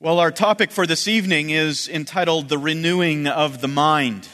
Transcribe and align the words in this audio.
Well, 0.00 0.20
our 0.20 0.30
topic 0.30 0.70
for 0.70 0.86
this 0.86 1.08
evening 1.08 1.50
is 1.50 1.88
entitled 1.88 2.48
The 2.48 2.56
Renewing 2.56 3.26
of 3.26 3.60
the 3.60 3.66
Mind. 3.66 4.28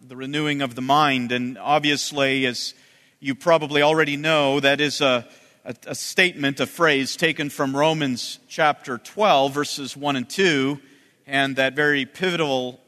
The 0.00 0.16
Renewing 0.16 0.62
of 0.62 0.74
the 0.74 0.80
Mind. 0.80 1.32
And 1.32 1.58
obviously, 1.58 2.46
as 2.46 2.72
you 3.20 3.34
probably 3.34 3.82
already 3.82 4.16
know, 4.16 4.58
that 4.60 4.80
is 4.80 5.02
a, 5.02 5.28
a, 5.66 5.76
a, 5.88 5.94
statement, 5.94 6.60
a 6.60 6.66
phrase 6.66 7.14
taken 7.14 7.50
from 7.50 7.76
Romans 7.76 8.38
chapter 8.48 8.96
12, 8.96 9.52
verses 9.52 9.94
1 9.94 10.16
and 10.16 10.30
2, 10.30 10.80
and 11.26 11.56
that 11.56 11.76
very 11.76 12.06
pivotal 12.06 12.80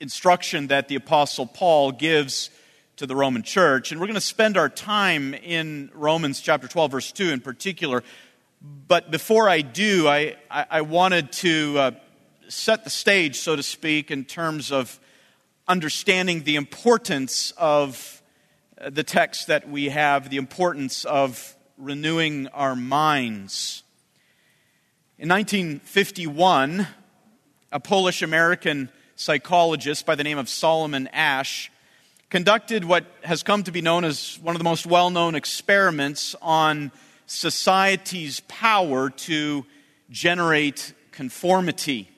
instruction 0.00 0.66
that 0.66 0.88
the 0.88 0.96
Apostle 0.96 1.46
Paul 1.46 1.92
gives 1.92 2.50
to 2.96 3.06
the 3.06 3.16
Roman 3.16 3.42
church. 3.42 3.90
And 3.90 3.98
we're 3.98 4.06
going 4.06 4.16
to 4.16 4.20
spend 4.20 4.58
our 4.58 4.68
time 4.68 5.32
in 5.32 5.90
Romans 5.94 6.42
chapter 6.42 6.68
12, 6.68 6.90
verse 6.90 7.10
2 7.10 7.30
in 7.30 7.40
particular 7.40 8.02
but 8.60 9.10
before 9.10 9.48
I 9.48 9.60
do, 9.60 10.08
I, 10.08 10.36
I, 10.50 10.66
I 10.70 10.80
wanted 10.82 11.32
to 11.32 11.78
uh, 11.78 11.90
set 12.48 12.84
the 12.84 12.90
stage, 12.90 13.36
so 13.36 13.54
to 13.54 13.62
speak, 13.62 14.10
in 14.10 14.24
terms 14.24 14.72
of 14.72 14.98
understanding 15.68 16.42
the 16.42 16.56
importance 16.56 17.52
of 17.56 18.22
uh, 18.80 18.90
the 18.90 19.04
text 19.04 19.46
that 19.46 19.68
we 19.68 19.90
have, 19.90 20.30
the 20.30 20.38
importance 20.38 21.04
of 21.04 21.54
renewing 21.76 22.48
our 22.48 22.74
minds. 22.74 23.84
In 25.18 25.28
1951, 25.28 26.86
a 27.70 27.80
Polish 27.80 28.22
American 28.22 28.88
psychologist 29.14 30.06
by 30.06 30.14
the 30.14 30.24
name 30.24 30.38
of 30.38 30.48
Solomon 30.48 31.08
Asch 31.12 31.70
conducted 32.30 32.84
what 32.84 33.04
has 33.22 33.42
come 33.42 33.62
to 33.64 33.72
be 33.72 33.82
known 33.82 34.04
as 34.04 34.38
one 34.42 34.54
of 34.54 34.58
the 34.58 34.64
most 34.64 34.86
well 34.86 35.10
known 35.10 35.34
experiments 35.34 36.34
on 36.42 36.90
society's 37.28 38.40
power 38.40 39.10
to 39.10 39.64
generate 40.10 40.94
conformity. 41.12 42.10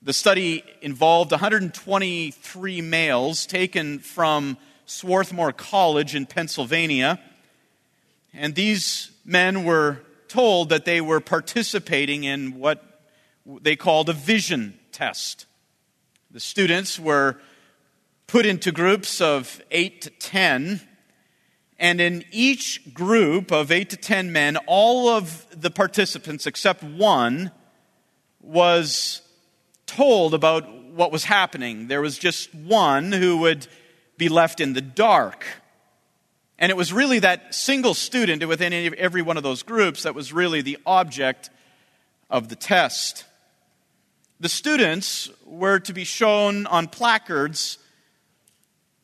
The 0.00 0.12
study 0.12 0.64
involved 0.80 1.32
123 1.32 2.80
males 2.80 3.46
taken 3.46 3.98
from 3.98 4.56
Swarthmore 4.86 5.52
College 5.52 6.14
in 6.14 6.24
Pennsylvania, 6.24 7.20
and 8.32 8.54
these 8.54 9.10
men 9.24 9.64
were 9.64 10.00
told 10.28 10.68
that 10.68 10.84
they 10.84 11.00
were 11.00 11.20
participating 11.20 12.24
in 12.24 12.58
what 12.58 13.02
they 13.44 13.74
called 13.74 14.08
a 14.08 14.12
vision 14.12 14.78
test. 14.92 15.46
The 16.30 16.40
students 16.40 16.98
were 16.98 17.40
put 18.28 18.46
into 18.46 18.70
groups 18.70 19.20
of 19.20 19.60
8 19.72 20.02
to 20.02 20.10
10 20.10 20.80
and 21.80 22.00
in 22.00 22.24
each 22.30 22.94
group 22.94 23.50
of 23.50 23.72
eight 23.72 23.90
to 23.90 23.96
ten 23.96 24.32
men, 24.32 24.58
all 24.66 25.08
of 25.08 25.46
the 25.58 25.70
participants 25.70 26.46
except 26.46 26.84
one 26.84 27.50
was 28.42 29.22
told 29.86 30.34
about 30.34 30.70
what 30.72 31.10
was 31.10 31.24
happening. 31.24 31.88
There 31.88 32.02
was 32.02 32.18
just 32.18 32.54
one 32.54 33.10
who 33.10 33.38
would 33.38 33.66
be 34.18 34.28
left 34.28 34.60
in 34.60 34.74
the 34.74 34.82
dark. 34.82 35.46
And 36.58 36.68
it 36.68 36.76
was 36.76 36.92
really 36.92 37.20
that 37.20 37.54
single 37.54 37.94
student 37.94 38.46
within 38.46 38.94
every 38.98 39.22
one 39.22 39.38
of 39.38 39.42
those 39.42 39.62
groups 39.62 40.02
that 40.02 40.14
was 40.14 40.32
really 40.32 40.60
the 40.60 40.76
object 40.84 41.48
of 42.28 42.50
the 42.50 42.56
test. 42.56 43.24
The 44.38 44.50
students 44.50 45.30
were 45.46 45.78
to 45.80 45.94
be 45.94 46.04
shown 46.04 46.66
on 46.66 46.88
placards 46.88 47.78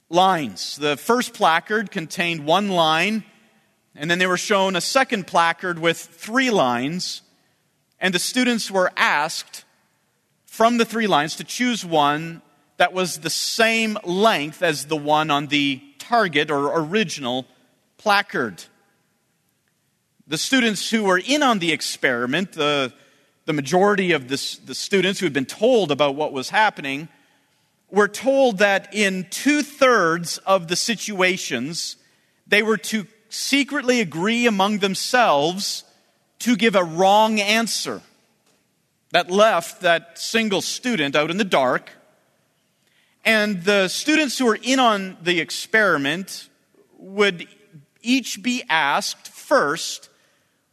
lines. 0.09 0.77
The 0.77 0.97
first 0.97 1.35
placard 1.35 1.91
contained 1.91 2.45
one 2.45 2.69
line, 2.69 3.25
and 3.95 4.11
then 4.11 4.19
they 4.19 4.27
were 4.27 4.37
shown 4.37 4.77
a 4.77 4.81
second 4.81 5.27
placard 5.27 5.79
with 5.79 5.99
three 5.99 6.51
lines, 6.51 7.23
and 8.01 8.15
the 8.15 8.19
students 8.19 8.71
were 8.71 8.93
asked 8.97 9.65
from 10.47 10.79
the 10.79 10.85
three 10.85 11.07
lines 11.07 11.37
to 11.37 11.45
choose 11.45 11.85
one 11.85 12.43
that 12.77 12.93
was 12.93 13.19
the 13.19 13.31
same 13.31 13.99
length 14.05 14.63
as 14.63 14.87
the 14.87 14.97
one 14.97 15.31
on 15.31 15.47
the 15.47 15.83
target 15.99 16.51
or 16.51 16.79
original 16.79 17.47
placard. 17.97 18.65
The 20.27 20.39
students 20.39 20.91
who 20.91 21.05
were 21.05 21.19
in 21.19 21.43
on 21.43 21.59
the 21.59 21.73
experiment, 21.73 22.53
the, 22.53 22.93
the 23.47 23.53
majority 23.53 24.13
of 24.13 24.29
the, 24.29 24.59
the 24.65 24.75
students 24.75 25.21
who 25.21 25.27
had 25.27 25.33
been 25.33 25.47
told 25.47 25.91
about 25.91 26.17
what 26.17 26.33
was 26.33 26.51
happening, 26.51 27.09
we're 27.91 28.09
told 28.09 28.59
that 28.59 28.93
in 28.93 29.27
two 29.31 29.63
thirds 29.63 30.39
of 30.39 30.69
the 30.69 30.77
situations, 30.77 31.97
they 32.47 32.63
were 32.63 32.77
to 32.79 33.07
secretly 33.29 34.01
agree 34.01 34.47
among 34.47 34.79
themselves 34.79 35.85
to 36.41 36.57
give 36.57 36.75
a 36.75 36.85
wrong 36.85 37.41
answer. 37.41 38.03
That 39.13 39.31
left 39.31 39.83
that 39.83 40.19
single 40.19 40.63
student 40.63 41.15
out 41.15 41.31
in 41.31 41.37
the 41.37 41.45
dark. 41.45 41.91
And 43.25 43.63
the 43.65 43.89
students 43.89 44.39
who 44.39 44.47
were 44.47 44.59
in 44.61 44.79
on 44.79 45.17
the 45.23 45.41
experiment 45.41 46.49
would 46.99 47.49
each 48.03 48.43
be 48.43 48.63
asked 48.69 49.29
first 49.29 50.09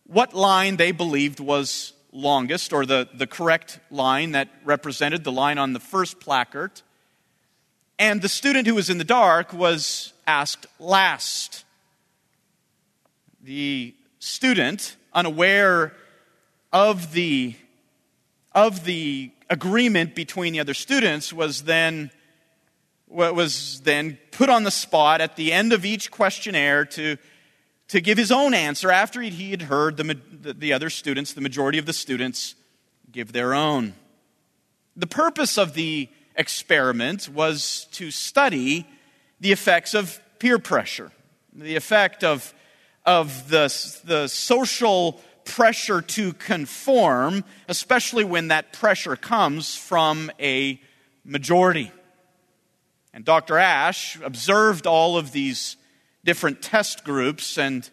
what 0.05 0.33
line 0.33 0.75
they 0.77 0.91
believed 0.91 1.39
was 1.39 1.93
longest, 2.11 2.73
or 2.73 2.85
the, 2.85 3.09
the 3.13 3.25
correct 3.25 3.79
line 3.89 4.33
that 4.33 4.49
represented 4.63 5.23
the 5.23 5.31
line 5.31 5.57
on 5.57 5.73
the 5.73 5.79
first 5.79 6.19
placard. 6.19 6.71
And 8.03 8.21
the 8.21 8.27
student 8.27 8.67
who 8.67 8.75
was 8.75 8.89
in 8.89 8.97
the 8.97 9.05
dark 9.05 9.53
was 9.53 10.11
asked 10.27 10.65
last. 10.77 11.63
The 13.41 13.95
student, 14.19 14.97
unaware 15.13 15.93
of 16.73 17.13
the, 17.13 17.55
of 18.51 18.83
the 18.83 19.31
agreement 19.49 20.15
between 20.15 20.51
the 20.51 20.59
other 20.59 20.73
students, 20.73 21.31
was 21.31 21.63
then, 21.63 22.11
was 23.07 23.79
then 23.85 24.17
put 24.31 24.49
on 24.49 24.63
the 24.63 24.71
spot 24.71 25.21
at 25.21 25.37
the 25.37 25.53
end 25.53 25.71
of 25.71 25.85
each 25.85 26.11
questionnaire 26.11 26.83
to, 26.83 27.15
to 27.87 28.01
give 28.01 28.17
his 28.17 28.33
own 28.33 28.53
answer 28.53 28.91
after 28.91 29.21
he 29.21 29.51
had 29.51 29.61
heard 29.61 29.95
the, 29.95 30.53
the 30.53 30.73
other 30.73 30.89
students, 30.89 31.31
the 31.31 31.39
majority 31.39 31.77
of 31.77 31.85
the 31.85 31.93
students, 31.93 32.55
give 33.13 33.31
their 33.31 33.53
own. 33.53 33.93
The 34.97 35.07
purpose 35.07 35.57
of 35.57 35.73
the 35.73 36.09
experiment 36.35 37.29
was 37.29 37.87
to 37.91 38.11
study 38.11 38.87
the 39.39 39.51
effects 39.51 39.93
of 39.93 40.19
peer 40.39 40.59
pressure, 40.59 41.11
the 41.53 41.75
effect 41.75 42.23
of, 42.23 42.53
of 43.05 43.49
the, 43.49 43.67
the 44.05 44.27
social 44.27 45.21
pressure 45.45 46.01
to 46.01 46.33
conform, 46.33 47.43
especially 47.67 48.23
when 48.23 48.47
that 48.49 48.73
pressure 48.73 49.15
comes 49.15 49.75
from 49.75 50.31
a 50.39 50.79
majority. 51.23 51.91
And 53.13 53.23
Dr. 53.23 53.57
Asch 53.57 54.19
observed 54.21 54.87
all 54.87 55.17
of 55.17 55.31
these 55.31 55.77
different 56.23 56.61
test 56.61 57.03
groups 57.03 57.57
and 57.57 57.89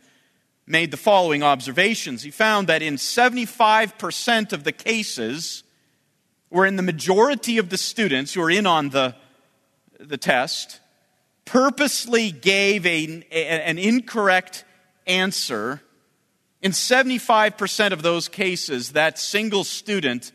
made 0.66 0.90
the 0.90 0.96
following 0.96 1.42
observations. 1.42 2.22
He 2.22 2.30
found 2.30 2.68
that 2.68 2.80
in 2.80 2.94
75% 2.94 4.52
of 4.52 4.64
the 4.64 4.72
cases, 4.72 5.64
wherein 6.50 6.76
the 6.76 6.82
majority 6.82 7.58
of 7.58 7.70
the 7.70 7.78
students 7.78 8.34
who 8.34 8.42
are 8.42 8.50
in 8.50 8.66
on 8.66 8.90
the, 8.90 9.14
the 9.98 10.18
test 10.18 10.80
purposely 11.44 12.30
gave 12.30 12.84
a, 12.84 13.24
a, 13.30 13.66
an 13.66 13.78
incorrect 13.78 14.64
answer, 15.06 15.80
in 16.60 16.72
75% 16.72 17.92
of 17.92 18.02
those 18.02 18.28
cases, 18.28 18.92
that 18.92 19.18
single 19.18 19.64
student 19.64 20.32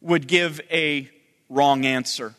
would 0.00 0.26
give 0.26 0.60
a 0.70 1.10
wrong 1.48 1.84
answer. 1.84 2.34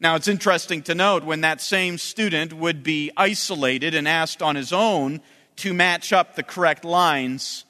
Now, 0.00 0.16
it's 0.16 0.28
interesting 0.28 0.82
to 0.84 0.94
note 0.94 1.24
when 1.24 1.42
that 1.42 1.60
same 1.60 1.98
student 1.98 2.52
would 2.52 2.82
be 2.82 3.10
isolated 3.16 3.94
and 3.94 4.08
asked 4.08 4.42
on 4.42 4.56
his 4.56 4.72
own 4.72 5.20
to 5.56 5.72
match 5.72 6.12
up 6.12 6.34
the 6.34 6.42
correct 6.42 6.84
lines, 6.84 7.64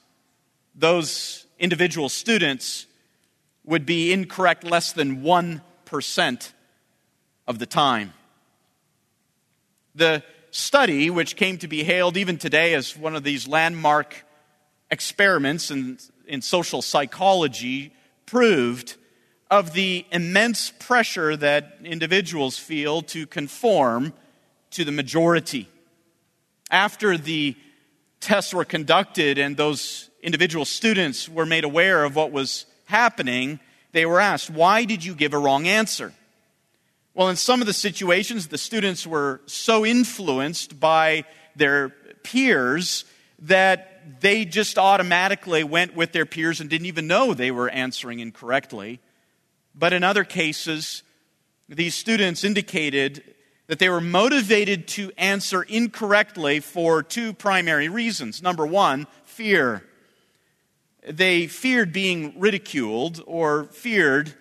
those 0.75 1.47
individual 1.59 2.09
students 2.09 2.87
would 3.65 3.87
be 3.87 4.13
incorrect 4.13 4.65
less 4.65 4.93
than 4.93 5.23
1% 5.23 6.53
of 7.47 7.59
the 7.59 7.67
time. 7.67 8.13
The 9.95 10.23
study, 10.51 11.11
which 11.11 11.37
came 11.37 11.59
to 11.59 11.69
be 11.69 11.83
hailed 11.83 12.17
even 12.17 12.39
today 12.39 12.75
as 12.75 12.97
one 12.97 13.17
of 13.17 13.25
these 13.25 13.49
landmark 13.49 14.25
experiments 14.91 15.71
in, 15.71 15.99
in 16.27 16.43
social 16.43 16.83
psychology, 16.83 17.93
proved 18.27 18.97
of 19.51 19.73
the 19.73 20.05
immense 20.11 20.71
pressure 20.79 21.37
that 21.37 21.79
individuals 21.85 22.59
feel 22.59 23.03
to 23.03 23.27
conform 23.27 24.13
to 24.71 24.85
the 24.85 24.93
majority. 24.93 25.69
After 26.71 27.17
the 27.17 27.57
tests 28.21 28.55
were 28.55 28.65
conducted 28.65 29.39
and 29.39 29.57
those 29.57 30.11
individual 30.23 30.65
students 30.65 31.29
were 31.29 31.47
made 31.47 31.65
aware 31.65 32.05
of 32.05 32.17
what 32.17 32.33
was 32.33 32.67
happening, 32.85 33.61
they 33.93 34.07
were 34.07 34.21
asked, 34.21 34.51
Why 34.51 34.85
did 34.85 35.05
you 35.05 35.15
give 35.15 35.35
a 35.35 35.39
wrong 35.39 35.67
answer? 35.67 36.13
Well, 37.15 37.29
in 37.29 37.37
some 37.37 37.61
of 37.61 37.67
the 37.67 37.73
situations, 37.73 38.49
the 38.49 38.59
students 38.59 39.07
were 39.07 39.41
so 39.47 39.87
influenced 39.87 40.81
by 40.81 41.25
their 41.55 41.91
peers 42.25 43.05
that 43.41 44.21
they 44.21 44.45
just 44.45 44.79
automatically 44.79 45.63
went 45.63 45.95
with 45.95 46.13
their 46.13 46.27
peers 46.27 46.61
and 46.61 46.69
didn't 46.69 46.87
even 46.87 47.07
know 47.07 47.33
they 47.33 47.51
were 47.51 47.69
answering 47.69 48.19
incorrectly. 48.19 49.01
But 49.75 49.93
in 49.93 50.03
other 50.03 50.25
cases, 50.25 51.03
these 51.69 51.95
students 51.95 52.45
indicated 52.45 53.23
that 53.67 53.79
they 53.79 53.89
were 53.89 54.01
motivated 54.01 54.87
to 54.87 55.11
answer 55.17 55.63
incorrectly 55.63 56.61
for 56.61 57.03
two 57.03 57.33
primary 57.33 57.89
reasons. 57.89 58.43
Number 58.43 58.67
one, 58.67 59.07
fear. 59.25 59.83
They 61.07 61.47
feared 61.47 61.93
being 61.93 62.39
ridiculed 62.39 63.23
or 63.27 63.65
feared 63.65 64.35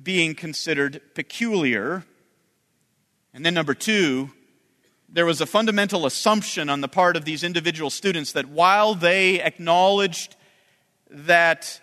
being 0.00 0.34
considered 0.34 1.00
peculiar. 1.14 2.04
And 3.34 3.44
then 3.44 3.54
number 3.54 3.74
two, 3.74 4.30
there 5.08 5.26
was 5.26 5.40
a 5.40 5.46
fundamental 5.46 6.06
assumption 6.06 6.68
on 6.68 6.80
the 6.80 6.88
part 6.88 7.16
of 7.16 7.24
these 7.24 7.42
individual 7.42 7.90
students 7.90 8.32
that 8.32 8.46
while 8.46 8.94
they 8.94 9.40
acknowledged 9.40 10.36
that 11.10 11.80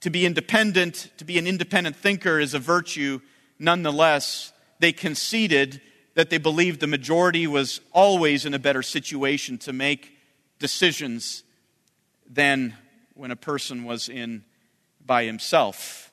to 0.00 0.10
be 0.10 0.26
independent, 0.26 1.10
to 1.18 1.24
be 1.24 1.38
an 1.38 1.46
independent 1.46 1.96
thinker 1.96 2.38
is 2.38 2.54
a 2.54 2.58
virtue, 2.58 3.20
nonetheless, 3.58 4.52
they 4.78 4.92
conceded 4.92 5.80
that 6.14 6.30
they 6.30 6.38
believed 6.38 6.80
the 6.80 6.86
majority 6.86 7.46
was 7.46 7.80
always 7.92 8.46
in 8.46 8.54
a 8.54 8.58
better 8.58 8.82
situation 8.82 9.58
to 9.58 9.72
make 9.72 10.16
decisions 10.58 11.42
than 12.28 12.74
when 13.14 13.30
a 13.30 13.36
person 13.36 13.84
was 13.84 14.08
in 14.08 14.44
by 15.04 15.24
himself. 15.24 16.12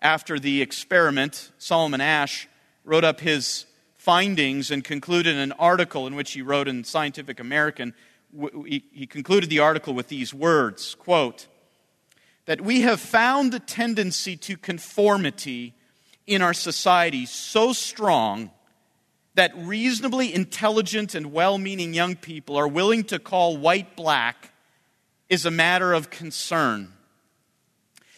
After 0.00 0.38
the 0.38 0.62
experiment, 0.62 1.50
Solomon 1.58 2.00
Asch 2.00 2.48
wrote 2.84 3.04
up 3.04 3.20
his 3.20 3.66
findings 3.96 4.70
and 4.70 4.84
concluded 4.84 5.36
an 5.36 5.52
article 5.52 6.06
in 6.06 6.14
which 6.14 6.32
he 6.32 6.42
wrote 6.42 6.68
in 6.68 6.84
Scientific 6.84 7.40
American. 7.40 7.94
He 8.64 9.06
concluded 9.08 9.50
the 9.50 9.58
article 9.58 9.94
with 9.94 10.08
these 10.08 10.32
words 10.32 10.94
quote, 10.94 11.46
that 12.46 12.60
we 12.60 12.82
have 12.82 13.00
found 13.00 13.52
the 13.52 13.60
tendency 13.60 14.36
to 14.36 14.56
conformity 14.56 15.74
in 16.26 16.42
our 16.42 16.54
society 16.54 17.26
so 17.26 17.72
strong 17.72 18.50
that 19.34 19.52
reasonably 19.56 20.32
intelligent 20.32 21.14
and 21.14 21.32
well 21.32 21.58
meaning 21.58 21.92
young 21.92 22.16
people 22.16 22.56
are 22.56 22.68
willing 22.68 23.04
to 23.04 23.18
call 23.18 23.56
white 23.56 23.96
black 23.96 24.52
is 25.28 25.44
a 25.46 25.50
matter 25.50 25.92
of 25.92 26.10
concern. 26.10 26.92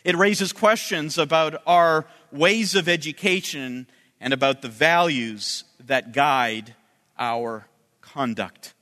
It 0.04 0.16
raises 0.16 0.52
questions 0.52 1.18
about 1.18 1.62
our 1.66 2.06
ways 2.32 2.74
of 2.74 2.88
education 2.88 3.86
and 4.20 4.32
about 4.32 4.62
the 4.62 4.68
values 4.68 5.64
that 5.80 6.12
guide 6.12 6.74
our 7.18 7.66
conduct. 8.00 8.74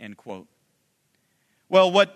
End 0.00 0.16
quote. 0.16 0.46
Well, 1.68 1.90
what 1.90 2.14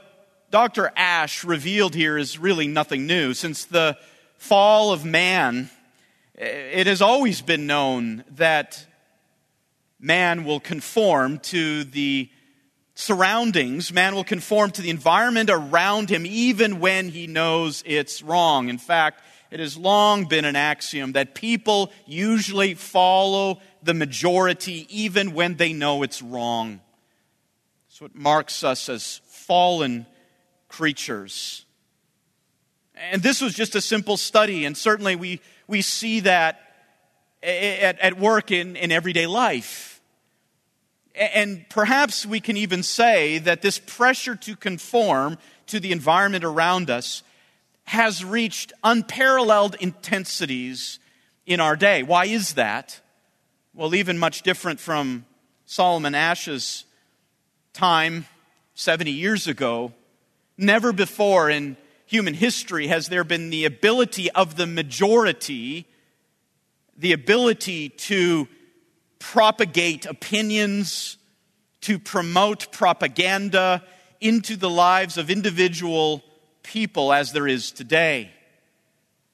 Dr. 0.51 0.91
Asch 0.97 1.45
revealed 1.45 1.95
here 1.95 2.17
is 2.17 2.39
really 2.39 2.69
nothing 2.69 3.07
new. 3.07 3.35
Since 3.35 3.67
the 3.67 3.99
fall 4.37 4.93
of 4.93 5.05
man, 5.05 5.71
it 6.35 6.87
has 6.87 7.03
always 7.03 7.43
been 7.43 7.67
known 7.67 8.25
that 8.31 8.87
man 10.01 10.45
will 10.45 10.61
conform 10.61 11.39
to 11.39 11.85
the 11.85 12.31
surroundings, 12.99 13.93
man 13.93 14.17
will 14.17 14.25
conform 14.25 14.73
to 14.73 14.83
the 14.83 14.91
environment 14.91 15.49
around 15.53 16.11
him 16.11 16.27
even 16.27 16.81
when 16.81 17.09
he 17.09 17.29
knows 17.29 17.85
it's 17.87 18.25
wrong. 18.25 18.69
In 18.69 18.77
fact, 18.77 19.23
it 19.53 19.61
has 19.61 19.77
long 19.77 20.25
been 20.25 20.45
an 20.45 20.57
axiom 20.57 21.13
that 21.13 21.33
people 21.33 21.93
usually 22.07 22.75
follow 22.75 23.61
the 23.85 23.95
majority 23.95 24.85
even 24.91 25.33
when 25.33 25.55
they 25.55 25.73
know 25.73 26.03
it's 26.03 26.21
wrong. 26.21 26.81
So 27.89 28.05
it 28.05 28.17
marks 28.17 28.65
us 28.65 28.89
as 28.89 29.21
fallen 29.29 30.05
creatures. 30.67 31.65
And 32.97 33.23
this 33.23 33.41
was 33.41 33.55
just 33.55 33.77
a 33.77 33.81
simple 33.81 34.17
study, 34.17 34.65
and 34.65 34.77
certainly 34.77 35.15
we, 35.15 35.41
we 35.69 35.83
see 35.83 36.19
that 36.21 36.61
at, 37.45 38.01
at 38.01 38.19
work 38.19 38.51
in, 38.51 38.75
in 38.75 38.91
everyday 38.91 39.29
life. 39.29 39.98
And 41.19 41.69
perhaps 41.69 42.25
we 42.25 42.41
can 42.41 42.57
even 42.57 42.83
say 42.83 43.39
that 43.39 43.63
this 43.63 43.79
pressure 43.79 44.37
to 44.37 44.57
conform 44.57 45.39
to 45.67 45.81
the 45.81 45.93
environment 45.93 46.45
around 46.45 46.91
us 46.91 47.23
has 47.85 48.25
reached 48.25 48.73
unparalleled 48.85 49.75
intensities 49.81 50.99
in 51.47 51.61
our 51.61 51.75
day. 51.75 52.03
Why 52.03 52.27
is 52.27 52.55
that? 52.55 53.01
Well, 53.75 53.95
even 53.95 54.19
much 54.19 54.43
different 54.43 54.79
from 54.81 55.25
Solomon 55.67 56.15
Asch's 56.15 56.85
time 57.73 58.27
70 58.75 59.11
years 59.11 59.47
ago, 59.47 59.93
never 60.57 60.93
before 60.93 61.51
in 61.51 61.77
human 62.07 62.35
history 62.35 62.87
has 62.87 63.09
there 63.09 63.25
been 63.25 63.51
the 63.51 63.65
ability 63.65 64.31
of 64.31 64.57
the 64.57 64.67
majority 64.67 65.87
the 66.99 67.13
ability 67.13 67.89
to 67.91 68.49
propagate 69.19 70.07
opinions, 70.07 71.17
to 71.81 71.99
promote 71.99 72.73
propaganda 72.73 73.83
into 74.21 74.57
the 74.57 74.71
lives 74.71 75.17
of 75.17 75.31
individual 75.31 76.23
people 76.63 77.13
as 77.13 77.33
there 77.33 77.47
is 77.47 77.71
today. 77.71 78.31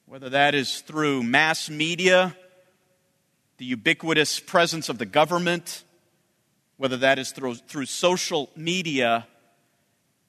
Whether 0.05 0.29
that 0.29 0.53
is 0.53 0.81
through 0.81 1.23
mass 1.23 1.69
media, 1.69 2.35
the 3.57 3.65
ubiquitous 3.65 4.39
presence 4.39 4.89
of 4.89 4.97
the 4.97 5.05
government, 5.05 5.83
whether 6.77 6.97
that 6.97 7.17
is 7.17 7.31
through, 7.31 7.55
through 7.55 7.87
social 7.87 8.49
media, 8.55 9.25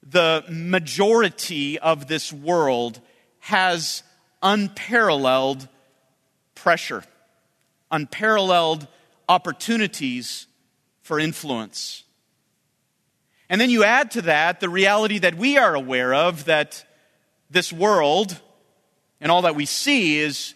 the 0.02 0.44
majority 0.48 1.78
of 1.78 2.06
this 2.06 2.32
world 2.32 3.00
has 3.40 4.02
unparalleled 4.42 5.68
pressure 6.54 7.02
unparalleled 7.90 8.86
opportunities 9.28 10.46
for 11.02 11.18
influence. 11.18 12.04
And 13.48 13.60
then 13.60 13.70
you 13.70 13.84
add 13.84 14.10
to 14.12 14.22
that 14.22 14.60
the 14.60 14.68
reality 14.68 15.18
that 15.18 15.36
we 15.36 15.56
are 15.56 15.74
aware 15.74 16.12
of 16.14 16.46
that 16.46 16.84
this 17.50 17.72
world 17.72 18.40
and 19.20 19.30
all 19.30 19.42
that 19.42 19.54
we 19.54 19.66
see 19.66 20.18
is 20.18 20.54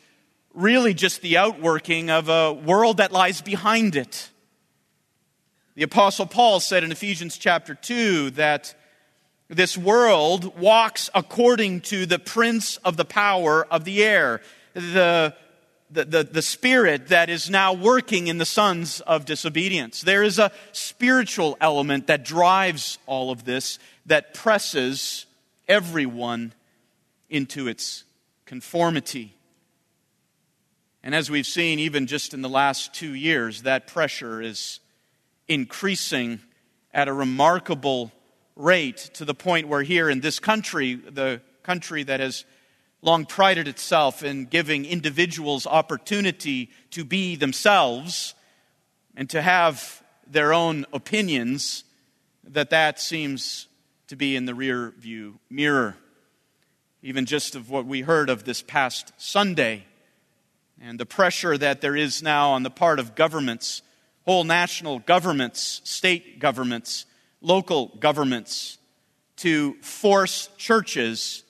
really 0.55 0.93
just 0.93 1.21
the 1.21 1.37
outworking 1.37 2.11
of 2.11 2.29
a 2.29 2.53
world 2.53 2.97
that 2.97 3.13
lies 3.13 3.41
behind 3.41 3.95
it. 3.95 4.31
The 5.77 5.85
Apostle 5.85 6.27
Paul 6.27 6.61
said 6.61 6.83
in 6.83 6.91
Ephesians 6.91 7.39
chapter 7.39 7.75
2 7.75 8.31
that 8.31 8.75
this 9.49 9.79
world 9.79 10.59
walks 10.59 11.09
according 11.15 11.83
to 11.83 12.07
the 12.07 12.19
prince 12.19 12.77
of 12.79 12.97
the 12.97 13.05
power 13.05 13.67
of 13.71 13.85
the 13.85 14.03
air, 14.03 14.43
the 14.75 15.35
the, 15.91 16.05
the, 16.05 16.23
the 16.25 16.43
spirit 16.43 17.09
that 17.09 17.29
is 17.29 17.51
now 17.51 17.73
working 17.73 18.29
in 18.29 18.39
the 18.39 18.45
sons 18.45 19.01
of 19.01 19.25
disobedience. 19.25 20.03
There 20.03 20.23
is 20.23 20.39
a 20.39 20.53
spiritual 20.73 21.57
element 21.61 22.07
that 22.07 22.25
drives 22.25 22.99
all 23.07 23.31
of 23.31 23.45
this, 23.45 23.79
that 24.07 24.35
presses 24.35 25.27
everyone 25.69 26.53
into 27.29 27.69
its 27.69 28.05
conformity. 28.45 29.35
And 31.03 31.15
as 31.15 31.31
we've 31.31 31.47
seen, 31.47 31.79
even 31.79 32.07
just 32.07 32.35
in 32.35 32.43
the 32.43 32.49
last 32.49 32.95
two 32.95 33.15
years, 33.15 33.63
that 33.63 33.87
pressure 33.87 34.43
is 34.43 34.81
increasing 35.49 36.41
at 36.93 37.09
a 37.09 37.13
remarkable 37.13 38.13
rate 38.55 39.11
to 39.15 39.25
the 39.25 39.35
point 39.35 39.69
where 39.69 39.83
here 39.83 40.11
in 40.11 40.21
this 40.21 40.39
country, 40.39 40.95
the 40.95 41.41
country 41.63 42.03
that 42.05 42.21
has 42.21 42.45
long 43.03 43.25
prided 43.25 43.67
itself 43.67 44.23
in 44.23 44.45
giving 44.45 44.85
individuals 44.85 45.67
opportunity 45.67 46.71
to 46.91 47.05
be 47.05 47.37
themselves 47.37 48.35
and 49.17 49.29
to 49.31 49.41
have 49.43 50.03
their 50.27 50.53
own 50.53 50.87
opinions, 50.93 51.85
that 52.45 52.71
that 52.71 53.01
seems 53.01 53.67
to 54.09 54.17
be 54.17 54.37
in 54.37 54.45
the 54.45 54.55
rear 54.55 54.93
view 54.99 55.39
mirror. 55.49 55.97
Even 57.03 57.25
just 57.25 57.55
of 57.55 57.71
what 57.71 57.87
we 57.87 58.03
heard 58.03 58.29
of 58.29 58.45
this 58.45 58.63
past 58.63 59.13
Sunday 59.17 59.85
and 60.81 60.99
the 60.99 61.07
pressure 61.07 61.57
that 61.57 61.81
there 61.81 61.97
is 61.97 62.23
now 62.23 62.51
on 62.51 62.63
the 62.63 62.71
part 62.71 62.99
of 62.99 63.15
governments, 63.15 63.83
whole 64.25 64.45
national 64.45 64.99
governments, 65.01 65.81
state 65.85 66.39
governments, 66.39 67.07
local 67.41 67.97
governments, 68.01 68.79
to 69.37 69.75
force 69.81 70.51
churches 70.59 71.45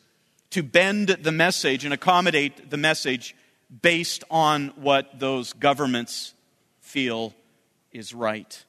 to 0.51 0.63
bend 0.63 1.09
the 1.09 1.33
message 1.33 1.85
and 1.85 1.95
accommodate 1.95 2.71
the 2.71 2.77
message 2.77 3.37
based 3.83 4.25
on 4.31 4.69
what 4.77 5.19
those 5.19 5.53
governments 5.53 6.35
feel 6.81 7.35
is 7.93 8.13
right. 8.13 8.65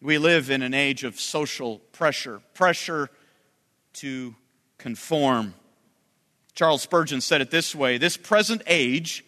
We 0.00 0.18
live 0.18 0.50
in 0.50 0.62
an 0.62 0.74
age 0.74 1.04
of 1.04 1.20
social 1.20 1.78
pressure, 1.92 2.40
pressure 2.54 3.10
to 3.94 4.34
conform. 4.78 5.54
Charles 6.54 6.82
Spurgeon 6.82 7.20
said 7.20 7.40
it 7.40 7.50
this 7.50 7.74
way 7.74 7.98
this 7.98 8.16
present 8.16 8.62
age 8.66 9.24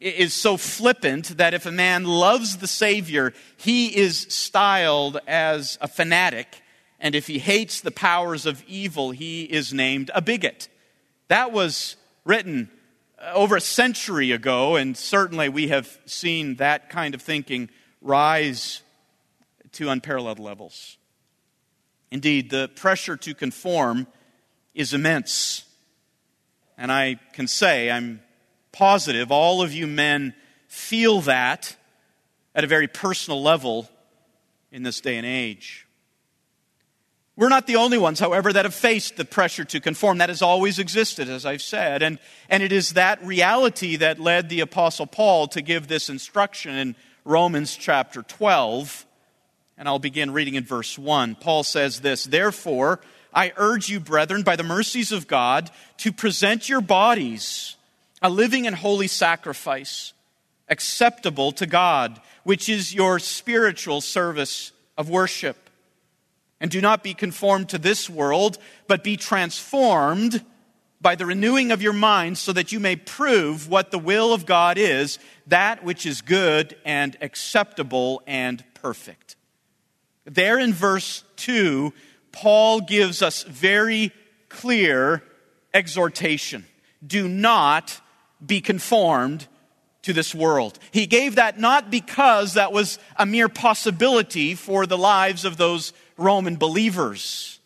is 0.00 0.34
so 0.34 0.56
flippant 0.56 1.36
that 1.38 1.54
if 1.54 1.66
a 1.66 1.72
man 1.72 2.04
loves 2.04 2.58
the 2.58 2.66
Savior, 2.66 3.32
he 3.56 3.96
is 3.96 4.26
styled 4.28 5.18
as 5.26 5.78
a 5.80 5.88
fanatic 5.88 6.62
And 7.04 7.14
if 7.14 7.26
he 7.26 7.38
hates 7.38 7.82
the 7.82 7.90
powers 7.90 8.46
of 8.46 8.64
evil, 8.66 9.10
he 9.10 9.44
is 9.44 9.74
named 9.74 10.10
a 10.14 10.22
bigot. 10.22 10.70
That 11.28 11.52
was 11.52 11.96
written 12.24 12.70
uh, 13.18 13.30
over 13.34 13.56
a 13.56 13.60
century 13.60 14.32
ago, 14.32 14.76
and 14.76 14.96
certainly 14.96 15.50
we 15.50 15.68
have 15.68 15.98
seen 16.06 16.54
that 16.54 16.88
kind 16.88 17.14
of 17.14 17.20
thinking 17.20 17.68
rise 18.00 18.80
to 19.72 19.90
unparalleled 19.90 20.38
levels. 20.38 20.96
Indeed, 22.10 22.48
the 22.48 22.70
pressure 22.74 23.18
to 23.18 23.34
conform 23.34 24.06
is 24.74 24.94
immense. 24.94 25.66
And 26.78 26.90
I 26.90 27.20
can 27.34 27.48
say, 27.48 27.90
I'm 27.90 28.22
positive, 28.72 29.30
all 29.30 29.60
of 29.60 29.74
you 29.74 29.86
men 29.86 30.32
feel 30.68 31.20
that 31.20 31.76
at 32.54 32.64
a 32.64 32.66
very 32.66 32.88
personal 32.88 33.42
level 33.42 33.90
in 34.72 34.84
this 34.84 35.02
day 35.02 35.18
and 35.18 35.26
age. 35.26 35.83
We're 37.36 37.48
not 37.48 37.66
the 37.66 37.76
only 37.76 37.98
ones, 37.98 38.20
however, 38.20 38.52
that 38.52 38.64
have 38.64 38.74
faced 38.74 39.16
the 39.16 39.24
pressure 39.24 39.64
to 39.64 39.80
conform. 39.80 40.18
That 40.18 40.28
has 40.28 40.40
always 40.40 40.78
existed, 40.78 41.28
as 41.28 41.44
I've 41.44 41.62
said. 41.62 42.02
And, 42.02 42.20
and 42.48 42.62
it 42.62 42.70
is 42.70 42.92
that 42.92 43.24
reality 43.24 43.96
that 43.96 44.20
led 44.20 44.48
the 44.48 44.60
Apostle 44.60 45.06
Paul 45.06 45.48
to 45.48 45.60
give 45.60 45.88
this 45.88 46.08
instruction 46.08 46.76
in 46.76 46.96
Romans 47.24 47.74
chapter 47.76 48.22
12. 48.22 49.04
And 49.76 49.88
I'll 49.88 49.98
begin 49.98 50.32
reading 50.32 50.54
in 50.54 50.62
verse 50.62 50.96
1. 50.96 51.34
Paul 51.36 51.64
says 51.64 52.00
this 52.00 52.22
Therefore, 52.22 53.00
I 53.32 53.52
urge 53.56 53.88
you, 53.88 53.98
brethren, 53.98 54.42
by 54.42 54.54
the 54.54 54.62
mercies 54.62 55.10
of 55.10 55.26
God, 55.26 55.70
to 55.98 56.12
present 56.12 56.68
your 56.68 56.80
bodies 56.80 57.74
a 58.22 58.30
living 58.30 58.66
and 58.66 58.76
holy 58.76 59.08
sacrifice, 59.08 60.12
acceptable 60.68 61.50
to 61.52 61.66
God, 61.66 62.20
which 62.44 62.68
is 62.68 62.94
your 62.94 63.18
spiritual 63.18 64.00
service 64.00 64.70
of 64.96 65.10
worship. 65.10 65.63
And 66.64 66.70
do 66.70 66.80
not 66.80 67.02
be 67.02 67.12
conformed 67.12 67.68
to 67.68 67.78
this 67.78 68.08
world, 68.08 68.56
but 68.86 69.04
be 69.04 69.18
transformed 69.18 70.42
by 70.98 71.14
the 71.14 71.26
renewing 71.26 71.70
of 71.72 71.82
your 71.82 71.92
mind 71.92 72.38
so 72.38 72.54
that 72.54 72.72
you 72.72 72.80
may 72.80 72.96
prove 72.96 73.68
what 73.68 73.90
the 73.90 73.98
will 73.98 74.32
of 74.32 74.46
God 74.46 74.78
is, 74.78 75.18
that 75.46 75.84
which 75.84 76.06
is 76.06 76.22
good 76.22 76.74
and 76.86 77.18
acceptable 77.20 78.22
and 78.26 78.64
perfect. 78.72 79.36
There 80.24 80.58
in 80.58 80.72
verse 80.72 81.22
2, 81.36 81.92
Paul 82.32 82.80
gives 82.80 83.20
us 83.20 83.42
very 83.42 84.10
clear 84.48 85.22
exhortation. 85.74 86.64
Do 87.06 87.28
not 87.28 88.00
be 88.42 88.62
conformed 88.62 89.48
to 90.00 90.14
this 90.14 90.34
world. 90.34 90.78
He 90.92 91.04
gave 91.04 91.34
that 91.34 91.60
not 91.60 91.90
because 91.90 92.54
that 92.54 92.72
was 92.72 92.98
a 93.16 93.26
mere 93.26 93.50
possibility 93.50 94.54
for 94.54 94.86
the 94.86 94.96
lives 94.96 95.44
of 95.44 95.58
those 95.58 95.92
Roman 96.16 96.56
believers. 96.56 97.58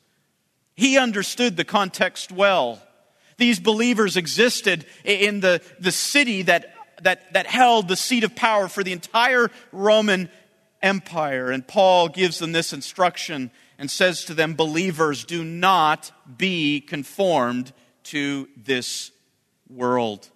He 0.74 0.98
understood 0.98 1.56
the 1.56 1.64
context 1.64 2.30
well. 2.30 2.80
These 3.36 3.60
believers 3.60 4.16
existed 4.16 4.84
in 5.04 5.40
the, 5.40 5.62
the 5.80 5.92
city 5.92 6.42
that, 6.42 6.74
that, 7.02 7.32
that 7.32 7.46
held 7.46 7.88
the 7.88 7.96
seat 7.96 8.24
of 8.24 8.34
power 8.34 8.68
for 8.68 8.82
the 8.82 8.92
entire 8.92 9.50
Roman 9.72 10.28
Empire. 10.82 11.50
And 11.50 11.66
Paul 11.66 12.08
gives 12.08 12.38
them 12.38 12.52
this 12.52 12.72
instruction 12.72 13.50
and 13.78 13.90
says 13.90 14.24
to 14.24 14.34
them, 14.34 14.54
Believers, 14.54 15.24
do 15.24 15.44
not 15.44 16.10
be 16.36 16.80
conformed 16.80 17.72
to 18.04 18.48
this 18.56 19.12
world. 19.68 20.28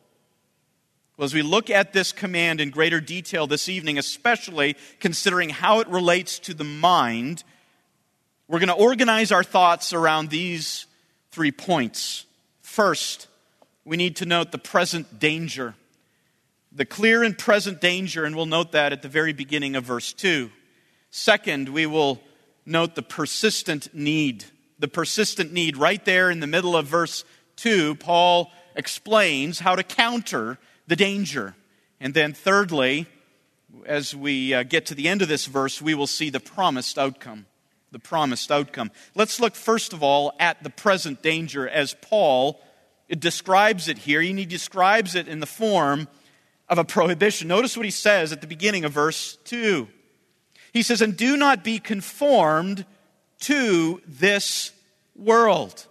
Well, 1.16 1.26
as 1.26 1.34
we 1.34 1.42
look 1.42 1.70
at 1.70 1.92
this 1.92 2.12
command 2.12 2.60
in 2.60 2.70
greater 2.70 3.00
detail 3.00 3.46
this 3.46 3.68
evening, 3.68 3.98
especially 3.98 4.76
considering 4.98 5.50
how 5.50 5.80
it 5.80 5.88
relates 5.88 6.38
to 6.40 6.54
the 6.54 6.64
mind, 6.64 7.44
we're 8.52 8.58
going 8.58 8.68
to 8.68 8.74
organize 8.74 9.32
our 9.32 9.42
thoughts 9.42 9.94
around 9.94 10.28
these 10.28 10.84
three 11.30 11.50
points. 11.50 12.26
First, 12.60 13.26
we 13.82 13.96
need 13.96 14.16
to 14.16 14.26
note 14.26 14.52
the 14.52 14.58
present 14.58 15.18
danger, 15.18 15.74
the 16.70 16.84
clear 16.84 17.22
and 17.22 17.38
present 17.38 17.80
danger, 17.80 18.26
and 18.26 18.36
we'll 18.36 18.44
note 18.44 18.72
that 18.72 18.92
at 18.92 19.00
the 19.00 19.08
very 19.08 19.32
beginning 19.32 19.74
of 19.74 19.84
verse 19.84 20.12
2. 20.12 20.50
Second, 21.10 21.70
we 21.70 21.86
will 21.86 22.20
note 22.66 22.94
the 22.94 23.02
persistent 23.02 23.88
need. 23.94 24.44
The 24.78 24.86
persistent 24.86 25.50
need. 25.50 25.78
Right 25.78 26.04
there 26.04 26.30
in 26.30 26.40
the 26.40 26.46
middle 26.46 26.76
of 26.76 26.86
verse 26.86 27.24
2, 27.56 27.94
Paul 27.94 28.52
explains 28.76 29.60
how 29.60 29.76
to 29.76 29.82
counter 29.82 30.58
the 30.86 30.96
danger. 30.96 31.54
And 32.00 32.12
then, 32.12 32.34
thirdly, 32.34 33.06
as 33.86 34.14
we 34.14 34.52
uh, 34.52 34.62
get 34.62 34.84
to 34.86 34.94
the 34.94 35.08
end 35.08 35.22
of 35.22 35.28
this 35.28 35.46
verse, 35.46 35.80
we 35.80 35.94
will 35.94 36.06
see 36.06 36.28
the 36.28 36.38
promised 36.38 36.98
outcome 36.98 37.46
the 37.92 37.98
promised 37.98 38.50
outcome. 38.50 38.90
Let's 39.14 39.38
look 39.38 39.54
first 39.54 39.92
of 39.92 40.02
all 40.02 40.32
at 40.40 40.62
the 40.62 40.70
present 40.70 41.22
danger 41.22 41.68
as 41.68 41.94
Paul 42.00 42.60
describes 43.08 43.88
it 43.88 43.98
here, 43.98 44.20
he 44.20 44.46
describes 44.46 45.14
it 45.14 45.28
in 45.28 45.40
the 45.40 45.46
form 45.46 46.08
of 46.68 46.78
a 46.78 46.84
prohibition. 46.84 47.48
Notice 47.48 47.76
what 47.76 47.84
he 47.84 47.90
says 47.90 48.32
at 48.32 48.40
the 48.40 48.46
beginning 48.46 48.84
of 48.84 48.92
verse 48.92 49.36
2. 49.44 49.86
He 50.72 50.82
says, 50.82 51.02
And 51.02 51.16
do 51.16 51.36
not 51.36 51.62
be 51.62 51.78
conformed 51.78 52.86
to 53.40 54.00
this 54.06 54.72
world. 55.14 55.86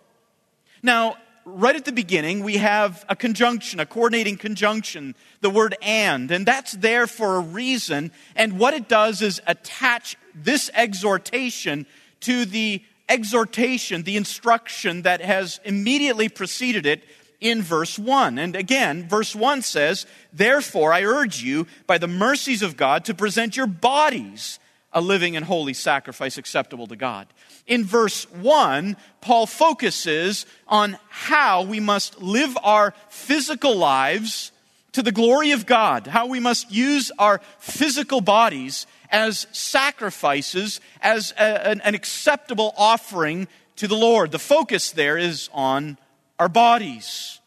Now, 0.82 1.18
right 1.46 1.76
at 1.76 1.86
the 1.86 1.92
beginning, 1.92 2.44
we 2.44 2.58
have 2.58 3.06
a 3.08 3.16
conjunction, 3.16 3.80
a 3.80 3.86
coordinating 3.86 4.38
conjunction, 4.38 5.16
the 5.42 5.50
word 5.50 5.76
and, 5.82 6.32
and 6.32 6.46
that's 6.46 6.72
there 6.74 7.06
for 7.06 7.36
a 7.36 7.42
reason. 7.42 8.12
And 8.36 8.58
what 8.58 8.74
it 8.74 8.88
does 8.88 9.22
is 9.22 9.42
attach 9.46 10.18
this 10.36 10.70
exhortation 10.74 11.86
to 12.22 12.46
the 12.46 12.84
exhortation, 13.10 14.04
the 14.04 14.18
instruction 14.18 15.02
that 15.02 15.22
has 15.22 15.60
immediately 15.66 16.30
preceded 16.30 16.86
it 16.86 17.04
in 17.42 17.62
verse 17.62 18.00
1. 18.00 18.38
And 18.38 18.56
again, 18.56 19.08
verse 19.08 19.36
1 19.36 19.64
says, 19.64 20.06
Therefore, 20.32 20.94
I 20.94 21.04
urge 21.04 21.42
you, 21.42 21.68
by 21.88 21.98
the 21.98 22.08
mercies 22.08 22.62
of 22.62 22.78
God, 22.78 23.06
to 23.06 23.14
present 23.14 23.58
your 23.58 23.68
bodies 23.68 24.60
a 24.94 25.02
living 25.02 25.36
and 25.36 25.46
holy 25.46 25.74
sacrifice 25.74 26.38
acceptable 26.38 26.88
to 26.88 26.96
God. 26.96 27.28
In 27.66 27.86
verse 27.86 28.30
1, 28.32 28.98
Paul 29.22 29.46
focuses 29.46 30.46
on 30.68 30.98
how 31.10 31.64
we 31.64 31.80
must 31.80 32.22
live 32.22 32.58
our 32.62 32.94
physical 33.10 33.76
lives 33.76 34.52
to 34.92 35.02
the 35.02 35.12
glory 35.12 35.52
of 35.52 35.66
God, 35.66 36.08
how 36.08 36.26
we 36.26 36.40
must 36.40 36.72
use 36.72 37.12
our 37.18 37.40
physical 37.60 38.20
bodies 38.20 38.86
as 39.12 39.46
sacrifices, 39.52 40.80
as 41.02 41.34
a, 41.38 41.68
an, 41.68 41.82
an 41.82 41.96
acceptable 41.96 42.74
offering 42.78 43.48
to 43.76 43.88
the 43.88 43.96
Lord. 43.96 44.32
The 44.32 44.40
focus 44.40 44.92
there 44.92 45.18
is 45.18 45.50
on 45.54 45.98
our 46.40 46.50
bodies. 46.50 47.40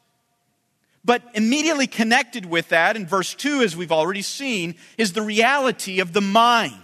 But 1.04 1.22
immediately 1.34 1.86
connected 1.86 2.46
with 2.46 2.70
that, 2.70 2.96
in 2.96 3.06
verse 3.06 3.34
2, 3.34 3.60
as 3.62 3.76
we've 3.76 3.92
already 3.92 4.22
seen, 4.22 4.74
is 4.96 5.12
the 5.12 5.22
reality 5.22 6.00
of 6.00 6.12
the 6.12 6.22
mind. 6.22 6.80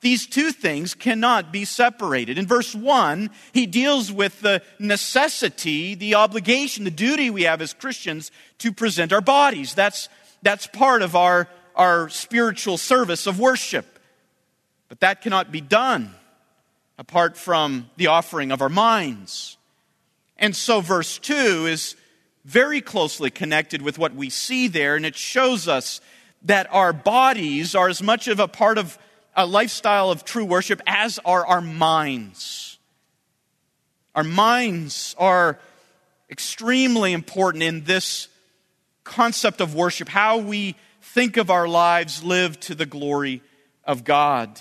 These 0.00 0.26
two 0.26 0.50
things 0.50 0.94
cannot 0.94 1.52
be 1.52 1.64
separated. 1.64 2.36
In 2.36 2.46
verse 2.46 2.74
1, 2.74 3.30
he 3.52 3.66
deals 3.66 4.10
with 4.10 4.40
the 4.40 4.60
necessity, 4.80 5.94
the 5.94 6.16
obligation, 6.16 6.82
the 6.82 6.90
duty 6.90 7.30
we 7.30 7.44
have 7.44 7.62
as 7.62 7.72
Christians 7.72 8.32
to 8.58 8.72
present 8.72 9.12
our 9.12 9.20
bodies. 9.20 9.74
That's, 9.74 10.08
that's 10.42 10.66
part 10.66 11.02
of 11.02 11.14
our, 11.14 11.48
our 11.76 12.08
spiritual 12.08 12.78
service 12.78 13.28
of 13.28 13.38
worship. 13.38 13.91
But 14.92 15.00
that 15.00 15.22
cannot 15.22 15.50
be 15.50 15.62
done 15.62 16.14
apart 16.98 17.38
from 17.38 17.88
the 17.96 18.08
offering 18.08 18.52
of 18.52 18.60
our 18.60 18.68
minds. 18.68 19.56
And 20.36 20.54
so, 20.54 20.82
verse 20.82 21.16
2 21.16 21.66
is 21.66 21.96
very 22.44 22.82
closely 22.82 23.30
connected 23.30 23.80
with 23.80 23.98
what 23.98 24.14
we 24.14 24.28
see 24.28 24.68
there, 24.68 24.94
and 24.94 25.06
it 25.06 25.16
shows 25.16 25.66
us 25.66 26.02
that 26.42 26.66
our 26.70 26.92
bodies 26.92 27.74
are 27.74 27.88
as 27.88 28.02
much 28.02 28.28
of 28.28 28.38
a 28.38 28.46
part 28.46 28.76
of 28.76 28.98
a 29.34 29.46
lifestyle 29.46 30.10
of 30.10 30.26
true 30.26 30.44
worship, 30.44 30.82
as 30.86 31.18
are 31.24 31.46
our 31.46 31.62
minds. 31.62 32.78
Our 34.14 34.24
minds 34.24 35.16
are 35.18 35.58
extremely 36.28 37.14
important 37.14 37.62
in 37.62 37.84
this 37.84 38.28
concept 39.04 39.62
of 39.62 39.74
worship, 39.74 40.10
how 40.10 40.36
we 40.36 40.76
think 41.00 41.38
of 41.38 41.50
our 41.50 41.66
lives 41.66 42.22
live 42.22 42.60
to 42.60 42.74
the 42.74 42.84
glory 42.84 43.40
of 43.84 44.04
God. 44.04 44.60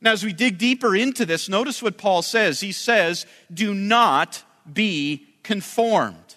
Now, 0.00 0.12
as 0.12 0.24
we 0.24 0.32
dig 0.32 0.58
deeper 0.58 0.94
into 0.94 1.26
this, 1.26 1.48
notice 1.48 1.82
what 1.82 1.98
Paul 1.98 2.22
says. 2.22 2.60
He 2.60 2.72
says, 2.72 3.26
Do 3.52 3.74
not 3.74 4.42
be 4.70 5.26
conformed. 5.42 6.36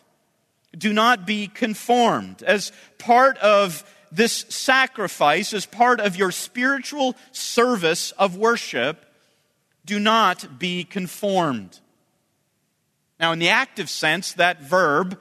Do 0.75 0.93
not 0.93 1.27
be 1.27 1.47
conformed. 1.47 2.41
As 2.43 2.71
part 2.97 3.37
of 3.37 3.83
this 4.11 4.45
sacrifice 4.49 5.53
as 5.53 5.65
part 5.65 5.99
of 5.99 6.15
your 6.15 6.31
spiritual 6.31 7.15
service 7.31 8.11
of 8.11 8.35
worship, 8.35 9.05
do 9.85 9.99
not 9.99 10.59
be 10.59 10.83
conformed. 10.83 11.79
Now, 13.19 13.31
in 13.31 13.39
the 13.39 13.49
active 13.49 13.89
sense, 13.89 14.33
that 14.33 14.61
verb 14.61 15.19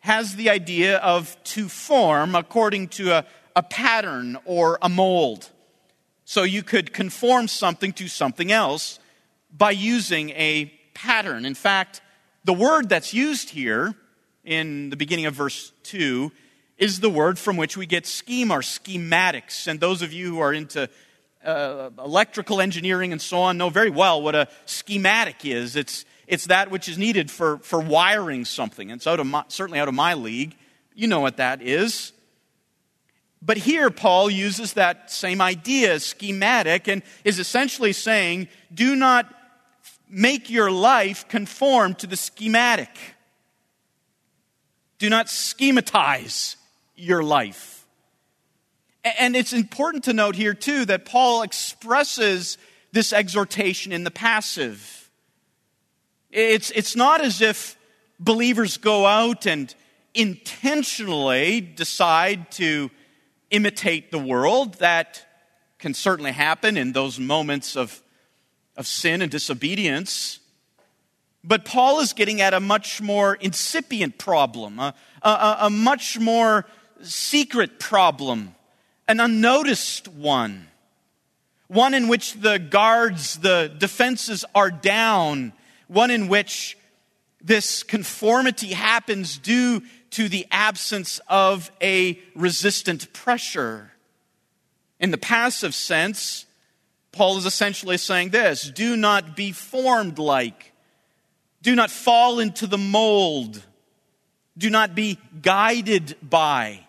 has 0.00 0.36
the 0.36 0.50
idea 0.50 0.96
of 0.98 1.36
to 1.44 1.68
form 1.68 2.34
according 2.34 2.88
to 2.88 3.10
a, 3.10 3.26
a 3.54 3.62
pattern 3.62 4.38
or 4.44 4.78
a 4.80 4.88
mold. 4.88 5.50
So 6.30 6.42
you 6.42 6.62
could 6.62 6.92
conform 6.92 7.48
something 7.48 7.94
to 7.94 8.06
something 8.06 8.52
else 8.52 8.98
by 9.50 9.70
using 9.70 10.28
a 10.32 10.66
pattern. 10.92 11.46
In 11.46 11.54
fact, 11.54 12.02
the 12.44 12.52
word 12.52 12.90
that's 12.90 13.14
used 13.14 13.48
here 13.48 13.94
in 14.44 14.90
the 14.90 14.96
beginning 14.96 15.24
of 15.24 15.32
verse 15.32 15.72
2 15.84 16.30
is 16.76 17.00
the 17.00 17.08
word 17.08 17.38
from 17.38 17.56
which 17.56 17.78
we 17.78 17.86
get 17.86 18.06
scheme 18.06 18.50
or 18.50 18.60
schematics. 18.60 19.66
And 19.66 19.80
those 19.80 20.02
of 20.02 20.12
you 20.12 20.28
who 20.28 20.40
are 20.40 20.52
into 20.52 20.90
uh, 21.42 21.88
electrical 21.98 22.60
engineering 22.60 23.12
and 23.12 23.22
so 23.22 23.38
on 23.38 23.56
know 23.56 23.70
very 23.70 23.88
well 23.88 24.20
what 24.20 24.34
a 24.34 24.48
schematic 24.66 25.46
is. 25.46 25.76
It's, 25.76 26.04
it's 26.26 26.48
that 26.48 26.70
which 26.70 26.90
is 26.90 26.98
needed 26.98 27.30
for, 27.30 27.56
for 27.60 27.80
wiring 27.80 28.44
something. 28.44 28.90
And 28.90 28.98
it's 28.98 29.06
out 29.06 29.26
my, 29.26 29.44
certainly 29.48 29.80
out 29.80 29.88
of 29.88 29.94
my 29.94 30.12
league. 30.12 30.54
You 30.94 31.06
know 31.06 31.20
what 31.20 31.38
that 31.38 31.62
is. 31.62 32.12
But 33.40 33.56
here, 33.56 33.90
Paul 33.90 34.30
uses 34.30 34.72
that 34.74 35.10
same 35.10 35.40
idea, 35.40 36.00
schematic, 36.00 36.88
and 36.88 37.02
is 37.24 37.38
essentially 37.38 37.92
saying 37.92 38.48
do 38.72 38.96
not 38.96 39.32
make 40.08 40.50
your 40.50 40.70
life 40.70 41.28
conform 41.28 41.94
to 41.96 42.06
the 42.06 42.16
schematic. 42.16 42.90
Do 44.98 45.08
not 45.08 45.26
schematize 45.26 46.56
your 46.96 47.22
life. 47.22 47.86
And 49.18 49.36
it's 49.36 49.52
important 49.52 50.04
to 50.04 50.12
note 50.12 50.34
here, 50.34 50.54
too, 50.54 50.84
that 50.86 51.04
Paul 51.04 51.42
expresses 51.42 52.58
this 52.92 53.12
exhortation 53.12 53.92
in 53.92 54.04
the 54.04 54.10
passive. 54.10 55.10
It's, 56.30 56.70
it's 56.72 56.96
not 56.96 57.20
as 57.20 57.40
if 57.40 57.78
believers 58.18 58.76
go 58.76 59.06
out 59.06 59.46
and 59.46 59.72
intentionally 60.14 61.60
decide 61.60 62.50
to 62.52 62.90
imitate 63.50 64.10
the 64.10 64.18
world. 64.18 64.74
That 64.74 65.24
can 65.78 65.94
certainly 65.94 66.32
happen 66.32 66.76
in 66.76 66.92
those 66.92 67.18
moments 67.18 67.76
of, 67.76 68.02
of 68.76 68.86
sin 68.86 69.22
and 69.22 69.30
disobedience. 69.30 70.40
But 71.44 71.64
Paul 71.64 72.00
is 72.00 72.12
getting 72.12 72.40
at 72.40 72.52
a 72.52 72.60
much 72.60 73.00
more 73.00 73.34
incipient 73.34 74.18
problem, 74.18 74.78
a, 74.78 74.94
a, 75.22 75.56
a 75.62 75.70
much 75.70 76.18
more 76.18 76.66
secret 77.02 77.78
problem, 77.78 78.54
an 79.06 79.20
unnoticed 79.20 80.08
one, 80.08 80.66
one 81.68 81.94
in 81.94 82.08
which 82.08 82.34
the 82.34 82.58
guards, 82.58 83.36
the 83.38 83.72
defenses 83.78 84.44
are 84.54 84.70
down, 84.70 85.52
one 85.86 86.10
in 86.10 86.28
which 86.28 86.76
this 87.40 87.82
conformity 87.82 88.68
happens 88.68 89.38
due 89.38 89.82
to 90.10 90.28
the 90.28 90.46
absence 90.50 91.20
of 91.28 91.70
a 91.82 92.18
resistant 92.34 93.12
pressure. 93.12 93.92
In 95.00 95.10
the 95.10 95.18
passive 95.18 95.74
sense, 95.74 96.46
Paul 97.12 97.38
is 97.38 97.46
essentially 97.46 97.98
saying 97.98 98.30
this 98.30 98.70
do 98.70 98.96
not 98.96 99.36
be 99.36 99.52
formed 99.52 100.18
like, 100.18 100.72
do 101.62 101.74
not 101.74 101.90
fall 101.90 102.38
into 102.40 102.66
the 102.66 102.78
mold, 102.78 103.62
do 104.56 104.70
not 104.70 104.94
be 104.94 105.18
guided 105.40 106.16
by, 106.22 106.80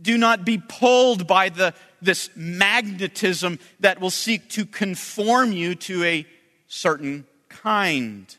do 0.00 0.18
not 0.18 0.44
be 0.44 0.58
pulled 0.58 1.26
by 1.26 1.48
the, 1.48 1.74
this 2.00 2.30
magnetism 2.36 3.58
that 3.80 4.00
will 4.00 4.10
seek 4.10 4.48
to 4.50 4.66
conform 4.66 5.52
you 5.52 5.74
to 5.74 6.04
a 6.04 6.26
certain 6.66 7.26
kind. 7.48 8.36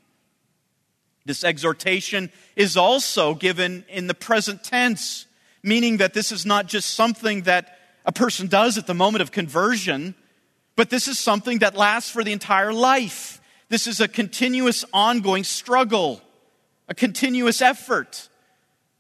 This 1.26 1.44
exhortation 1.44 2.32
is 2.56 2.76
also 2.76 3.34
given 3.34 3.86
in 3.88 4.08
the 4.08 4.14
present 4.14 4.64
tense, 4.64 5.26
meaning 5.64 5.98
that 5.98 6.14
this 6.14 6.32
is 6.32 6.46
not 6.46 6.68
just 6.68 6.94
something 6.96 7.44
that 7.44 7.80
a 8.06 8.12
person 8.12 8.48
does 8.48 8.78
at 8.78 8.88
the 8.88 8.94
moment 8.94 9.22
of 9.22 9.32
conversion, 9.32 10.16
but 10.76 10.90
this 10.90 11.08
is 11.08 11.18
something 11.18 11.60
that 11.60 11.78
lasts 11.78 12.10
for 12.10 12.24
the 12.24 12.34
entire 12.34 12.74
life. 12.74 13.42
This 13.70 13.88
is 13.88 14.02
a 14.02 14.08
continuous, 14.08 14.84
ongoing 14.92 15.44
struggle, 15.44 16.22
a 16.90 16.94
continuous 16.94 17.62
effort, 17.62 18.28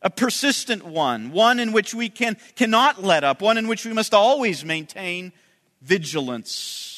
a 0.02 0.10
persistent 0.10 0.86
one, 0.86 1.32
one 1.32 1.60
in 1.60 1.74
which 1.74 1.94
we 1.94 2.10
can, 2.10 2.38
cannot 2.56 3.04
let 3.04 3.24
up, 3.24 3.42
one 3.42 3.58
in 3.58 3.68
which 3.68 3.86
we 3.86 3.94
must 3.94 4.14
always 4.14 4.64
maintain 4.64 5.34
vigilance. 5.82 6.93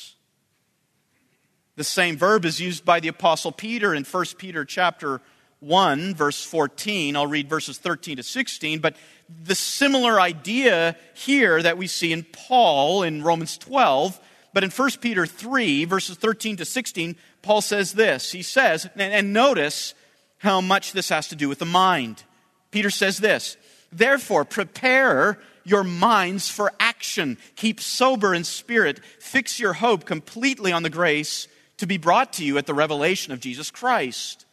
The 1.76 1.84
same 1.84 2.18
verb 2.18 2.46
is 2.46 2.62
used 2.62 2.86
by 2.86 3.00
the 3.00 3.10
apostle 3.10 3.52
Peter 3.52 3.94
in 3.94 4.06
1 4.06 4.26
Peter 4.38 4.64
chapter 4.64 5.22
1 5.60 6.16
verse 6.16 6.44
14. 6.44 7.16
I'll 7.16 7.28
read 7.28 7.50
verses 7.50 7.78
13 7.78 8.18
to 8.18 8.24
16, 8.24 8.80
but 8.80 8.96
the 9.44 9.56
similar 9.56 10.20
idea 10.20 10.96
here 11.14 11.62
that 11.62 11.78
we 11.78 11.88
see 11.88 12.14
in 12.14 12.24
Paul 12.24 13.04
in 13.04 13.24
Romans 13.24 13.58
12, 13.58 14.20
but 14.54 14.64
in 14.64 14.70
1 14.70 14.90
Peter 15.02 15.26
3 15.26 15.86
verses 15.86 16.18
13 16.18 16.58
to 16.58 16.66
16, 16.66 17.16
Paul 17.42 17.62
says 17.62 17.94
this. 17.94 18.32
He 18.32 18.42
says, 18.42 18.88
and 18.96 19.34
notice 19.34 19.94
how 20.38 20.62
much 20.62 20.94
this 20.94 21.10
has 21.10 21.28
to 21.30 21.36
do 21.36 21.50
with 21.50 21.60
the 21.60 21.66
mind. 21.66 22.24
Peter 22.72 22.90
says 22.90 23.18
this, 23.18 23.58
Therefore, 23.92 24.46
prepare 24.46 25.40
your 25.64 25.84
minds 25.84 26.50
for 26.50 26.72
action. 26.80 27.38
Keep 27.56 27.80
sober 27.82 28.34
in 28.34 28.44
spirit. 28.44 29.00
Fix 29.20 29.60
your 29.60 29.74
hope 29.74 30.06
completely 30.06 30.72
on 30.72 30.84
the 30.84 30.90
grace 30.90 31.48
to 31.78 31.88
be 31.88 31.98
brought 31.98 32.34
to 32.34 32.46
you 32.46 32.58
at 32.58 32.66
the 32.66 32.74
revelation 32.74 33.34
of 33.34 33.40
Jesus 33.40 33.72
Christ. 33.72 34.46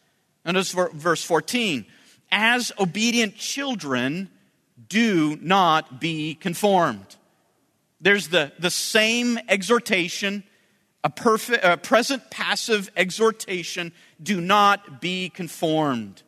Notice 0.45 0.71
verse 0.71 1.23
14. 1.23 1.85
As 2.31 2.71
obedient 2.79 3.35
children, 3.35 4.29
do 4.89 5.37
not 5.41 5.99
be 5.99 6.35
conformed. 6.35 7.15
There's 8.01 8.27
the, 8.27 8.51
the 8.59 8.69
same 8.69 9.39
exhortation, 9.47 10.43
a, 11.03 11.09
perfect, 11.09 11.63
a 11.63 11.77
present 11.77 12.29
passive 12.29 12.91
exhortation 12.97 13.93
do 14.21 14.41
not 14.41 14.99
be 14.99 15.29
conformed. 15.29 16.23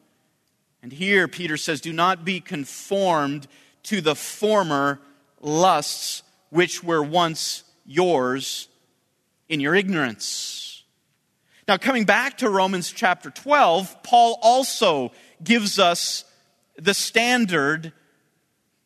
And 0.82 0.94
here 0.94 1.28
Peter 1.28 1.58
says, 1.58 1.82
do 1.82 1.92
not 1.92 2.24
be 2.24 2.40
conformed 2.40 3.48
to 3.84 4.02
the 4.02 4.16
former 4.16 5.02
lusts 5.42 6.24
which 6.50 6.84
were 6.84 7.04
once 7.04 7.64
yours 7.86 8.68
in 9.50 9.60
your 9.60 9.76
ignorance. 9.76 10.65
Now, 11.68 11.78
coming 11.78 12.06
back 12.06 12.38
to 12.40 12.50
Romans 12.50 12.92
chapter 12.92 13.32
12, 13.32 14.04
Paul 14.04 14.38
also 14.44 15.12
gives 15.44 15.80
us 15.80 16.24
the 16.78 16.94
standard 16.94 17.92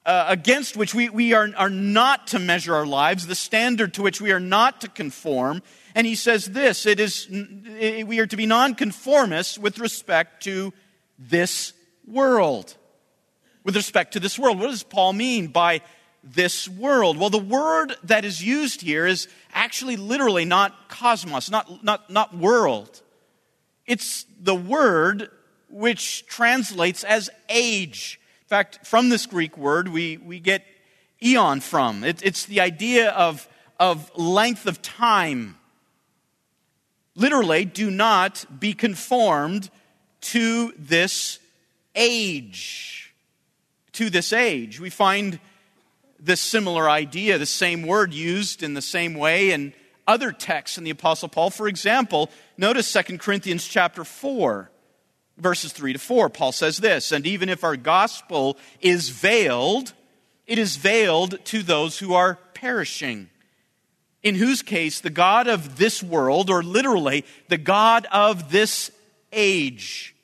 uh, 0.05 0.25
against 0.29 0.77
which 0.77 0.95
we, 0.95 1.09
we 1.09 1.33
are, 1.33 1.49
are 1.57 1.69
not 1.69 2.27
to 2.27 2.39
measure 2.39 2.73
our 2.73 2.85
lives, 2.85 3.27
the 3.27 3.35
standard 3.35 3.93
to 3.95 4.01
which 4.01 4.21
we 4.21 4.31
are 4.31 4.39
not 4.39 4.79
to 4.81 4.87
conform. 4.87 5.61
And 5.93 6.07
he 6.07 6.15
says 6.15 6.45
this 6.45 6.85
it 6.85 7.01
is, 7.01 7.27
we 7.29 8.19
are 8.19 8.27
to 8.27 8.37
be 8.37 8.45
nonconformists 8.45 9.59
with 9.59 9.79
respect 9.79 10.43
to 10.43 10.73
this 11.17 11.73
world. 12.07 12.77
With 13.65 13.75
respect 13.75 14.13
to 14.13 14.21
this 14.21 14.39
world. 14.39 14.57
What 14.57 14.71
does 14.71 14.83
Paul 14.83 15.11
mean 15.11 15.47
by 15.47 15.81
this 16.23 16.67
world. 16.67 17.17
Well, 17.17 17.29
the 17.29 17.37
word 17.37 17.95
that 18.03 18.25
is 18.25 18.43
used 18.43 18.81
here 18.81 19.05
is 19.05 19.27
actually 19.53 19.97
literally 19.97 20.45
not 20.45 20.89
cosmos, 20.89 21.49
not, 21.49 21.83
not, 21.83 22.09
not 22.09 22.35
world. 22.35 23.01
It's 23.85 24.25
the 24.41 24.55
word 24.55 25.31
which 25.69 26.25
translates 26.27 27.03
as 27.03 27.29
age. 27.47 28.19
In 28.43 28.47
fact, 28.47 28.85
from 28.85 29.09
this 29.09 29.25
Greek 29.25 29.57
word, 29.57 29.87
we, 29.87 30.17
we 30.17 30.39
get 30.39 30.63
eon 31.23 31.61
from. 31.61 32.03
It, 32.03 32.21
it's 32.23 32.45
the 32.45 32.61
idea 32.61 33.11
of, 33.11 33.47
of 33.79 34.11
length 34.17 34.65
of 34.65 34.81
time. 34.81 35.57
Literally, 37.15 37.65
do 37.65 37.91
not 37.91 38.45
be 38.59 38.73
conformed 38.73 39.69
to 40.21 40.73
this 40.77 41.39
age. 41.95 43.13
To 43.93 44.09
this 44.09 44.33
age. 44.33 44.79
We 44.79 44.89
find 44.89 45.39
this 46.19 46.41
similar 46.41 46.89
idea, 46.89 47.37
the 47.37 47.45
same 47.45 47.83
word 47.83 48.13
used 48.13 48.63
in 48.63 48.73
the 48.73 48.81
same 48.81 49.13
way 49.13 49.51
in 49.51 49.73
other 50.07 50.31
texts 50.31 50.77
in 50.77 50.83
the 50.83 50.89
Apostle 50.89 51.29
Paul. 51.29 51.49
For 51.49 51.67
example, 51.67 52.29
notice 52.57 52.91
2 52.91 53.17
Corinthians 53.17 53.67
chapter 53.67 54.03
4, 54.03 54.69
verses 55.37 55.71
3 55.71 55.93
to 55.93 55.99
4. 55.99 56.29
Paul 56.29 56.51
says 56.51 56.77
this, 56.77 57.11
and 57.11 57.25
even 57.27 57.47
if 57.47 57.63
our 57.63 57.77
gospel 57.77 58.57
is 58.81 59.09
veiled, 59.09 59.93
it 60.47 60.57
is 60.57 60.77
veiled 60.77 61.43
to 61.45 61.61
those 61.61 61.99
who 61.99 62.13
are 62.13 62.39
perishing, 62.53 63.29
in 64.23 64.35
whose 64.35 64.61
case 64.61 64.99
the 64.99 65.09
God 65.09 65.47
of 65.47 65.77
this 65.77 66.01
world, 66.03 66.49
or 66.49 66.63
literally 66.63 67.23
the 67.47 67.57
God 67.57 68.07
of 68.11 68.51
this 68.51 68.91
age, 69.31 70.15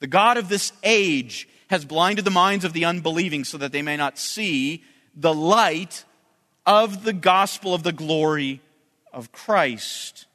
the 0.00 0.06
God 0.06 0.36
of 0.36 0.48
this 0.48 0.72
age 0.82 1.48
has 1.70 1.84
blinded 1.84 2.24
the 2.24 2.30
minds 2.30 2.64
of 2.64 2.72
the 2.72 2.84
unbelieving 2.84 3.44
so 3.44 3.58
that 3.58 3.72
they 3.72 3.82
may 3.82 3.96
not 3.96 4.18
see 4.18 4.84
the 5.18 5.34
light 5.34 6.04
of 6.64 7.02
the 7.02 7.12
gospel 7.12 7.74
of 7.74 7.82
the 7.82 7.92
glory 7.92 8.62
of 9.12 9.32
Christ. 9.32 10.26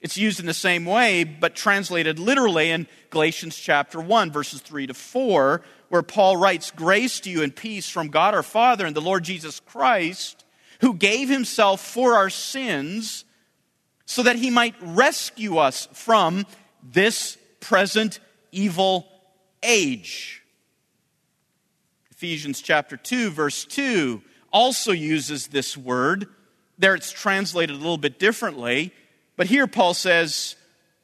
It's 0.00 0.16
used 0.16 0.40
in 0.40 0.46
the 0.46 0.54
same 0.54 0.86
way, 0.86 1.24
but 1.24 1.54
translated 1.54 2.18
literally 2.18 2.70
in 2.70 2.86
Galatians 3.10 3.56
chapter 3.56 4.00
1, 4.00 4.32
verses 4.32 4.60
3 4.62 4.86
to 4.86 4.94
4, 4.94 5.62
where 5.90 6.02
Paul 6.02 6.36
writes, 6.36 6.70
Grace 6.70 7.20
to 7.20 7.30
you 7.30 7.42
and 7.42 7.54
peace 7.54 7.88
from 7.88 8.08
God 8.08 8.34
our 8.34 8.42
Father 8.42 8.86
and 8.86 8.96
the 8.96 9.02
Lord 9.02 9.24
Jesus 9.24 9.60
Christ, 9.60 10.44
who 10.80 10.94
gave 10.94 11.28
himself 11.28 11.80
for 11.80 12.14
our 12.14 12.30
sins 12.30 13.24
so 14.06 14.22
that 14.22 14.36
he 14.36 14.48
might 14.48 14.74
rescue 14.80 15.58
us 15.58 15.88
from 15.92 16.46
this 16.82 17.36
present 17.60 18.20
evil 18.52 19.06
age. 19.62 20.37
Ephesians 22.18 22.60
chapter 22.60 22.96
2, 22.96 23.30
verse 23.30 23.64
2 23.64 24.20
also 24.52 24.90
uses 24.90 25.46
this 25.46 25.76
word. 25.76 26.26
There 26.76 26.96
it's 26.96 27.12
translated 27.12 27.76
a 27.76 27.78
little 27.78 27.96
bit 27.96 28.18
differently, 28.18 28.92
but 29.36 29.46
here 29.46 29.68
Paul 29.68 29.94
says, 29.94 30.56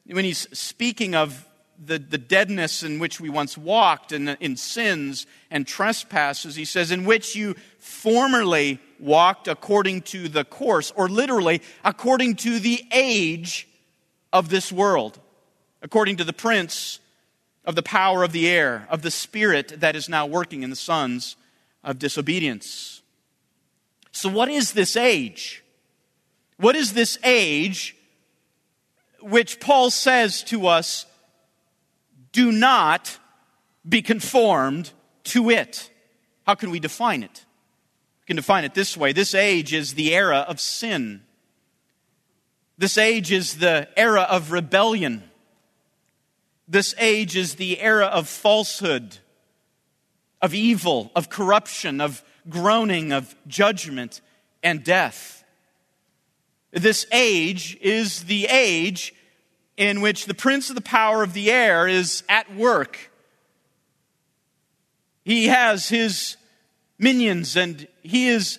when 0.06 0.24
he's 0.24 0.48
speaking 0.58 1.14
of 1.14 1.46
the, 1.78 2.00
the 2.00 2.18
deadness 2.18 2.82
in 2.82 2.98
which 2.98 3.20
we 3.20 3.28
once 3.28 3.56
walked 3.56 4.10
in, 4.10 4.30
in 4.40 4.56
sins 4.56 5.28
and 5.52 5.68
trespasses, 5.68 6.56
he 6.56 6.64
says, 6.64 6.90
in 6.90 7.04
which 7.04 7.36
you 7.36 7.54
formerly 7.78 8.80
walked 8.98 9.46
according 9.46 10.02
to 10.02 10.28
the 10.28 10.44
course, 10.44 10.92
or 10.96 11.08
literally, 11.08 11.62
according 11.84 12.34
to 12.34 12.58
the 12.58 12.84
age 12.90 13.68
of 14.32 14.48
this 14.48 14.72
world, 14.72 15.20
according 15.80 16.16
to 16.16 16.24
the 16.24 16.32
prince 16.32 16.98
of 17.64 17.74
the 17.74 17.82
power 17.82 18.22
of 18.22 18.32
the 18.32 18.48
air, 18.48 18.86
of 18.90 19.02
the 19.02 19.10
spirit 19.10 19.80
that 19.80 19.96
is 19.96 20.08
now 20.08 20.26
working 20.26 20.62
in 20.62 20.70
the 20.70 20.76
sons 20.76 21.36
of 21.82 21.98
disobedience. 21.98 23.02
So, 24.12 24.28
what 24.28 24.48
is 24.48 24.72
this 24.72 24.96
age? 24.96 25.64
What 26.56 26.76
is 26.76 26.92
this 26.92 27.18
age 27.24 27.96
which 29.20 29.58
Paul 29.58 29.90
says 29.90 30.42
to 30.44 30.66
us, 30.66 31.06
do 32.32 32.52
not 32.52 33.18
be 33.88 34.02
conformed 34.02 34.90
to 35.24 35.50
it? 35.50 35.90
How 36.46 36.54
can 36.54 36.70
we 36.70 36.78
define 36.78 37.22
it? 37.22 37.44
We 38.22 38.26
can 38.26 38.36
define 38.36 38.64
it 38.64 38.74
this 38.74 38.96
way 38.96 39.12
this 39.12 39.34
age 39.34 39.72
is 39.72 39.94
the 39.94 40.14
era 40.14 40.44
of 40.46 40.60
sin. 40.60 41.22
This 42.76 42.98
age 42.98 43.32
is 43.32 43.58
the 43.58 43.88
era 43.96 44.22
of 44.22 44.52
rebellion. 44.52 45.22
This 46.66 46.94
age 46.98 47.36
is 47.36 47.56
the 47.56 47.80
era 47.80 48.06
of 48.06 48.28
falsehood, 48.28 49.18
of 50.40 50.54
evil, 50.54 51.10
of 51.14 51.28
corruption, 51.28 52.00
of 52.00 52.22
groaning, 52.48 53.12
of 53.12 53.34
judgment 53.46 54.20
and 54.62 54.82
death. 54.82 55.44
This 56.72 57.06
age 57.12 57.76
is 57.80 58.24
the 58.24 58.46
age 58.46 59.14
in 59.76 60.00
which 60.00 60.26
the 60.26 60.34
prince 60.34 60.70
of 60.70 60.74
the 60.74 60.80
power 60.80 61.22
of 61.22 61.32
the 61.32 61.50
air 61.50 61.86
is 61.86 62.22
at 62.28 62.54
work. 62.54 63.10
He 65.24 65.46
has 65.46 65.88
his 65.88 66.36
minions 66.98 67.56
and 67.56 67.86
he 68.02 68.28
is 68.28 68.58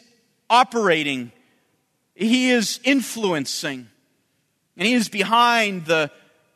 operating, 0.49 1.31
he 2.13 2.49
is 2.49 2.79
influencing, 2.83 3.87
and 4.77 4.87
he 4.87 4.93
is 4.93 5.09
behind 5.09 5.85
the, 5.85 6.11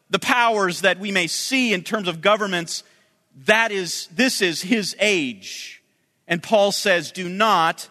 the 0.09 0.19
powers 0.19 0.81
that 0.81 0.99
we 0.99 1.11
may 1.11 1.27
see 1.27 1.73
in 1.73 1.83
terms 1.83 2.07
of 2.07 2.21
governments. 2.21 2.83
That 3.45 3.71
is, 3.71 4.07
this 4.07 4.41
is 4.41 4.61
his 4.61 4.95
age. 4.99 5.81
And 6.27 6.41
Paul 6.41 6.71
says, 6.71 7.11
do 7.11 7.29
not 7.29 7.89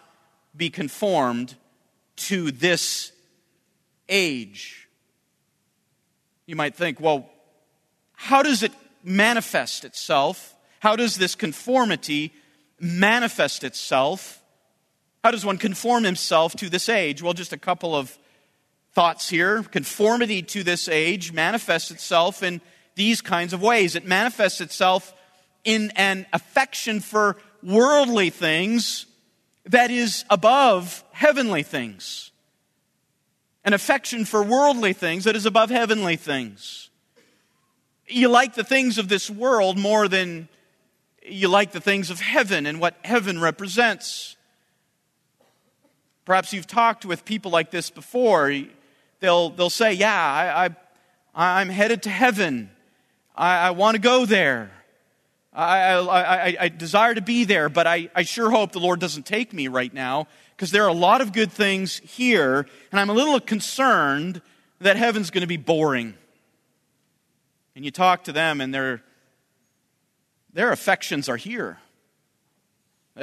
be 0.55 0.69
conformed 0.69 1.55
to 2.17 2.51
this 2.51 3.11
age. 4.07 4.87
You 6.45 6.55
might 6.55 6.75
think, 6.75 6.99
well, 6.99 7.29
how 8.13 8.43
does 8.43 8.63
it 8.63 8.73
manifest 9.03 9.85
itself? 9.85 10.55
How 10.79 10.95
does 10.95 11.15
this 11.15 11.35
conformity 11.35 12.33
manifest 12.79 13.63
itself? 13.63 14.41
How 15.23 15.31
does 15.31 15.45
one 15.45 15.57
conform 15.57 16.03
himself 16.03 16.55
to 16.57 16.69
this 16.69 16.89
age? 16.89 17.21
Well, 17.21 17.33
just 17.33 17.53
a 17.53 17.57
couple 17.57 17.95
of 17.95 18.17
thoughts 18.93 19.29
here. 19.29 19.63
Conformity 19.63 20.41
to 20.41 20.63
this 20.63 20.87
age 20.87 21.31
manifests 21.31 21.91
itself 21.91 22.43
in 22.43 22.61
these 22.95 23.21
kinds 23.21 23.53
of 23.53 23.61
ways. 23.61 23.95
It 23.95 24.05
manifests 24.05 24.61
itself 24.61 25.13
in 25.63 25.91
an 25.95 26.25
affection 26.33 26.99
for 26.99 27.37
worldly 27.63 28.29
things 28.29 29.05
that 29.65 29.91
is 29.91 30.25
above 30.29 31.03
heavenly 31.11 31.63
things. 31.63 32.31
An 33.63 33.73
affection 33.73 34.25
for 34.25 34.41
worldly 34.41 34.93
things 34.93 35.25
that 35.25 35.35
is 35.35 35.45
above 35.45 35.69
heavenly 35.69 36.15
things. 36.15 36.89
You 38.07 38.29
like 38.29 38.55
the 38.55 38.63
things 38.63 38.97
of 38.97 39.07
this 39.07 39.29
world 39.29 39.77
more 39.77 40.07
than 40.07 40.47
you 41.23 41.47
like 41.47 41.71
the 41.71 41.81
things 41.81 42.09
of 42.09 42.19
heaven 42.19 42.65
and 42.65 42.79
what 42.79 42.95
heaven 43.03 43.39
represents. 43.39 44.35
Perhaps 46.25 46.53
you've 46.53 46.67
talked 46.67 47.05
with 47.05 47.25
people 47.25 47.51
like 47.51 47.71
this 47.71 47.89
before. 47.89 48.51
They'll, 49.19 49.49
they'll 49.49 49.69
say, 49.69 49.93
Yeah, 49.93 50.13
I, 50.13 50.75
I, 51.35 51.61
am 51.61 51.69
headed 51.69 52.03
to 52.03 52.09
heaven. 52.09 52.69
I, 53.35 53.67
I 53.67 53.71
want 53.71 53.95
to 53.95 54.01
go 54.01 54.25
there. 54.25 54.71
I, 55.51 55.93
I, 55.93 56.57
I, 56.59 56.69
desire 56.69 57.15
to 57.15 57.21
be 57.21 57.43
there, 57.43 57.69
but 57.69 57.87
I, 57.87 58.09
I 58.15 58.21
sure 58.21 58.51
hope 58.51 58.71
the 58.71 58.79
Lord 58.79 58.99
doesn't 58.99 59.25
take 59.25 59.51
me 59.51 59.67
right 59.67 59.93
now 59.93 60.27
because 60.55 60.71
there 60.71 60.83
are 60.83 60.89
a 60.89 60.93
lot 60.93 61.21
of 61.21 61.33
good 61.33 61.51
things 61.51 61.97
here, 61.99 62.67
and 62.91 62.99
I'm 62.99 63.09
a 63.09 63.13
little 63.13 63.39
concerned 63.39 64.41
that 64.79 64.95
heaven's 64.95 65.31
going 65.31 65.41
to 65.41 65.47
be 65.47 65.57
boring. 65.57 66.13
And 67.75 67.83
you 67.83 67.91
talk 67.91 68.25
to 68.25 68.31
them, 68.31 68.61
and 68.61 68.73
they're 68.73 69.01
their 70.53 70.71
affections 70.71 71.29
are 71.29 71.37
here. 71.37 71.77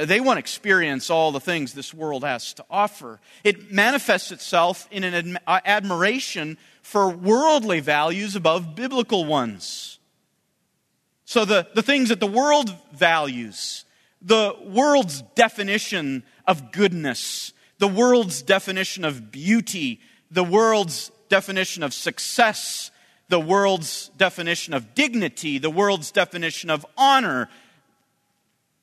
They 0.05 0.21
want 0.21 0.37
to 0.37 0.41
experience 0.41 1.11
all 1.11 1.33
the 1.33 1.41
things 1.41 1.73
this 1.73 1.95
world 1.95 2.25
has 2.25 2.53
to 2.55 2.65
offer. 2.71 3.21
It 3.45 3.73
manifests 3.73 4.33
itself 4.33 4.89
in 4.91 5.05
an 5.05 5.39
uh, 5.47 5.61
admiration 5.65 6.59
for 6.83 7.09
worldly 7.09 7.81
values 7.81 8.37
above 8.37 8.75
biblical 8.75 9.25
ones. 9.25 9.99
So, 11.25 11.45
the, 11.45 11.67
the 11.75 11.83
things 11.83 12.11
that 12.11 12.21
the 12.21 12.27
world 12.27 12.73
values, 12.93 13.85
the 14.23 14.55
world's 14.65 15.23
definition 15.35 16.23
of 16.47 16.71
goodness, 16.71 17.53
the 17.79 17.89
world's 17.89 18.43
definition 18.43 19.05
of 19.05 19.33
beauty, 19.33 20.01
the 20.31 20.45
world's 20.45 21.11
definition 21.29 21.83
of 21.83 21.93
success, 21.93 22.91
the 23.29 23.41
world's 23.41 24.09
definition 24.17 24.73
of 24.73 24.95
dignity, 24.95 25.59
the 25.59 25.71
world's 25.71 26.11
definition 26.11 26.71
of 26.71 26.87
honor. 26.97 27.49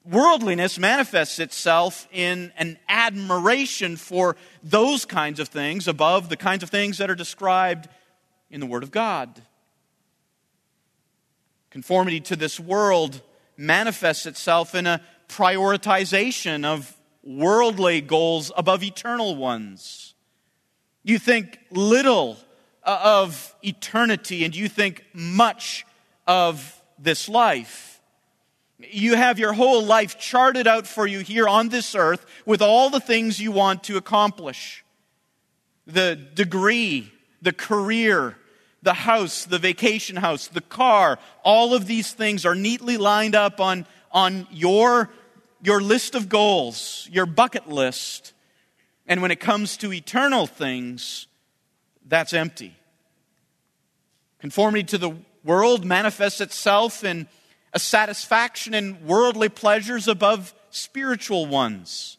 Worldliness 0.05 0.77
manifests 0.77 1.39
itself 1.39 2.07
in 2.11 2.51
an 2.57 2.77
admiration 2.89 3.95
for 3.95 4.35
those 4.61 5.05
kinds 5.05 5.39
of 5.39 5.47
things 5.47 5.87
above 5.87 6.27
the 6.27 6.35
kinds 6.35 6.61
of 6.61 6.69
things 6.69 6.97
that 6.97 7.09
are 7.09 7.15
described 7.15 7.87
in 8.49 8.59
the 8.59 8.65
Word 8.65 8.83
of 8.83 8.91
God. 8.91 9.41
Conformity 11.69 12.19
to 12.19 12.35
this 12.35 12.59
world 12.59 13.21
manifests 13.55 14.25
itself 14.25 14.75
in 14.75 14.85
a 14.87 15.01
prioritization 15.29 16.65
of 16.65 16.95
worldly 17.23 18.01
goals 18.01 18.51
above 18.57 18.83
eternal 18.83 19.35
ones. 19.35 20.13
You 21.03 21.17
think 21.17 21.59
little 21.71 22.37
uh, 22.83 22.99
of 23.03 23.55
eternity 23.61 24.43
and 24.43 24.55
you 24.55 24.67
think 24.67 25.05
much 25.13 25.85
of 26.27 26.81
this 26.99 27.29
life. 27.29 27.92
You 28.91 29.15
have 29.15 29.39
your 29.39 29.53
whole 29.53 29.83
life 29.83 30.19
charted 30.19 30.67
out 30.67 30.87
for 30.87 31.07
you 31.07 31.19
here 31.19 31.47
on 31.47 31.69
this 31.69 31.95
earth 31.95 32.25
with 32.45 32.61
all 32.61 32.89
the 32.89 32.99
things 32.99 33.39
you 33.39 33.51
want 33.51 33.83
to 33.85 33.97
accomplish 33.97 34.83
the 35.85 36.15
degree, 36.15 37.11
the 37.41 37.51
career, 37.51 38.37
the 38.83 38.93
house, 38.93 39.45
the 39.45 39.59
vacation 39.59 40.15
house, 40.15 40.47
the 40.47 40.61
car, 40.61 41.19
all 41.43 41.73
of 41.73 41.87
these 41.87 42.13
things 42.13 42.45
are 42.45 42.55
neatly 42.55 42.97
lined 42.97 43.35
up 43.35 43.59
on, 43.59 43.85
on 44.11 44.47
your, 44.51 45.09
your 45.61 45.81
list 45.81 46.15
of 46.15 46.29
goals, 46.29 47.07
your 47.11 47.25
bucket 47.25 47.67
list. 47.67 48.33
And 49.07 49.21
when 49.21 49.31
it 49.31 49.39
comes 49.39 49.77
to 49.77 49.91
eternal 49.91 50.47
things, 50.47 51.27
that's 52.05 52.33
empty. 52.33 52.75
Conformity 54.39 54.83
to 54.83 54.97
the 54.97 55.15
world 55.43 55.85
manifests 55.85 56.41
itself 56.41 57.03
in 57.03 57.27
a 57.73 57.79
satisfaction 57.79 58.73
in 58.73 59.05
worldly 59.05 59.49
pleasures 59.49 60.07
above 60.07 60.53
spiritual 60.69 61.45
ones. 61.45 62.17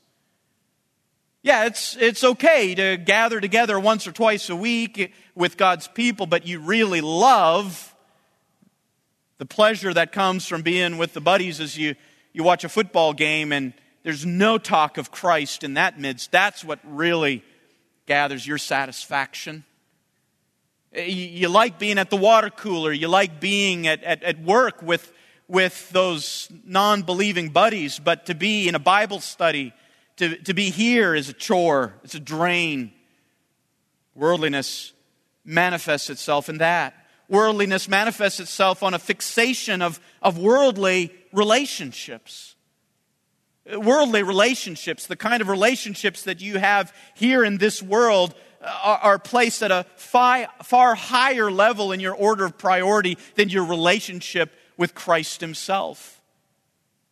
Yeah, 1.43 1.67
it's, 1.67 1.97
it's 1.99 2.25
okay 2.25 2.75
to 2.75 2.97
gather 2.97 3.40
together 3.40 3.79
once 3.79 4.07
or 4.07 4.12
twice 4.12 4.49
a 4.49 4.57
week 4.57 5.12
with 5.35 5.57
God's 5.57 5.88
people, 5.88 6.27
but 6.27 6.47
you 6.47 6.59
really 6.59 7.01
love 7.01 7.95
the 9.38 9.45
pleasure 9.45 9.93
that 9.93 10.11
comes 10.11 10.47
from 10.47 10.62
being 10.62 10.97
with 10.97 11.12
the 11.12 11.21
buddies 11.21 11.61
as 11.61 11.77
you, 11.77 11.97
you 12.33 12.43
watch 12.43 12.64
a 12.64 12.69
football 12.69 13.12
game 13.12 13.53
and 13.53 13.75
there's 14.05 14.25
no 14.25 14.59
talk 14.59 14.97
of 14.97 15.11
Christ 15.11 15.64
in 15.64 15.75
that 15.75 15.99
midst. 15.99 16.31
That's 16.31 16.64
what 16.64 16.79
really 16.85 17.43
gathers 18.07 18.47
your 18.47 18.59
satisfaction. 18.59 19.64
You 20.95 21.49
like 21.49 21.79
being 21.79 21.99
at 21.99 22.11
the 22.11 22.17
water 22.17 22.51
cooler. 22.51 22.93
You 22.93 23.09
like 23.09 23.40
being 23.40 23.87
at, 23.87 24.03
at, 24.05 24.23
at 24.23 24.40
work 24.40 24.81
with, 24.83 25.11
with 25.48 25.90
those 25.90 26.48
non 26.64 27.02
believing 27.02 27.50
buddies. 27.50 27.98
But 27.98 28.26
to 28.26 28.35
be 28.35 28.68
in 28.68 28.74
a 28.74 28.80
Bible 28.80 29.20
study, 29.20 29.72
to, 30.16 30.37
to 30.42 30.54
be 30.54 30.70
here 30.70 31.14
is 31.14 31.28
a 31.28 31.33
chore, 31.33 31.94
it's 32.04 32.14
a 32.14 32.20
drain. 32.20 32.92
Worldliness 34.14 34.92
manifests 35.44 36.09
itself 36.09 36.48
in 36.48 36.59
that. 36.59 36.94
Worldliness 37.28 37.88
manifests 37.88 38.38
itself 38.38 38.83
on 38.83 38.94
a 38.94 38.98
fixation 38.98 39.83
of, 39.83 40.00
of 40.22 40.38
worldly 40.38 41.12
relationships. 41.33 42.54
Worldly 43.66 44.22
relationships, 44.22 45.07
the 45.07 45.16
kind 45.16 45.40
of 45.40 45.48
relationships 45.48 46.22
that 46.24 46.40
you 46.40 46.59
have 46.59 46.94
here 47.14 47.44
in 47.44 47.57
this 47.57 47.83
world, 47.83 48.35
uh, 48.61 48.78
are, 48.83 48.98
are 48.98 49.18
placed 49.18 49.62
at 49.62 49.70
a 49.70 49.87
far, 49.96 50.46
far 50.62 50.94
higher 50.94 51.50
level 51.50 51.90
in 51.90 51.98
your 51.98 52.14
order 52.14 52.44
of 52.44 52.59
priority 52.59 53.16
than 53.37 53.48
your 53.48 53.64
relationship 53.64 54.52
with 54.76 54.94
Christ 54.94 55.40
Himself. 55.40 56.20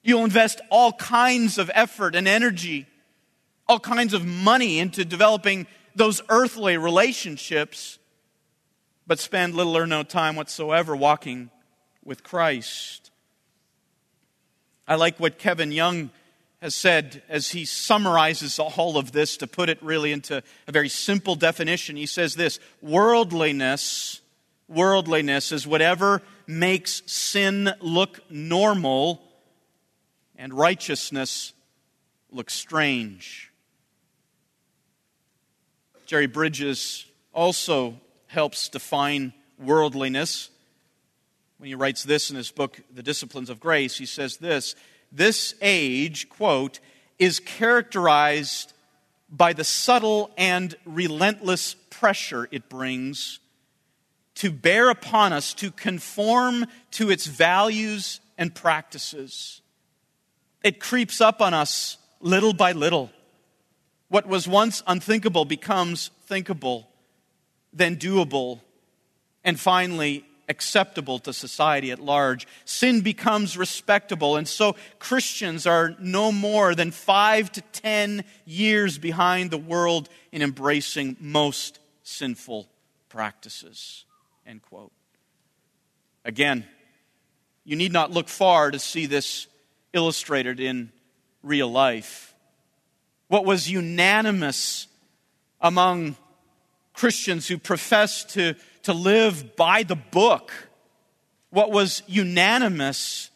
You'll 0.02 0.24
invest 0.24 0.60
all 0.70 0.92
kinds 0.92 1.58
of 1.58 1.70
effort 1.74 2.14
and 2.14 2.26
energy, 2.26 2.86
all 3.68 3.78
kinds 3.78 4.14
of 4.14 4.24
money 4.26 4.78
into 4.78 5.04
developing 5.04 5.66
those 5.94 6.22
earthly 6.28 6.76
relationships, 6.76 7.98
but 9.06 9.18
spend 9.18 9.54
little 9.54 9.76
or 9.76 9.86
no 9.86 10.02
time 10.02 10.36
whatsoever 10.36 10.96
walking 10.96 11.50
with 12.04 12.24
Christ. 12.24 13.10
I 14.88 14.96
like 14.96 15.20
what 15.20 15.38
Kevin 15.38 15.70
Young 15.70 16.10
has 16.60 16.74
said 16.74 17.22
as 17.28 17.50
he 17.50 17.64
summarizes 17.64 18.58
all 18.58 18.96
of 18.96 19.12
this 19.12 19.36
to 19.36 19.46
put 19.46 19.68
it 19.68 19.82
really 19.82 20.12
into 20.12 20.42
a 20.66 20.72
very 20.72 20.88
simple 20.88 21.34
definition. 21.34 21.96
He 21.96 22.06
says 22.06 22.34
this 22.34 22.58
worldliness, 22.80 24.20
worldliness 24.68 25.52
is 25.52 25.66
whatever 25.66 26.22
makes 26.46 27.02
sin 27.06 27.70
look 27.80 28.20
normal 28.30 29.22
and 30.36 30.52
righteousness 30.52 31.52
look 32.30 32.50
strange. 32.50 33.52
Jerry 36.06 36.26
Bridges 36.26 37.06
also 37.32 38.00
helps 38.26 38.68
define 38.68 39.32
worldliness. 39.58 40.50
When 41.58 41.68
he 41.68 41.74
writes 41.74 42.02
this 42.02 42.30
in 42.30 42.36
his 42.36 42.50
book, 42.50 42.80
The 42.92 43.02
Disciplines 43.02 43.50
of 43.50 43.60
Grace, 43.60 43.96
he 43.96 44.06
says 44.06 44.38
this 44.38 44.74
this 45.12 45.54
age, 45.60 46.28
quote, 46.28 46.80
is 47.18 47.38
characterized 47.38 48.72
by 49.30 49.52
the 49.52 49.64
subtle 49.64 50.30
and 50.36 50.74
relentless 50.84 51.74
pressure 51.90 52.48
it 52.50 52.68
brings 52.68 53.38
to 54.36 54.50
bear 54.50 54.90
upon 54.90 55.32
us 55.32 55.54
to 55.54 55.70
conform 55.70 56.66
to 56.92 57.10
its 57.10 57.26
values 57.26 58.20
and 58.38 58.54
practices. 58.54 59.60
It 60.62 60.80
creeps 60.80 61.20
up 61.20 61.40
on 61.40 61.54
us 61.54 61.98
little 62.20 62.52
by 62.52 62.72
little. 62.72 63.10
What 64.08 64.26
was 64.26 64.46
once 64.46 64.82
unthinkable 64.86 65.44
becomes 65.44 66.10
thinkable, 66.26 66.88
then 67.72 67.96
doable, 67.96 68.60
and 69.44 69.58
finally 69.58 70.24
acceptable 70.48 71.18
to 71.20 71.32
society 71.32 71.90
at 71.90 71.98
large. 71.98 72.46
Sin 72.64 73.00
becomes 73.00 73.56
respectable, 73.56 74.36
and 74.36 74.46
so 74.46 74.76
Christians 74.98 75.66
are 75.66 75.94
no 75.98 76.30
more 76.30 76.74
than 76.74 76.90
five 76.90 77.50
to 77.52 77.60
ten 77.72 78.24
years 78.44 78.98
behind 78.98 79.50
the 79.50 79.58
world 79.58 80.08
in 80.30 80.42
embracing 80.42 81.16
most 81.20 81.78
sinful 82.02 82.68
practices. 83.08 84.04
End 84.46 84.62
quote. 84.62 84.92
Again, 86.24 86.64
you 87.64 87.76
need 87.76 87.92
not 87.92 88.10
look 88.10 88.28
far 88.28 88.70
to 88.70 88.78
see 88.78 89.06
this 89.06 89.46
illustrated 89.92 90.60
in 90.60 90.90
real 91.42 91.70
life. 91.70 92.34
What 93.28 93.44
was 93.44 93.70
unanimous 93.70 94.86
among 95.60 96.16
Christians 96.92 97.48
who 97.48 97.56
profess 97.56 98.24
to 98.24 98.54
to 98.82 98.92
live 98.92 99.56
by 99.56 99.82
the 99.82 99.96
book. 99.96 100.52
What 101.50 101.70
was 101.70 102.02
unanimous 102.06 103.30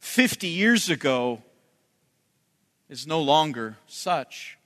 50 0.00 0.48
years 0.48 0.90
ago 0.90 1.42
is 2.88 3.06
no 3.06 3.20
longer 3.20 3.76
such. 3.86 4.58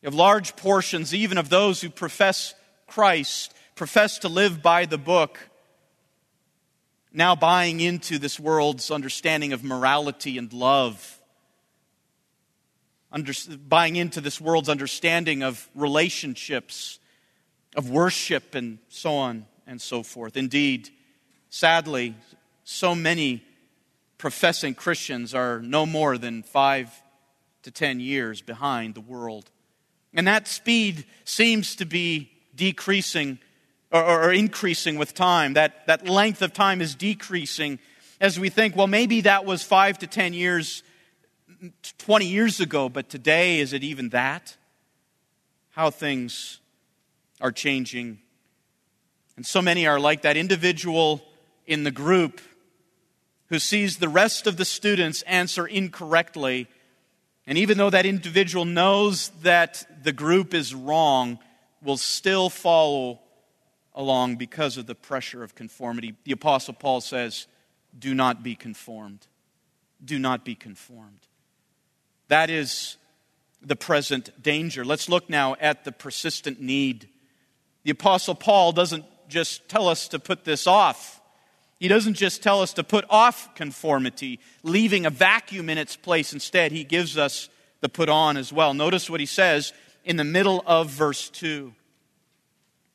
You 0.00 0.06
have 0.06 0.14
large 0.14 0.56
portions, 0.56 1.14
even 1.14 1.38
of 1.38 1.48
those 1.48 1.80
who 1.80 1.90
profess 1.90 2.54
Christ, 2.86 3.51
profess 3.74 4.18
to 4.18 4.28
live 4.28 4.62
by 4.62 4.86
the 4.86 4.98
book, 4.98 5.38
now 7.12 7.34
buying 7.34 7.80
into 7.80 8.18
this 8.18 8.38
world's 8.40 8.90
understanding 8.90 9.52
of 9.52 9.62
morality 9.62 10.38
and 10.38 10.52
love, 10.52 11.20
under, 13.10 13.32
buying 13.68 13.96
into 13.96 14.20
this 14.20 14.40
world's 14.40 14.68
understanding 14.68 15.42
of 15.42 15.68
relationships 15.74 16.98
of 17.76 17.90
worship 17.90 18.54
and 18.54 18.78
so 18.88 19.14
on 19.14 19.46
and 19.66 19.80
so 19.80 20.02
forth. 20.02 20.36
Indeed, 20.36 20.90
sadly, 21.50 22.14
so 22.64 22.94
many 22.94 23.42
professing 24.18 24.74
Christians 24.74 25.34
are 25.34 25.60
no 25.60 25.84
more 25.84 26.16
than 26.16 26.42
five 26.42 26.90
to 27.62 27.70
ten 27.70 28.00
years 28.00 28.40
behind 28.40 28.94
the 28.94 29.00
world. 29.00 29.50
And 30.14 30.26
that 30.26 30.48
speed 30.48 31.04
seems 31.24 31.76
to 31.76 31.84
be 31.84 32.30
decreasing 32.54 33.38
or, 33.92 34.32
increasing 34.32 34.96
with 34.96 35.14
time. 35.14 35.54
That, 35.54 35.86
that 35.86 36.08
length 36.08 36.42
of 36.42 36.52
time 36.52 36.80
is 36.80 36.94
decreasing 36.94 37.78
as 38.20 38.38
we 38.38 38.48
think, 38.48 38.76
well, 38.76 38.86
maybe 38.86 39.22
that 39.22 39.44
was 39.44 39.62
five 39.62 39.98
to 39.98 40.06
ten 40.06 40.32
years, 40.32 40.82
20 41.98 42.26
years 42.26 42.60
ago, 42.60 42.88
but 42.88 43.08
today, 43.08 43.58
is 43.58 43.72
it 43.72 43.82
even 43.82 44.10
that? 44.10 44.56
How 45.70 45.90
things 45.90 46.60
are 47.40 47.52
changing. 47.52 48.20
And 49.36 49.44
so 49.44 49.60
many 49.60 49.86
are 49.86 49.98
like 49.98 50.22
that 50.22 50.36
individual 50.36 51.22
in 51.66 51.84
the 51.84 51.90
group 51.90 52.40
who 53.48 53.58
sees 53.58 53.96
the 53.96 54.08
rest 54.08 54.46
of 54.46 54.56
the 54.56 54.64
students 54.64 55.22
answer 55.22 55.66
incorrectly. 55.66 56.68
And 57.46 57.58
even 57.58 57.76
though 57.76 57.90
that 57.90 58.06
individual 58.06 58.64
knows 58.64 59.30
that 59.42 59.84
the 60.02 60.12
group 60.12 60.54
is 60.54 60.74
wrong, 60.74 61.38
will 61.82 61.96
still 61.96 62.48
follow 62.48 63.20
along 63.94 64.36
because 64.36 64.76
of 64.76 64.86
the 64.86 64.94
pressure 64.94 65.42
of 65.42 65.54
conformity. 65.54 66.14
The 66.24 66.32
Apostle 66.32 66.74
Paul 66.74 67.00
says, 67.00 67.46
Do 67.98 68.14
not 68.14 68.42
be 68.42 68.54
conformed. 68.54 69.26
Do 70.04 70.18
not 70.18 70.44
be 70.44 70.54
conformed. 70.54 71.20
That 72.28 72.50
is 72.50 72.96
the 73.60 73.76
present 73.76 74.42
danger. 74.42 74.84
Let's 74.84 75.08
look 75.08 75.30
now 75.30 75.56
at 75.60 75.84
the 75.84 75.92
persistent 75.92 76.60
need 76.60 77.08
the 77.84 77.90
Apostle 77.90 78.34
Paul 78.34 78.72
doesn't 78.72 79.04
just 79.28 79.68
tell 79.68 79.88
us 79.88 80.08
to 80.08 80.18
put 80.18 80.44
this 80.44 80.66
off. 80.66 81.20
He 81.80 81.88
doesn't 81.88 82.14
just 82.14 82.42
tell 82.42 82.62
us 82.62 82.74
to 82.74 82.84
put 82.84 83.04
off 83.10 83.54
conformity, 83.56 84.38
leaving 84.62 85.04
a 85.04 85.10
vacuum 85.10 85.68
in 85.68 85.78
its 85.78 85.96
place. 85.96 86.32
Instead, 86.32 86.70
he 86.70 86.84
gives 86.84 87.18
us 87.18 87.48
the 87.80 87.88
put 87.88 88.08
on 88.08 88.36
as 88.36 88.52
well. 88.52 88.72
Notice 88.72 89.10
what 89.10 89.18
he 89.18 89.26
says 89.26 89.72
in 90.04 90.16
the 90.16 90.24
middle 90.24 90.62
of 90.64 90.90
verse 90.90 91.28
2. 91.30 91.74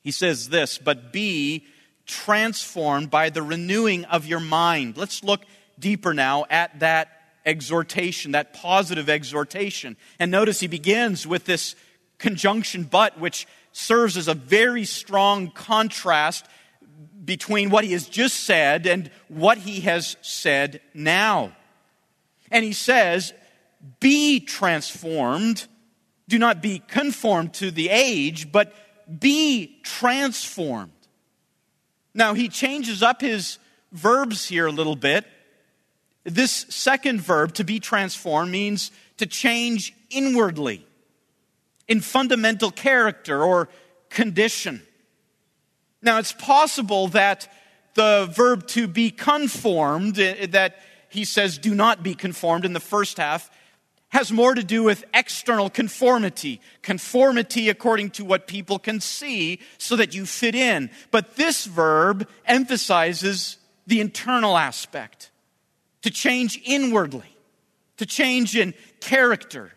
He 0.07 0.11
says 0.11 0.47
this, 0.47 0.77
but 0.77 1.11
be 1.11 1.65
transformed 2.05 3.09
by 3.09 3.29
the 3.29 3.43
renewing 3.43 4.05
of 4.05 4.25
your 4.25 4.39
mind. 4.39 4.95
Let's 4.95 5.21
look 5.21 5.41
deeper 5.77 6.13
now 6.13 6.45
at 6.49 6.79
that 6.79 7.09
exhortation, 7.45 8.31
that 8.31 8.53
positive 8.53 9.09
exhortation. 9.09 9.97
And 10.17 10.31
notice 10.31 10.61
he 10.61 10.67
begins 10.67 11.27
with 11.27 11.43
this 11.43 11.75
conjunction 12.19 12.85
but, 12.85 13.19
which 13.19 13.47
serves 13.73 14.15
as 14.15 14.29
a 14.29 14.33
very 14.33 14.85
strong 14.85 15.51
contrast 15.51 16.45
between 17.25 17.69
what 17.69 17.83
he 17.83 17.91
has 17.91 18.07
just 18.07 18.45
said 18.45 18.87
and 18.87 19.11
what 19.27 19.57
he 19.57 19.81
has 19.81 20.15
said 20.21 20.79
now. 20.93 21.51
And 22.49 22.63
he 22.63 22.71
says, 22.71 23.33
Be 23.99 24.39
transformed. 24.39 25.67
Do 26.29 26.39
not 26.39 26.61
be 26.61 26.79
conformed 26.79 27.55
to 27.55 27.71
the 27.71 27.89
age, 27.89 28.53
but 28.53 28.73
be 29.19 29.79
transformed. 29.83 30.91
Now, 32.13 32.33
he 32.33 32.49
changes 32.49 33.03
up 33.03 33.21
his 33.21 33.59
verbs 33.91 34.47
here 34.47 34.65
a 34.65 34.71
little 34.71 34.95
bit. 34.95 35.25
This 36.23 36.65
second 36.69 37.21
verb, 37.21 37.53
to 37.53 37.63
be 37.63 37.79
transformed, 37.79 38.51
means 38.51 38.91
to 39.17 39.25
change 39.25 39.93
inwardly 40.09 40.85
in 41.87 42.01
fundamental 42.01 42.71
character 42.71 43.43
or 43.43 43.69
condition. 44.09 44.81
Now, 46.01 46.19
it's 46.19 46.33
possible 46.33 47.07
that 47.09 47.47
the 47.93 48.29
verb 48.31 48.67
to 48.69 48.87
be 48.87 49.09
conformed, 49.09 50.19
eh, 50.19 50.47
that 50.47 50.79
he 51.09 51.25
says, 51.25 51.57
do 51.57 51.73
not 51.73 52.03
be 52.03 52.13
conformed 52.13 52.65
in 52.65 52.73
the 52.73 52.79
first 52.79 53.17
half, 53.17 53.49
has 54.09 54.31
more 54.31 54.55
to 54.55 54.63
do 54.63 54.83
with 54.83 55.03
external 55.13 55.69
conformity. 55.69 56.61
Conformity 56.81 57.69
according 57.69 58.09
to 58.11 58.23
what 58.23 58.47
people 58.47 58.79
can 58.79 59.01
see 59.01 59.59
so 59.77 59.95
that 59.97 60.15
you 60.15 60.25
fit 60.25 60.55
in. 60.55 60.89
But 61.11 61.35
this 61.35 61.65
verb 61.65 62.27
emphasizes 62.45 63.57
the 63.85 63.99
internal 63.99 64.57
aspect 64.57 65.31
to 66.03 66.09
change 66.09 66.61
inwardly, 66.65 67.35
to 67.97 68.05
change 68.05 68.55
in 68.55 68.73
character, 69.01 69.73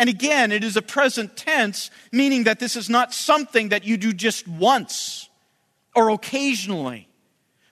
And 0.00 0.08
again, 0.08 0.50
it 0.52 0.64
is 0.64 0.78
a 0.78 0.82
present 0.82 1.36
tense, 1.36 1.90
meaning 2.10 2.44
that 2.44 2.58
this 2.58 2.74
is 2.74 2.88
not 2.88 3.12
something 3.12 3.68
that 3.70 3.84
you 3.84 3.96
do 3.96 4.12
just 4.12 4.48
once 4.48 5.28
or 5.94 6.10
occasionally. 6.10 7.08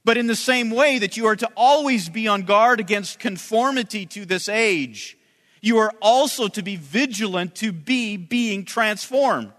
But 0.04 0.16
in 0.16 0.26
the 0.26 0.36
same 0.36 0.70
way 0.70 0.98
that 0.98 1.16
you 1.16 1.26
are 1.26 1.36
to 1.36 1.48
always 1.56 2.08
be 2.08 2.28
on 2.28 2.42
guard 2.42 2.80
against 2.80 3.18
conformity 3.18 4.06
to 4.06 4.26
this 4.26 4.48
age, 4.48 5.17
you 5.60 5.78
are 5.78 5.92
also 6.00 6.48
to 6.48 6.62
be 6.62 6.76
vigilant 6.76 7.54
to 7.56 7.72
be 7.72 8.16
being 8.16 8.64
transformed. 8.64 9.52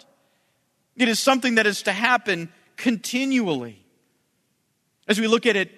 It 0.95 1.07
is 1.07 1.19
something 1.19 1.55
that 1.55 1.65
is 1.65 1.83
to 1.83 1.91
happen 1.91 2.49
continually. 2.75 3.83
As 5.07 5.19
we 5.19 5.27
look 5.27 5.45
at 5.45 5.55
it 5.55 5.71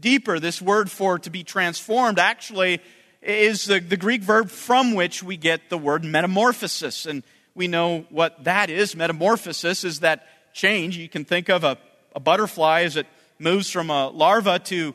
deeper, 0.00 0.38
this 0.38 0.60
word 0.60 0.90
for 0.90 1.18
to 1.18 1.30
be 1.30 1.44
transformed 1.44 2.18
actually 2.18 2.80
is 3.22 3.64
the, 3.64 3.80
the 3.80 3.96
Greek 3.96 4.22
verb 4.22 4.50
from 4.50 4.94
which 4.94 5.22
we 5.22 5.36
get 5.36 5.70
the 5.70 5.78
word 5.78 6.04
metamorphosis. 6.04 7.06
And 7.06 7.22
we 7.54 7.66
know 7.66 8.06
what 8.10 8.44
that 8.44 8.70
is. 8.70 8.94
Metamorphosis 8.94 9.82
is 9.82 10.00
that 10.00 10.26
change. 10.52 10.96
You 10.96 11.08
can 11.08 11.24
think 11.24 11.48
of 11.48 11.64
a, 11.64 11.78
a 12.14 12.20
butterfly 12.20 12.82
as 12.82 12.96
it 12.96 13.06
moves 13.38 13.70
from 13.70 13.90
a 13.90 14.08
larva 14.08 14.58
to, 14.58 14.94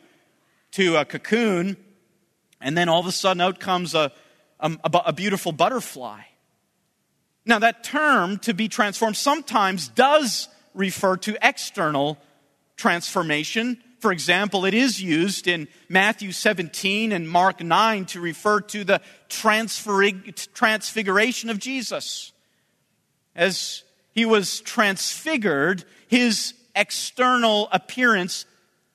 to 0.72 0.96
a 0.96 1.06
cocoon, 1.06 1.78
and 2.60 2.78
then 2.78 2.89
all 2.89 3.00
of 3.00 3.06
a 3.08 3.12
sudden 3.12 3.41
out 3.41 3.60
comes 3.60 3.94
a, 3.94 4.12
Um, 4.62 4.80
a, 4.84 5.02
a 5.08 5.13
beautiful 5.13 5.52
butterfly. 5.52 6.21
Now, 7.45 7.60
that 7.60 7.84
term 7.84 8.38
to 8.39 8.54
be 8.54 8.67
transformed 8.67 9.17
sometimes 9.17 9.88
does 9.88 10.47
refer 10.74 11.17
to 11.17 11.38
external 11.41 12.17
transformation 12.78 13.82
for 14.02 14.12
example, 14.12 14.65
it 14.65 14.74
is 14.74 15.00
used 15.00 15.47
in 15.47 15.67
Matthew 15.88 16.32
17 16.32 17.12
and 17.12 17.30
Mark 17.30 17.62
9 17.62 18.06
to 18.08 18.19
refer 18.19 18.60
to 18.62 18.84
the 18.84 19.00
transfiguration 19.30 21.52
of 21.52 21.60
Jesus. 21.60 22.32
As 23.36 23.84
he 24.12 24.26
was 24.26 24.60
transfigured, 24.62 25.86
his 26.08 26.56
external 26.76 27.69
appearance 27.71 28.45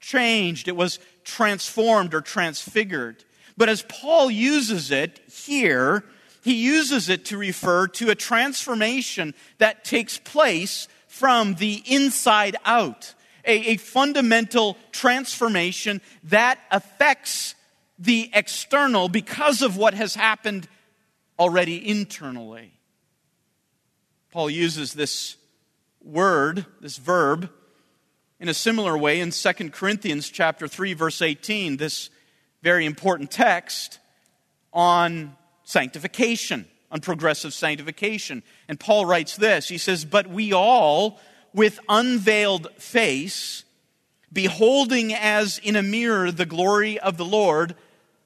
changed. 0.00 0.66
It 0.66 0.74
was 0.74 0.98
transformed 1.22 2.12
or 2.12 2.20
transfigured. 2.20 3.24
But 3.56 3.68
as 3.68 3.82
Paul 3.82 4.30
uses 4.30 4.90
it 4.90 5.20
here, 5.30 6.04
he 6.44 6.54
uses 6.54 7.08
it 7.08 7.24
to 7.26 7.38
refer 7.38 7.88
to 7.88 8.10
a 8.10 8.14
transformation 8.14 9.34
that 9.58 9.84
takes 9.84 10.18
place 10.18 10.88
from 11.08 11.54
the 11.54 11.82
inside 11.86 12.56
out 12.64 13.14
a, 13.46 13.72
a 13.72 13.76
fundamental 13.76 14.76
transformation 14.92 16.00
that 16.24 16.58
affects 16.70 17.54
the 17.98 18.30
external 18.34 19.08
because 19.08 19.62
of 19.62 19.76
what 19.76 19.94
has 19.94 20.14
happened 20.14 20.68
already 21.38 21.88
internally. 21.88 22.72
Paul 24.32 24.50
uses 24.50 24.92
this 24.92 25.36
word, 26.02 26.66
this 26.80 26.98
verb, 26.98 27.50
in 28.38 28.48
a 28.50 28.54
similar 28.54 28.98
way 28.98 29.20
in 29.20 29.30
2 29.30 29.52
Corinthians 29.70 30.28
chapter 30.28 30.68
3 30.68 30.92
verse 30.92 31.22
18, 31.22 31.78
this 31.78 32.10
very 32.66 32.84
important 32.84 33.30
text 33.30 34.00
on 34.72 35.36
sanctification, 35.62 36.66
on 36.90 37.00
progressive 37.00 37.54
sanctification. 37.54 38.42
And 38.66 38.80
Paul 38.80 39.06
writes 39.06 39.36
this, 39.36 39.68
he 39.68 39.78
says, 39.78 40.04
"But 40.04 40.26
we 40.26 40.52
all 40.52 41.20
with 41.54 41.78
unveiled 41.88 42.66
face, 42.76 43.62
beholding 44.32 45.14
as 45.14 45.58
in 45.58 45.76
a 45.76 45.82
mirror 45.82 46.32
the 46.32 46.44
glory 46.44 46.98
of 46.98 47.16
the 47.16 47.24
Lord, 47.24 47.76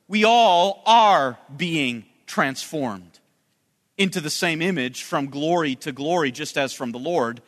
we 0.08 0.24
all 0.24 0.82
are 0.86 1.38
being 1.54 2.06
transformed 2.26 3.18
into 3.98 4.22
the 4.22 4.30
same 4.30 4.62
image 4.62 5.02
from 5.02 5.26
glory 5.26 5.74
to 5.74 5.92
glory, 5.92 6.32
just 6.32 6.56
as 6.56 6.72
from 6.72 6.92
the 6.92 6.98
Lord, 6.98 7.42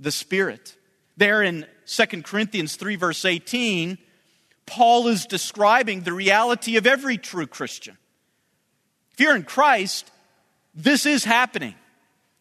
the 0.00 0.10
Spirit. 0.10 0.74
There 1.16 1.40
in 1.40 1.66
2 1.86 2.24
Corinthians 2.24 2.74
3, 2.74 2.96
verse 2.96 3.24
18, 3.24 3.98
Paul 4.66 5.08
is 5.08 5.26
describing 5.26 6.02
the 6.02 6.12
reality 6.12 6.76
of 6.76 6.86
every 6.86 7.16
true 7.16 7.46
Christian. 7.46 7.96
If 9.12 9.20
you're 9.20 9.36
in 9.36 9.44
Christ, 9.44 10.10
this 10.74 11.06
is 11.06 11.24
happening. 11.24 11.74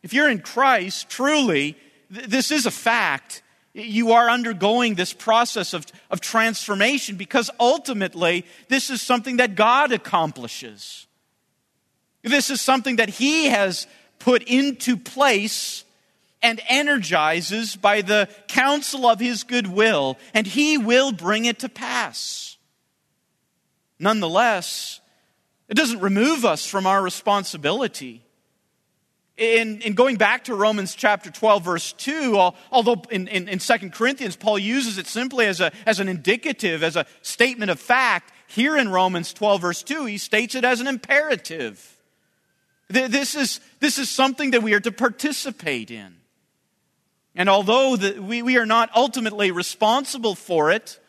If 0.04 0.14
you're 0.14 0.30
in 0.30 0.40
Christ, 0.40 1.10
truly, 1.10 1.78
this 2.10 2.52
is 2.52 2.66
a 2.66 2.72
fact. 2.72 3.42
You 3.74 4.12
are 4.12 4.30
undergoing 4.30 4.96
this 4.96 5.14
process 5.14 5.74
of, 5.74 5.86
of 6.12 6.20
transformation 6.20 7.16
because 7.16 7.50
ultimately 7.60 8.46
this 8.68 8.90
is 8.90 9.02
something 9.02 9.38
that 9.38 9.56
God 9.56 9.92
accomplishes. 9.92 11.08
This 12.24 12.50
is 12.50 12.60
something 12.60 12.98
that 12.98 13.10
He 13.10 13.46
has 13.46 13.88
put 14.20 14.44
into 14.44 14.98
place 14.98 15.85
and 16.42 16.62
energizes 16.68 17.76
by 17.76 18.02
the 18.02 18.30
counsel 18.48 19.06
of 19.06 19.20
His 19.20 19.44
goodwill, 19.44 20.18
and 20.34 20.46
He 20.46 20.78
will 20.78 21.12
bring 21.12 21.46
it 21.46 21.60
to 21.60 21.70
pass. 21.70 22.58
Nonetheless, 24.00 25.00
it 25.68 25.76
doesn't 25.76 26.02
remove 26.02 26.46
us 26.46 26.66
from 26.66 26.86
our 26.86 27.02
responsibility 27.02 28.26
in, 29.38 29.82
in 29.82 29.94
going 29.94 30.16
back 30.16 30.46
to 30.46 30.56
Romans 30.56 30.96
chapter 30.96 31.30
12, 31.30 31.64
verse 31.64 31.94
2, 31.94 32.52
although 32.72 33.02
in, 33.12 33.28
in, 33.28 33.50
in 33.50 33.60
2 33.60 33.90
Corinthians, 33.90 34.36
Paul 34.36 34.58
uses 34.58 34.98
it 34.98 35.08
simply 35.08 35.46
as, 35.46 35.60
a, 35.60 35.72
as 35.86 36.00
an 36.00 36.08
indicative, 36.08 36.84
as 36.84 36.96
a 36.96 37.06
statement 37.22 37.70
of 37.70 37.80
fact, 37.80 38.32
here 38.48 38.78
in 38.78 38.90
Romans 38.90 39.34
12, 39.34 39.62
verse 39.62 39.84
2, 39.84 40.06
he 40.06 40.18
states 40.18 40.56
it 40.56 40.64
as 40.64 40.80
an 40.80 40.88
imperative. 40.88 41.98
This 42.88 43.36
is, 43.36 43.60
this 43.80 43.98
is 43.98 44.10
something 44.10 44.52
that 44.52 44.64
we 44.64 44.74
are 44.74 44.80
to 44.80 44.92
participate 44.92 45.92
in. 45.92 46.16
And 47.36 47.50
although 47.50 47.98
the, 47.98 48.22
we, 48.22 48.42
we 48.42 48.58
are 48.58 48.66
not 48.66 48.90
ultimately 48.96 49.52
responsible 49.52 50.36
for 50.36 50.72
it, 50.72 51.00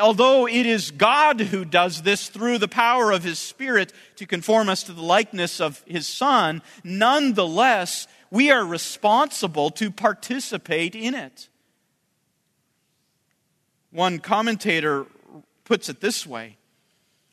although 0.00 0.46
it 0.46 0.66
is 0.66 0.90
God 0.90 1.40
who 1.40 1.64
does 1.64 2.02
this 2.02 2.28
through 2.28 2.58
the 2.58 2.68
power 2.68 3.10
of 3.10 3.24
His 3.24 3.38
Spirit 3.38 3.92
to 4.16 4.26
conform 4.26 4.68
us 4.68 4.82
to 4.84 4.92
the 4.92 5.02
likeness 5.02 5.60
of 5.60 5.82
His 5.86 6.06
Son, 6.06 6.62
nonetheless, 6.84 8.06
we 8.30 8.50
are 8.50 8.64
responsible 8.64 9.70
to 9.70 9.90
participate 9.90 10.94
in 10.94 11.14
it. 11.14 11.48
One 13.90 14.18
commentator 14.18 15.06
puts 15.64 15.88
it 15.88 16.00
this 16.00 16.26
way 16.26 16.58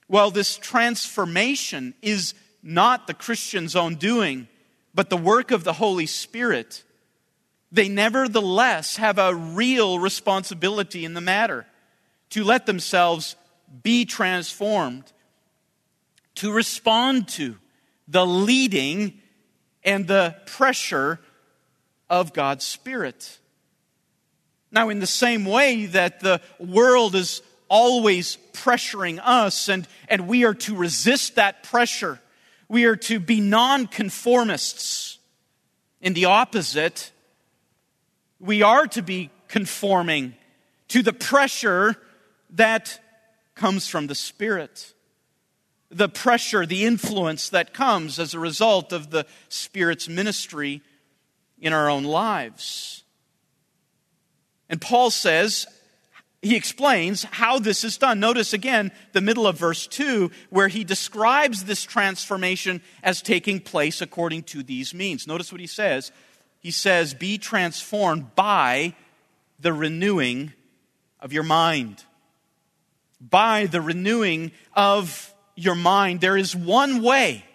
Well, 0.07 0.31
this 0.31 0.57
transformation 0.57 1.93
is 2.01 2.33
not 2.63 3.05
the 3.05 3.13
Christian's 3.13 3.75
own 3.75 3.95
doing, 3.95 4.47
but 4.93 5.09
the 5.09 5.17
work 5.17 5.51
of 5.51 5.65
the 5.65 5.73
Holy 5.73 6.05
Spirit. 6.05 6.85
They 7.71 7.89
nevertheless 7.89 8.97
have 8.97 9.17
a 9.17 9.36
real 9.36 9.99
responsibility 9.99 11.04
in 11.06 11.13
the 11.13 11.21
matter 11.21 11.65
to 12.32 12.43
let 12.43 12.65
themselves 12.65 13.36
be 13.84 14.06
transformed, 14.06 15.12
to 16.36 16.51
respond 16.51 17.28
to 17.30 17.58
the 18.08 18.25
leading 18.25 19.19
and 19.84 20.08
the 20.08 20.36
pressure 20.45 21.19
of 22.10 22.34
God's 22.34 22.65
Spirit. 22.65 23.39
Now, 24.71 24.89
in 24.89 24.99
the 24.99 25.08
same 25.08 25.45
way 25.45 25.86
that 25.88 26.19
the 26.19 26.41
world 26.60 27.15
is 27.15 27.41
always 27.67 28.38
pressuring 28.54 29.19
us 29.23 29.69
and, 29.69 29.88
and 30.08 30.28
we 30.28 30.43
are 30.43 30.54
to 30.54 30.75
resist 30.75 31.36
that 31.36 31.63
pressure, 31.63 32.19
we 32.67 32.86
are 32.86 32.95
to 32.95 33.19
be 33.19 33.39
nonconformists. 33.39 35.17
In 36.01 36.13
the 36.13 36.25
opposite, 36.25 37.12
we 38.45 38.62
are 38.62 38.88
to 38.88 39.01
be 39.01 39.29
conforming 39.47 40.36
to 40.89 41.01
the 41.01 41.13
pressure 41.13 41.95
that 42.51 42.99
comes 43.55 43.88
from 43.88 44.08
the 44.08 44.15
Spirit. 44.15 44.93
The 45.89 46.10
pressure, 46.10 46.65
the 46.65 46.86
influence 46.86 47.49
that 47.49 47.73
comes 47.73 48.19
as 48.19 48.34
a 48.34 48.39
result 48.39 48.91
of 48.91 49.10
the 49.12 49.25
Spirit's 49.49 50.10
ministry 50.10 50.81
in 51.60 51.73
our 51.73 51.89
own 51.89 52.03
lives. 52.03 53.03
And 54.70 54.82
Paul 54.82 55.09
says, 55.09 55.67
he 56.41 56.55
explains 56.55 57.24
how 57.24 57.57
this 57.57 57.84
is 57.84 57.97
done. 57.97 58.20
Notice 58.20 58.53
again 58.53 58.91
the 59.13 59.22
middle 59.22 59.47
of 59.47 59.57
verse 59.57 59.88
2, 59.88 60.30
where 60.49 60.67
he 60.67 60.84
describes 60.84 61.63
this 61.63 61.84
transformation 61.84 62.82
as 63.01 63.22
taking 63.22 63.59
place 63.59 64.01
according 64.01 64.43
to 64.43 64.61
these 64.61 64.93
means. 64.93 65.26
Notice 65.26 65.51
what 65.51 65.61
he 65.61 65.67
says. 65.67 66.11
He 66.66 66.72
says, 66.72 67.13
Be 67.13 67.38
transformed 67.38 68.34
by 68.34 68.95
the 69.59 69.72
renewing 69.72 70.53
of 71.20 71.32
your 71.32 71.43
mind 71.43 72.03
by 73.30 73.66
the 73.66 73.82
renewing 73.82 74.51
of 74.74 75.34
your 75.55 75.76
mind. 75.76 76.22
There 76.22 76.38
is 76.38 76.55
one 76.55 77.01
way 77.01 77.45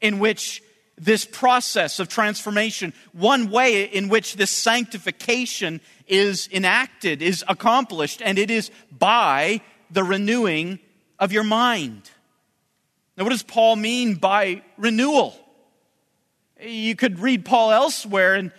in 0.00 0.18
which 0.18 0.62
this 0.96 1.24
process 1.24 1.98
of 1.98 2.08
transformation, 2.08 2.92
one 3.12 3.50
way 3.50 3.84
in 3.84 4.08
which 4.08 4.36
this 4.36 4.50
sanctification 4.50 5.80
is 6.06 6.48
enacted, 6.52 7.20
is 7.20 7.44
accomplished, 7.48 8.22
and 8.24 8.38
it 8.38 8.50
is 8.50 8.70
by 8.96 9.60
the 9.90 10.04
renewing 10.04 10.78
of 11.18 11.32
your 11.32 11.42
mind. 11.42 12.10
Now, 13.16 13.24
what 13.24 13.30
does 13.30 13.42
Paul 13.42 13.76
mean 13.76 14.14
by 14.14 14.62
renewal? 14.76 15.36
You 16.64 16.96
could 16.96 17.18
read 17.18 17.44
Paul 17.44 17.72
elsewhere 17.72 18.34
and 18.34 18.52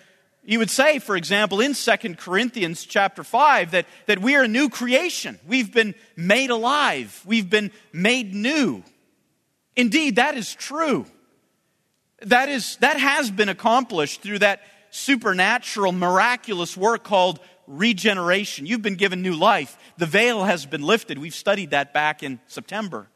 he 0.46 0.58
would 0.58 0.70
say, 0.70 1.00
for 1.00 1.16
example, 1.16 1.60
in 1.60 1.74
2 1.74 2.16
Corinthians 2.16 2.86
chapter 2.86 3.24
5, 3.24 3.72
that, 3.72 3.88
that 4.06 4.20
we 4.20 4.36
are 4.36 4.44
a 4.44 4.48
new 4.48 4.70
creation. 4.70 5.40
We've 5.48 5.74
been 5.74 5.96
made 6.16 6.52
alive. 6.52 7.20
We've 7.26 7.50
been 7.50 7.72
made 7.92 8.34
new. 8.34 8.84
Indeed, 9.76 10.18
that 10.18 10.38
is 10.38 10.54
true. 10.54 11.08
That, 12.22 12.48
is, 12.48 12.78
that 12.78 13.00
has 13.00 13.32
been 13.32 13.50
accomplished 13.50 14.22
through 14.22 14.40
that 14.40 14.62
supernatural, 14.92 15.92
miraculous 15.92 16.78
work 16.78 17.04
called 17.04 17.40
regeneration. 17.66 18.68
You've 18.68 18.84
been 18.84 18.96
given 18.96 19.24
new 19.24 19.36
life. 19.36 19.78
The 19.98 20.06
veil 20.06 20.44
has 20.44 20.66
been 20.68 20.84
lifted. 20.84 21.18
We've 21.18 21.36
studied 21.36 21.72
that 21.72 21.92
back 21.92 22.22
in 22.22 22.40
September. 22.48 23.08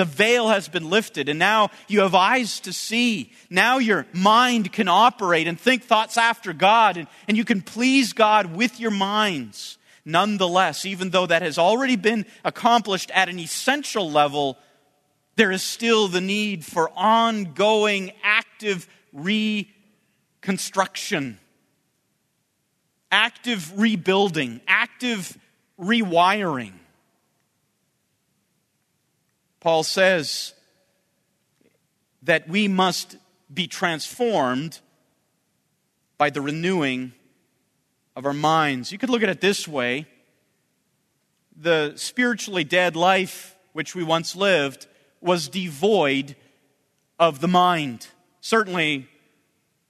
The 0.00 0.06
veil 0.06 0.48
has 0.48 0.66
been 0.66 0.88
lifted, 0.88 1.28
and 1.28 1.38
now 1.38 1.68
you 1.86 2.00
have 2.00 2.14
eyes 2.14 2.60
to 2.60 2.72
see. 2.72 3.32
Now 3.50 3.76
your 3.76 4.06
mind 4.14 4.72
can 4.72 4.88
operate 4.88 5.46
and 5.46 5.60
think 5.60 5.84
thoughts 5.84 6.16
after 6.16 6.54
God, 6.54 6.96
and, 6.96 7.06
and 7.28 7.36
you 7.36 7.44
can 7.44 7.60
please 7.60 8.14
God 8.14 8.56
with 8.56 8.80
your 8.80 8.92
minds. 8.92 9.76
Nonetheless, 10.06 10.86
even 10.86 11.10
though 11.10 11.26
that 11.26 11.42
has 11.42 11.58
already 11.58 11.96
been 11.96 12.24
accomplished 12.46 13.10
at 13.10 13.28
an 13.28 13.38
essential 13.38 14.10
level, 14.10 14.56
there 15.36 15.52
is 15.52 15.62
still 15.62 16.08
the 16.08 16.22
need 16.22 16.64
for 16.64 16.90
ongoing, 16.96 18.12
active 18.22 18.88
reconstruction, 19.12 21.38
active 23.12 23.78
rebuilding, 23.78 24.62
active 24.66 25.36
rewiring. 25.78 26.72
Paul 29.60 29.82
says 29.82 30.54
that 32.22 32.48
we 32.48 32.66
must 32.66 33.16
be 33.52 33.66
transformed 33.66 34.80
by 36.16 36.30
the 36.30 36.40
renewing 36.40 37.12
of 38.16 38.24
our 38.26 38.32
minds. 38.32 38.90
You 38.90 38.98
could 38.98 39.10
look 39.10 39.22
at 39.22 39.28
it 39.28 39.40
this 39.40 39.68
way 39.68 40.06
the 41.56 41.92
spiritually 41.96 42.64
dead 42.64 42.96
life 42.96 43.54
which 43.72 43.94
we 43.94 44.02
once 44.02 44.34
lived 44.34 44.86
was 45.20 45.48
devoid 45.48 46.34
of 47.18 47.40
the 47.40 47.48
mind. 47.48 48.06
Certainly, 48.40 49.06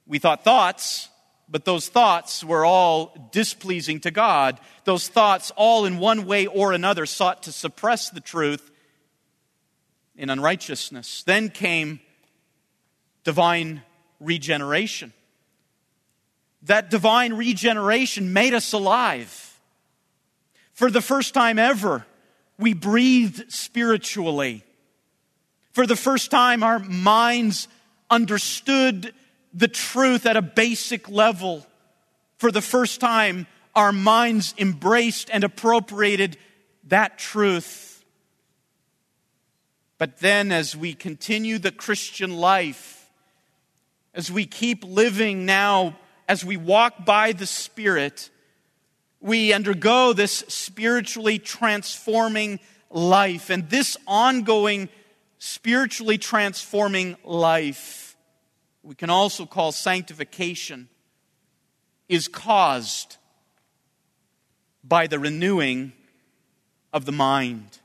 we 0.05 0.19
thought 0.19 0.43
thoughts, 0.43 1.07
but 1.47 1.63
those 1.63 1.87
thoughts 1.87 2.43
were 2.43 2.65
all 2.65 3.29
displeasing 3.31 4.01
to 4.01 4.11
God. 4.11 4.59
Those 4.83 5.07
thoughts, 5.07 5.51
all 5.55 5.85
in 5.85 5.97
one 5.97 6.25
way 6.25 6.45
or 6.45 6.73
another, 6.73 7.05
sought 7.05 7.43
to 7.43 7.53
suppress 7.53 8.09
the 8.09 8.19
truth 8.19 8.70
in 10.15 10.29
unrighteousness. 10.29 11.23
Then 11.23 11.49
came 11.49 11.99
divine 13.23 13.81
regeneration. 14.19 15.13
That 16.63 16.89
divine 16.89 17.33
regeneration 17.33 18.33
made 18.33 18.53
us 18.53 18.73
alive. 18.73 19.59
For 20.73 20.91
the 20.91 21.01
first 21.01 21.33
time 21.33 21.57
ever, 21.59 22.05
we 22.57 22.73
breathed 22.73 23.51
spiritually. 23.51 24.63
For 25.73 25.87
the 25.87 25.95
first 25.95 26.29
time, 26.29 26.63
our 26.63 26.79
minds 26.79 27.67
understood 28.09 29.13
the 29.53 29.67
truth 29.67 30.25
at 30.25 30.37
a 30.37 30.41
basic 30.41 31.09
level. 31.09 31.65
For 32.37 32.51
the 32.51 32.61
first 32.61 32.99
time, 33.01 33.47
our 33.73 33.91
minds 33.91 34.53
embraced 34.57 35.29
and 35.31 35.43
appropriated 35.43 36.37
that 36.85 37.17
truth 37.17 37.90
but 40.01 40.17
then, 40.17 40.51
as 40.51 40.75
we 40.75 40.95
continue 40.95 41.59
the 41.59 41.69
Christian 41.71 42.35
life, 42.35 43.07
as 44.15 44.31
we 44.31 44.47
keep 44.47 44.83
living 44.83 45.45
now, 45.45 45.95
as 46.27 46.43
we 46.43 46.57
walk 46.57 47.05
by 47.05 47.33
the 47.33 47.45
Spirit, 47.45 48.31
we 49.19 49.53
undergo 49.53 50.11
this 50.13 50.43
spiritually 50.47 51.37
transforming 51.37 52.59
life. 52.89 53.51
And 53.51 53.69
this 53.69 53.95
ongoing 54.07 54.89
spiritually 55.37 56.17
transforming 56.17 57.15
life, 57.23 58.17
we 58.81 58.95
can 58.95 59.11
also 59.11 59.45
call 59.45 59.71
sanctification, 59.71 60.89
is 62.09 62.27
caused 62.27 63.17
by 64.83 65.05
the 65.05 65.19
renewing 65.19 65.93
of 66.91 67.05
the 67.05 67.11
mind. 67.11 67.80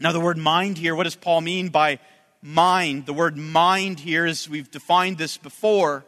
Now, 0.00 0.12
the 0.12 0.20
word 0.20 0.38
mind 0.38 0.76
here, 0.76 0.94
what 0.94 1.04
does 1.04 1.16
Paul 1.16 1.40
mean 1.40 1.68
by 1.68 2.00
mind? 2.42 3.06
The 3.06 3.12
word 3.12 3.36
mind 3.36 4.00
here, 4.00 4.26
as 4.26 4.48
we've 4.48 4.70
defined 4.70 5.18
this 5.18 5.36
before, 5.36 6.04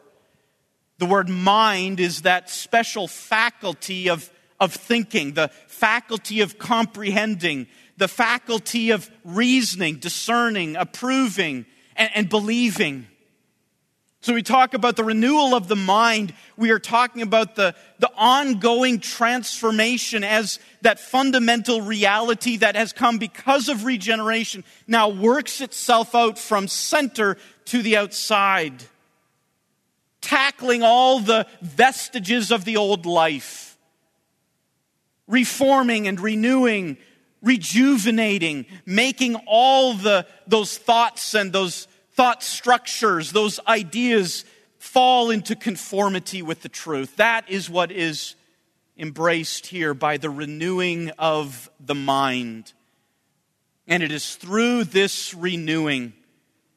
the 0.98 1.06
word 1.06 1.28
mind 1.28 2.00
is 2.00 2.22
that 2.22 2.50
special 2.50 3.06
faculty 3.06 4.08
of, 4.08 4.30
of 4.58 4.72
thinking, 4.72 5.34
the 5.34 5.50
faculty 5.68 6.40
of 6.40 6.58
comprehending, 6.58 7.68
the 7.96 8.08
faculty 8.08 8.90
of 8.90 9.10
reasoning, 9.24 9.96
discerning, 9.96 10.74
approving, 10.74 11.66
and, 11.94 12.10
and 12.14 12.28
believing. 12.28 13.06
So 14.26 14.34
we 14.34 14.42
talk 14.42 14.74
about 14.74 14.96
the 14.96 15.04
renewal 15.04 15.54
of 15.54 15.68
the 15.68 15.76
mind. 15.76 16.34
We 16.56 16.72
are 16.72 16.80
talking 16.80 17.22
about 17.22 17.54
the, 17.54 17.76
the 18.00 18.10
ongoing 18.16 18.98
transformation 18.98 20.24
as 20.24 20.58
that 20.80 20.98
fundamental 20.98 21.80
reality 21.80 22.56
that 22.56 22.74
has 22.74 22.92
come 22.92 23.18
because 23.18 23.68
of 23.68 23.84
regeneration 23.84 24.64
now 24.88 25.10
works 25.10 25.60
itself 25.60 26.12
out 26.16 26.40
from 26.40 26.66
center 26.66 27.36
to 27.66 27.82
the 27.82 27.98
outside, 27.98 28.82
tackling 30.20 30.82
all 30.82 31.20
the 31.20 31.46
vestiges 31.62 32.50
of 32.50 32.64
the 32.64 32.78
old 32.78 33.06
life, 33.06 33.78
reforming 35.28 36.08
and 36.08 36.18
renewing, 36.18 36.96
rejuvenating, 37.42 38.66
making 38.84 39.36
all 39.46 39.94
the, 39.94 40.26
those 40.48 40.76
thoughts 40.76 41.32
and 41.34 41.52
those 41.52 41.86
thought 42.16 42.42
structures, 42.42 43.32
those 43.32 43.60
ideas 43.68 44.44
fall 44.78 45.30
into 45.30 45.54
conformity 45.54 46.40
with 46.40 46.62
the 46.62 46.68
truth. 46.68 47.16
That 47.16 47.48
is 47.50 47.68
what 47.68 47.92
is 47.92 48.34
embraced 48.98 49.66
here 49.66 49.92
by 49.92 50.16
the 50.16 50.30
renewing 50.30 51.10
of 51.18 51.70
the 51.78 51.94
mind. 51.94 52.72
And 53.86 54.02
it 54.02 54.10
is 54.10 54.34
through 54.36 54.84
this 54.84 55.34
renewing 55.34 56.14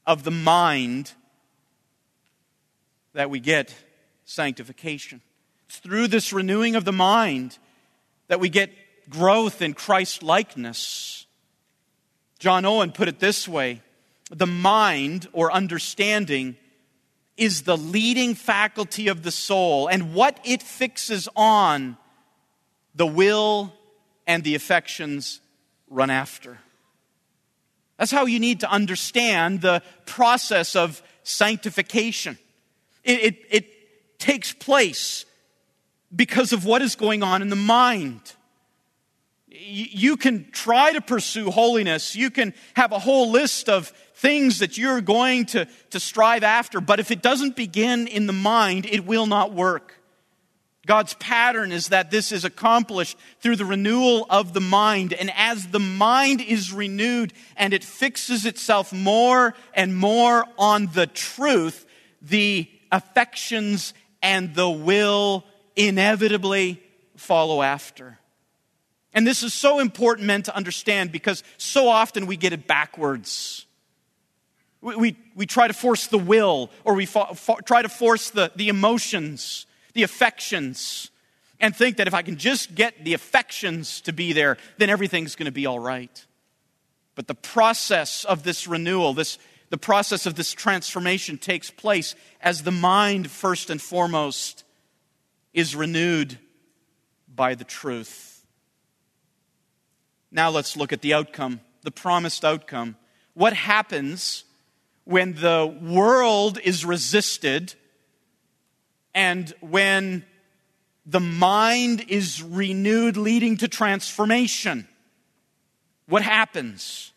of 0.05 0.23
the 0.23 0.31
mind 0.31 1.13
that 3.13 3.29
we 3.29 3.39
get 3.39 3.73
sanctification. 4.25 5.21
It's 5.67 5.77
through 5.77 6.09
this 6.09 6.33
renewing 6.33 6.75
of 6.75 6.83
the 6.83 6.91
mind 6.91 7.57
that 8.27 8.41
we 8.41 8.49
get 8.49 8.71
growth 9.09 9.61
in 9.61 9.73
Christ 9.73 10.21
likeness. 10.21 11.25
John 12.39 12.65
Owen 12.65 12.91
put 12.91 13.07
it 13.07 13.19
this 13.19 13.47
way 13.47 13.81
the 14.29 14.47
mind 14.47 15.27
or 15.33 15.51
understanding 15.51 16.55
is 17.37 17.63
the 17.63 17.77
leading 17.77 18.35
faculty 18.35 19.07
of 19.07 19.23
the 19.23 19.31
soul, 19.31 19.87
and 19.87 20.13
what 20.13 20.39
it 20.43 20.61
fixes 20.61 21.29
on, 21.35 21.97
the 22.95 23.07
will 23.07 23.73
and 24.27 24.43
the 24.43 24.55
affections 24.55 25.39
run 25.89 26.09
after. 26.09 26.57
That's 27.97 28.11
how 28.11 28.25
you 28.25 28.39
need 28.39 28.59
to 28.61 28.71
understand 28.71 29.61
the 29.61 29.81
process 30.05 30.75
of 30.75 31.01
sanctification. 31.23 32.37
It, 33.03 33.23
it, 33.23 33.45
it 33.49 34.19
takes 34.19 34.53
place 34.53 35.25
because 36.13 36.53
of 36.53 36.65
what 36.65 36.81
is 36.81 36.95
going 36.95 37.23
on 37.23 37.41
in 37.41 37.49
the 37.49 37.55
mind 37.55 38.33
you 39.51 40.15
can 40.15 40.49
try 40.51 40.93
to 40.93 41.01
pursue 41.01 41.51
holiness. 41.51 42.15
You 42.15 42.29
can 42.29 42.53
have 42.75 42.91
a 42.91 42.99
whole 42.99 43.31
list 43.31 43.67
of 43.67 43.91
things 44.19 44.59
that 44.59 44.77
you're 44.77 45.01
going 45.01 45.45
to, 45.45 45.67
to 45.91 45.99
strive 45.99 46.43
after, 46.43 46.81
but 46.81 46.99
if 46.99 47.09
it 47.09 47.21
doesn't 47.21 47.55
begin 47.55 48.07
in 48.07 48.27
the 48.27 48.33
mind, 48.33 48.85
it 48.85 49.05
will 49.05 49.25
not 49.25 49.53
work. 49.53 49.95
God's 50.85 51.13
pattern 51.15 51.71
is 51.71 51.89
that 51.89 52.09
this 52.09 52.31
is 52.31 52.43
accomplished 52.43 53.17
through 53.41 53.57
the 53.57 53.65
renewal 53.65 54.25
of 54.29 54.53
the 54.53 54.61
mind. 54.61 55.13
And 55.13 55.31
as 55.35 55.67
the 55.67 55.79
mind 55.79 56.41
is 56.41 56.73
renewed 56.73 57.31
and 57.55 57.73
it 57.73 57.83
fixes 57.83 58.45
itself 58.45 58.91
more 58.91 59.53
and 59.73 59.95
more 59.95 60.45
on 60.57 60.87
the 60.87 61.05
truth, 61.05 61.85
the 62.21 62.67
affections 62.91 63.93
and 64.21 64.55
the 64.55 64.69
will 64.69 65.45
inevitably 65.75 66.81
follow 67.15 67.61
after. 67.61 68.17
And 69.13 69.27
this 69.27 69.43
is 69.43 69.53
so 69.53 69.79
important, 69.79 70.27
men, 70.27 70.43
to 70.43 70.55
understand 70.55 71.11
because 71.11 71.43
so 71.57 71.87
often 71.87 72.25
we 72.25 72.35
get 72.35 72.51
it 72.51 72.67
backwards. 72.67 73.65
We, 74.81 74.95
we, 74.95 75.17
we 75.35 75.45
try 75.45 75.67
to 75.67 75.73
force 75.73 76.07
the 76.07 76.17
will 76.17 76.69
or 76.83 76.93
we 76.93 77.05
fo- 77.05 77.33
fo- 77.33 77.59
try 77.65 77.81
to 77.81 77.89
force 77.89 78.29
the, 78.29 78.51
the 78.55 78.69
emotions, 78.69 79.65
the 79.93 80.03
affections, 80.03 81.11
and 81.59 81.75
think 81.75 81.97
that 81.97 82.07
if 82.07 82.13
I 82.13 82.21
can 82.21 82.37
just 82.37 82.75
get 82.75 83.03
the 83.03 83.13
affections 83.13 84.01
to 84.01 84.13
be 84.13 84.33
there, 84.33 84.57
then 84.77 84.89
everything's 84.89 85.35
going 85.35 85.45
to 85.47 85.51
be 85.51 85.65
all 85.65 85.79
right. 85.79 86.25
But 87.15 87.27
the 87.27 87.35
process 87.35 88.23
of 88.23 88.43
this 88.43 88.67
renewal, 88.67 89.13
this, 89.13 89.37
The 89.69 89.77
process 89.77 90.25
of 90.25 90.33
this 90.33 90.53
transformation 90.53 91.37
takes 91.37 91.69
place 91.69 92.15
as 92.41 92.63
the 92.63 92.71
mind, 92.71 93.29
first 93.29 93.69
and 93.69 93.81
foremost, 93.81 94.63
is 95.53 95.75
renewed 95.75 96.39
by 97.27 97.55
the 97.55 97.65
truth. 97.65 98.45
Now 100.31 100.49
let's 100.49 100.75
look 100.75 100.93
at 100.93 101.01
the 101.01 101.13
outcome, 101.13 101.59
the 101.83 101.91
promised 101.91 102.43
outcome. 102.43 102.95
What 103.33 103.53
happens 103.53 104.45
when 105.09 105.33
the 105.33 105.65
world 105.81 106.59
is 106.63 106.85
resisted 106.85 107.73
and 109.15 109.51
when 109.59 110.23
the 111.03 111.19
mind 111.19 112.05
is 112.09 112.43
renewed, 112.43 113.17
leading 113.17 113.57
to 113.57 113.67
transformation? 113.67 114.87
What 116.05 116.21
happens? 116.21 117.11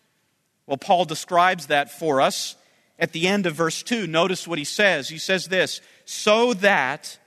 Well, 0.67 0.79
Paul 0.79 1.05
describes 1.05 1.67
that 1.67 1.91
for 1.91 2.23
us 2.23 2.57
at 2.99 3.13
the 3.13 3.29
end 3.29 3.45
of 3.45 3.57
verse 3.57 3.83
2. 3.83 4.07
Notice 4.07 4.49
what 4.49 4.59
he 4.59 4.65
says. 4.65 5.11
He 5.11 5.19
says 5.19 5.49
this 5.49 5.83
so 6.07 6.55
that 6.55 7.19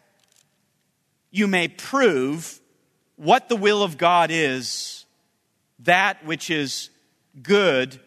you 1.30 1.46
may 1.46 1.68
prove 1.68 2.60
what 3.18 3.50
the 3.50 3.56
will 3.56 3.84
of 3.84 4.00
God 4.00 4.32
is, 4.32 5.06
that 5.78 6.26
which 6.26 6.50
is 6.50 6.90
good 7.44 8.00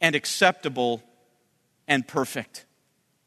and 0.00 0.16
acceptable 0.16 1.00
and 1.86 2.06
perfect. 2.06 2.64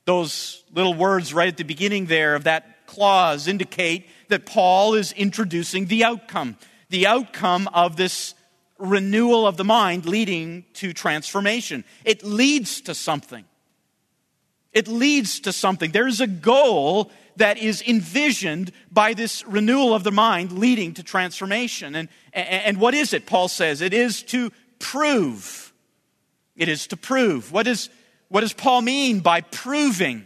Those 0.05 0.64
little 0.74 0.93
words 0.93 1.34
right 1.34 1.47
at 1.47 1.58
the 1.58 1.64
beginning 1.64 2.05
there 2.05 2.36
of 2.36 2.45
that 2.45 2.88
clause 2.88 3.47
indicate 3.47 4.08
that 4.30 4.45
Paul 4.45 4.93
is 4.93 5.12
introducing 5.12 5.88
the 5.88 6.03
outcome, 6.03 6.58
the 6.89 7.08
outcome 7.08 7.68
of 7.74 7.97
this 7.97 8.34
renewal 8.78 9.45
of 9.47 9.58
the 9.58 9.64
mind 9.64 10.05
leading 10.05 10.66
to 10.74 10.93
transformation. 10.93 11.84
It 12.05 12.24
leads 12.24 12.82
to 12.82 12.95
something. 12.95 13.45
It 14.72 14.88
leads 14.88 15.39
to 15.41 15.51
something. 15.51 15.91
There's 15.91 16.22
a 16.22 16.28
goal 16.28 17.12
that 17.38 17.58
is 17.58 17.82
envisioned 17.82 18.72
by 18.91 19.14
this 19.14 19.45
renewal 19.45 19.93
of 19.93 20.03
the 20.03 20.12
mind 20.12 20.51
leading 20.51 20.93
to 20.95 21.03
transformation. 21.03 21.95
And, 21.95 22.10
and 22.34 22.80
what 22.80 22.93
is 22.93 23.14
it, 23.14 23.26
Paul 23.26 23.47
says? 23.47 23.82
It 23.82 23.93
is 23.93 24.22
to 24.24 24.51
prove. 24.80 25.74
It 26.55 26.68
is 26.68 26.88
to 26.88 26.97
prove. 26.97 27.51
What, 27.51 27.68
is, 27.68 27.89
what 28.30 28.41
does 28.41 28.53
Paul 28.53 28.82
mean 28.82 29.19
by 29.19 29.41
proving? 29.41 30.25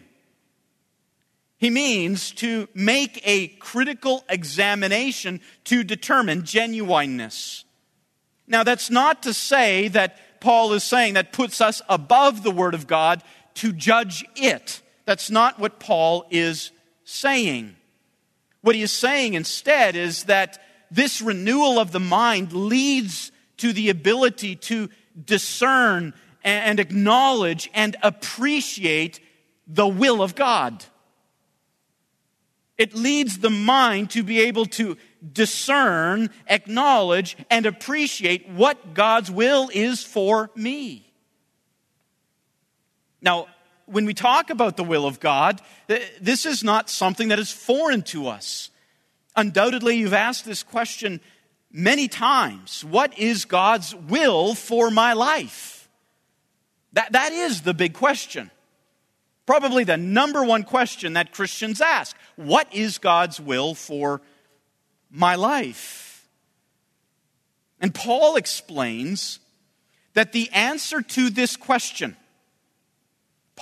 He 1.57 1.69
means 1.69 2.31
to 2.31 2.67
make 2.73 3.21
a 3.23 3.49
critical 3.59 4.25
examination 4.27 5.41
to 5.65 5.83
determine 5.83 6.43
genuineness. 6.43 7.65
Now, 8.47 8.63
that's 8.63 8.89
not 8.89 9.23
to 9.23 9.33
say 9.33 9.87
that 9.89 10.41
Paul 10.41 10.73
is 10.73 10.83
saying 10.83 11.13
that 11.13 11.33
puts 11.33 11.61
us 11.61 11.81
above 11.87 12.41
the 12.41 12.51
Word 12.51 12.73
of 12.73 12.87
God 12.87 13.21
to 13.55 13.71
judge 13.71 14.25
it. 14.35 14.81
That's 15.05 15.29
not 15.29 15.59
what 15.59 15.79
Paul 15.79 16.25
is 16.31 16.71
saying. 17.03 17.75
What 18.61 18.75
he 18.75 18.81
is 18.81 18.91
saying 18.91 19.35
instead 19.35 19.95
is 19.95 20.25
that 20.25 20.59
this 20.89 21.21
renewal 21.21 21.79
of 21.79 21.91
the 21.91 21.99
mind 21.99 22.53
leads 22.53 23.31
to 23.57 23.71
the 23.71 23.89
ability 23.89 24.55
to 24.55 24.89
discern 25.25 26.13
and 26.43 26.79
acknowledge 26.79 27.69
and 27.73 27.95
appreciate 28.01 29.19
the 29.67 29.87
will 29.87 30.21
of 30.21 30.35
God. 30.35 30.83
It 32.77 32.95
leads 32.95 33.37
the 33.37 33.49
mind 33.49 34.09
to 34.11 34.23
be 34.23 34.41
able 34.41 34.65
to 34.65 34.97
discern, 35.31 36.31
acknowledge, 36.47 37.37
and 37.49 37.65
appreciate 37.65 38.49
what 38.49 38.93
God's 38.93 39.29
will 39.29 39.69
is 39.71 40.03
for 40.03 40.49
me. 40.55 41.13
Now, 43.21 43.47
when 43.85 44.05
we 44.05 44.13
talk 44.13 44.49
about 44.49 44.77
the 44.77 44.83
will 44.83 45.05
of 45.05 45.19
God, 45.19 45.61
this 45.87 46.45
is 46.45 46.63
not 46.63 46.89
something 46.89 47.27
that 47.27 47.39
is 47.39 47.51
foreign 47.51 48.01
to 48.03 48.27
us. 48.27 48.69
Undoubtedly, 49.35 49.97
you've 49.97 50.13
asked 50.13 50.45
this 50.45 50.63
question 50.63 51.21
many 51.71 52.07
times 52.07 52.83
What 52.83 53.17
is 53.17 53.45
God's 53.45 53.93
will 53.93 54.55
for 54.55 54.89
my 54.89 55.13
life? 55.13 55.70
That, 56.93 57.11
that 57.13 57.31
is 57.31 57.61
the 57.61 57.73
big 57.73 57.93
question. 57.93 58.51
Probably 59.45 59.83
the 59.83 59.97
number 59.97 60.43
one 60.43 60.63
question 60.63 61.13
that 61.13 61.31
Christians 61.31 61.81
ask 61.81 62.15
What 62.35 62.73
is 62.73 62.97
God's 62.97 63.39
will 63.39 63.75
for 63.75 64.21
my 65.09 65.35
life? 65.35 66.27
And 67.79 67.93
Paul 67.93 68.35
explains 68.35 69.39
that 70.13 70.31
the 70.33 70.49
answer 70.51 71.01
to 71.01 71.29
this 71.29 71.55
question 71.55 72.15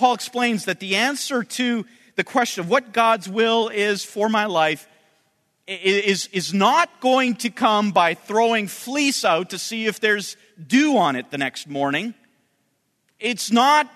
Paul 0.00 0.14
explains 0.14 0.64
that 0.64 0.80
the 0.80 0.96
answer 0.96 1.42
to 1.42 1.84
the 2.16 2.24
question 2.24 2.64
of 2.64 2.70
what 2.70 2.94
God's 2.94 3.28
will 3.28 3.68
is 3.68 4.02
for 4.02 4.30
my 4.30 4.46
life 4.46 4.88
is, 5.66 6.26
is 6.28 6.54
not 6.54 7.00
going 7.00 7.34
to 7.36 7.50
come 7.50 7.92
by 7.92 8.14
throwing 8.14 8.66
fleece 8.66 9.26
out 9.26 9.50
to 9.50 9.58
see 9.58 9.84
if 9.84 10.00
there's 10.00 10.38
dew 10.66 10.96
on 10.96 11.16
it 11.16 11.30
the 11.30 11.36
next 11.36 11.68
morning. 11.68 12.14
It's 13.20 13.52
not 13.52 13.88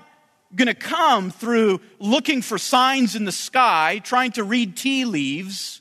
going 0.55 0.69
to 0.69 0.75
come 0.75 1.31
through 1.31 1.81
looking 1.99 2.43
for 2.43 2.59
signs 2.59 3.17
in 3.17 3.25
the 3.25 3.33
sky, 3.33 4.01
trying 4.05 4.33
to 4.33 4.45
read 4.45 4.77
tea 4.77 5.05
leaves. 5.05 5.81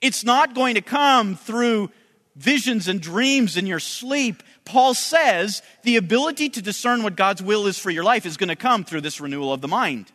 It's 0.00 0.24
not 0.24 0.54
going 0.54 0.74
to 0.74 0.82
come 0.82 1.36
through 1.36 1.90
visions 2.34 2.86
and 2.86 3.00
dreams 3.00 3.56
in 3.56 3.66
your 3.66 3.80
sleep. 3.80 4.42
Paul 4.64 4.92
says 4.94 5.62
the 5.84 5.96
ability 5.96 6.50
to 6.50 6.62
discern 6.62 7.02
what 7.02 7.16
God's 7.16 7.42
will 7.42 7.66
is 7.66 7.78
for 7.78 7.90
your 7.90 8.04
life 8.04 8.26
is 8.26 8.36
going 8.36 8.48
to 8.48 8.56
come 8.56 8.84
through 8.84 9.00
this 9.00 9.20
renewal 9.20 9.52
of 9.52 9.60
the 9.60 9.68
mind. 9.68 10.12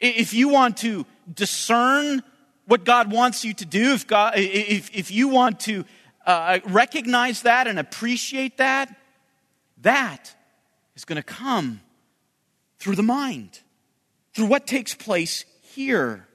If 0.00 0.32
you 0.32 0.48
want 0.48 0.78
to 0.78 1.04
discern 1.32 2.22
what 2.66 2.84
God 2.84 3.10
wants 3.10 3.44
you 3.44 3.52
to 3.54 3.64
do, 3.66 3.92
if, 3.92 4.06
God, 4.06 4.34
if, 4.36 4.94
if 4.94 5.10
you 5.10 5.28
want 5.28 5.60
to 5.60 5.84
uh, 6.24 6.60
recognize 6.66 7.42
that 7.42 7.66
and 7.66 7.78
appreciate 7.78 8.56
that, 8.56 8.94
that 9.82 10.34
is 10.96 11.04
going 11.04 11.16
to 11.16 11.22
come 11.22 11.80
through 12.78 12.96
the 12.96 13.02
mind, 13.02 13.60
through 14.34 14.46
what 14.46 14.66
takes 14.66 14.94
place 14.94 15.44
here. 15.60 16.26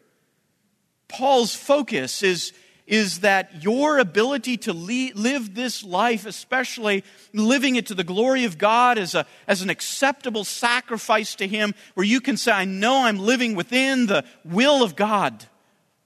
Paul's 1.08 1.56
focus 1.56 2.24
is 2.24 2.54
is 2.90 3.20
that 3.20 3.64
your 3.64 4.00
ability 4.00 4.58
to 4.58 4.74
live 4.74 5.54
this 5.54 5.84
life, 5.84 6.26
especially 6.26 7.04
living 7.34 7.76
it 7.76 7.86
to 7.86 7.94
the 7.94 8.04
glory 8.04 8.46
of 8.46 8.58
God 8.58 8.98
as, 8.98 9.14
a, 9.14 9.28
as 9.48 9.62
an 9.62 9.70
acceptable 9.70 10.44
sacrifice 10.44 11.36
to 11.36 11.48
Him, 11.48 11.76
where 11.94 12.06
you 12.06 12.20
can 12.20 12.36
say, 12.36 12.52
I 12.52 12.66
know 12.66 13.04
I'm 13.04 13.20
living 13.20 13.54
within 13.54 14.08
the 14.08 14.26
will 14.44 14.84
of 14.84 14.96
God. 14.96 15.46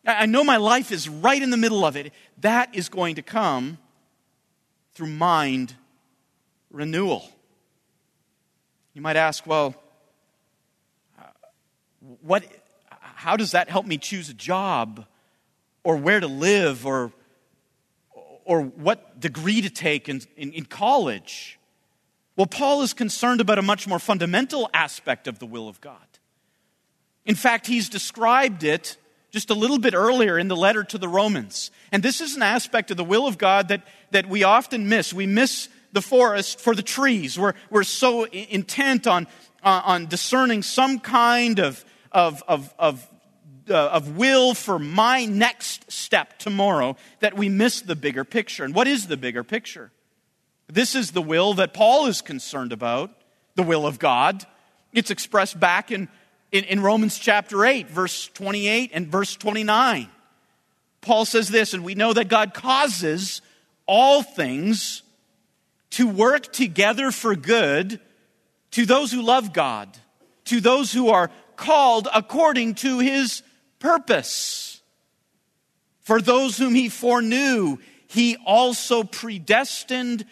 I 0.06 0.26
know 0.26 0.44
my 0.44 0.58
life 0.58 0.92
is 0.92 1.08
right 1.08 1.42
in 1.42 1.52
the 1.52 1.58
middle 1.58 1.86
of 1.86 1.96
it. 1.96 2.12
That 2.42 2.76
is 2.76 2.90
going 2.90 3.16
to 3.16 3.22
come 3.22 3.78
through 4.94 5.08
mind 5.08 5.74
renewal. 6.70 7.32
You 8.94 9.02
might 9.02 9.16
ask, 9.16 9.46
well, 9.48 9.76
what, 12.22 12.44
how 12.90 13.38
does 13.38 13.52
that 13.52 13.70
help 13.70 13.86
me 13.86 13.98
choose 13.98 14.30
a 14.30 14.34
job? 14.34 15.06
or 15.84 15.98
where 15.98 16.20
to 16.20 16.28
live 16.28 16.86
or, 16.86 17.12
or 18.46 18.62
what 18.62 19.20
degree 19.20 19.62
to 19.62 19.70
take 19.70 20.10
in, 20.10 20.22
in, 20.38 20.54
in 20.54 20.66
college. 20.66 21.60
Well, 22.36 22.48
Paul 22.48 22.82
is 22.82 22.94
concerned 22.94 23.42
about 23.42 23.60
a 23.60 23.62
much 23.62 23.88
more 23.88 24.00
fundamental 24.00 24.70
aspect 24.74 25.28
of 25.28 25.40
the 25.40 25.46
will 25.46 25.68
of 25.68 25.82
God. 25.82 25.98
In 27.26 27.36
fact, 27.36 27.68
he's 27.68 27.90
described 27.90 28.64
it 28.64 28.98
just 29.32 29.50
a 29.50 29.54
little 29.54 29.80
bit 29.80 29.94
earlier 29.94 30.38
in 30.38 30.48
the 30.48 30.56
letter 30.56 30.84
to 30.84 30.98
the 30.98 31.08
Romans. 31.08 31.72
And 31.92 32.04
this 32.04 32.22
is 32.22 32.36
an 32.36 32.42
aspect 32.42 32.92
of 32.92 32.98
the 32.98 33.04
will 33.04 33.28
of 33.28 33.38
God 33.38 33.70
that, 33.70 33.86
that 34.12 34.28
we 34.28 34.44
often 34.44 34.90
miss. 34.90 35.14
We 35.14 35.26
miss 35.26 35.70
the 35.94 36.02
forest 36.02 36.60
for 36.60 36.76
the 36.76 36.84
trees. 36.84 37.40
We're, 37.40 37.54
we're 37.70 37.84
so 37.84 38.26
intent 38.26 39.08
on, 39.08 39.28
uh, 39.64 39.82
on 39.86 40.08
discerning 40.08 40.64
some 40.64 41.00
kind 41.00 41.60
of, 41.60 41.86
of, 42.12 42.44
of, 42.48 42.74
of 42.78 43.08
uh, 43.70 43.74
of 43.74 44.18
will 44.18 44.54
for 44.54 44.78
my 44.78 45.24
next 45.24 45.90
step 45.90 46.38
tomorrow 46.38 46.98
that 47.22 47.38
we 47.38 47.48
miss 47.48 47.82
the 47.82 47.96
bigger 47.96 48.26
picture. 48.26 48.66
And 48.66 48.76
what 48.76 48.90
is 48.90 49.08
the 49.08 49.16
bigger 49.16 49.44
picture? 49.44 49.92
This 50.68 50.96
is 50.96 51.12
the 51.12 51.22
will 51.22 51.54
that 51.54 51.74
Paul 51.74 52.08
is 52.08 52.22
concerned 52.22 52.74
about, 52.74 53.12
the 53.56 53.64
will 53.64 53.86
of 53.86 54.00
God. 54.00 54.46
It's 54.92 55.12
expressed 55.12 55.60
back 55.60 55.92
in, 55.92 56.10
in, 56.52 56.64
in 56.66 56.82
Romans 56.82 57.18
chapter 57.18 57.66
8, 57.66 57.90
verse 57.90 58.28
28 58.34 58.92
and 58.94 59.08
verse 59.08 59.36
29. 59.36 60.10
Paul 61.02 61.26
says 61.26 61.50
this, 61.50 61.74
and 61.74 61.84
we 61.84 61.96
know 61.96 62.14
that 62.14 62.28
God 62.28 62.54
causes 62.54 63.42
all 63.86 64.24
things 64.24 65.03
to 65.94 66.08
work 66.08 66.52
together 66.52 67.12
for 67.12 67.36
good 67.36 68.00
to 68.72 68.86
those 68.86 69.12
who 69.12 69.22
love 69.22 69.54
God, 69.54 69.96
to 70.46 70.60
those 70.60 70.92
who 70.92 71.10
are 71.10 71.30
called 71.56 72.08
according 72.14 72.74
to 72.76 73.00
his 73.00 73.44
purpose. 73.78 74.82
For 76.02 76.20
those 76.20 76.58
whom 76.58 76.74
he 76.74 76.90
foreknew, 76.90 77.78
he 78.08 78.38
also 78.46 79.04
predestined 79.04 80.26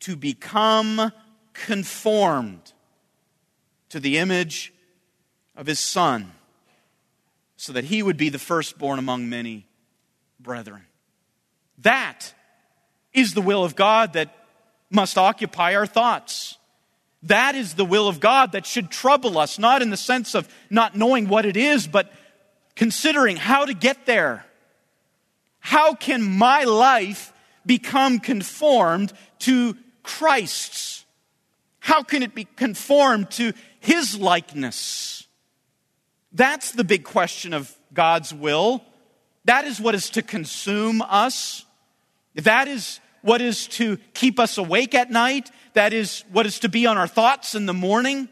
to 0.00 0.14
become 0.14 1.12
conformed 1.52 2.72
to 3.88 3.98
the 3.98 4.18
image 4.18 4.72
of 5.56 5.66
his 5.66 5.80
Son, 5.80 6.30
so 7.56 7.72
that 7.72 7.84
he 7.84 8.02
would 8.02 8.16
be 8.16 8.28
the 8.28 8.38
firstborn 8.38 9.00
among 9.00 9.28
many 9.28 9.66
brethren. 10.38 10.82
That 11.78 12.32
is 13.12 13.34
the 13.34 13.42
will 13.42 13.64
of 13.64 13.74
God 13.74 14.12
that 14.12 14.39
must 14.90 15.16
occupy 15.16 15.74
our 15.74 15.86
thoughts. 15.86 16.58
That 17.24 17.54
is 17.54 17.74
the 17.74 17.84
will 17.84 18.08
of 18.08 18.18
God 18.18 18.52
that 18.52 18.66
should 18.66 18.90
trouble 18.90 19.38
us, 19.38 19.58
not 19.58 19.82
in 19.82 19.90
the 19.90 19.96
sense 19.96 20.34
of 20.34 20.48
not 20.70 20.96
knowing 20.96 21.28
what 21.28 21.46
it 21.46 21.56
is, 21.56 21.86
but 21.86 22.12
considering 22.74 23.36
how 23.36 23.66
to 23.66 23.74
get 23.74 24.06
there. 24.06 24.46
How 25.60 25.94
can 25.94 26.22
my 26.22 26.64
life 26.64 27.32
become 27.66 28.18
conformed 28.18 29.12
to 29.40 29.76
Christ's? 30.02 31.04
How 31.78 32.02
can 32.02 32.22
it 32.22 32.34
be 32.34 32.44
conformed 32.56 33.30
to 33.32 33.52
His 33.80 34.18
likeness? 34.18 35.26
That's 36.32 36.72
the 36.72 36.84
big 36.84 37.04
question 37.04 37.52
of 37.52 37.74
God's 37.92 38.32
will. 38.32 38.82
That 39.44 39.64
is 39.66 39.80
what 39.80 39.94
is 39.94 40.10
to 40.10 40.22
consume 40.22 41.02
us. 41.02 41.64
That 42.34 42.68
is 42.68 43.00
what 43.22 43.40
is 43.40 43.66
to 43.68 43.98
keep 44.14 44.38
us 44.38 44.58
awake 44.58 44.94
at 44.94 45.10
night. 45.10 45.50
That 45.74 45.92
is 45.92 46.24
what 46.32 46.46
is 46.46 46.60
to 46.60 46.68
be 46.68 46.86
on 46.86 46.98
our 46.98 47.06
thoughts 47.06 47.54
in 47.54 47.66
the 47.66 47.74
morning. 47.74 48.28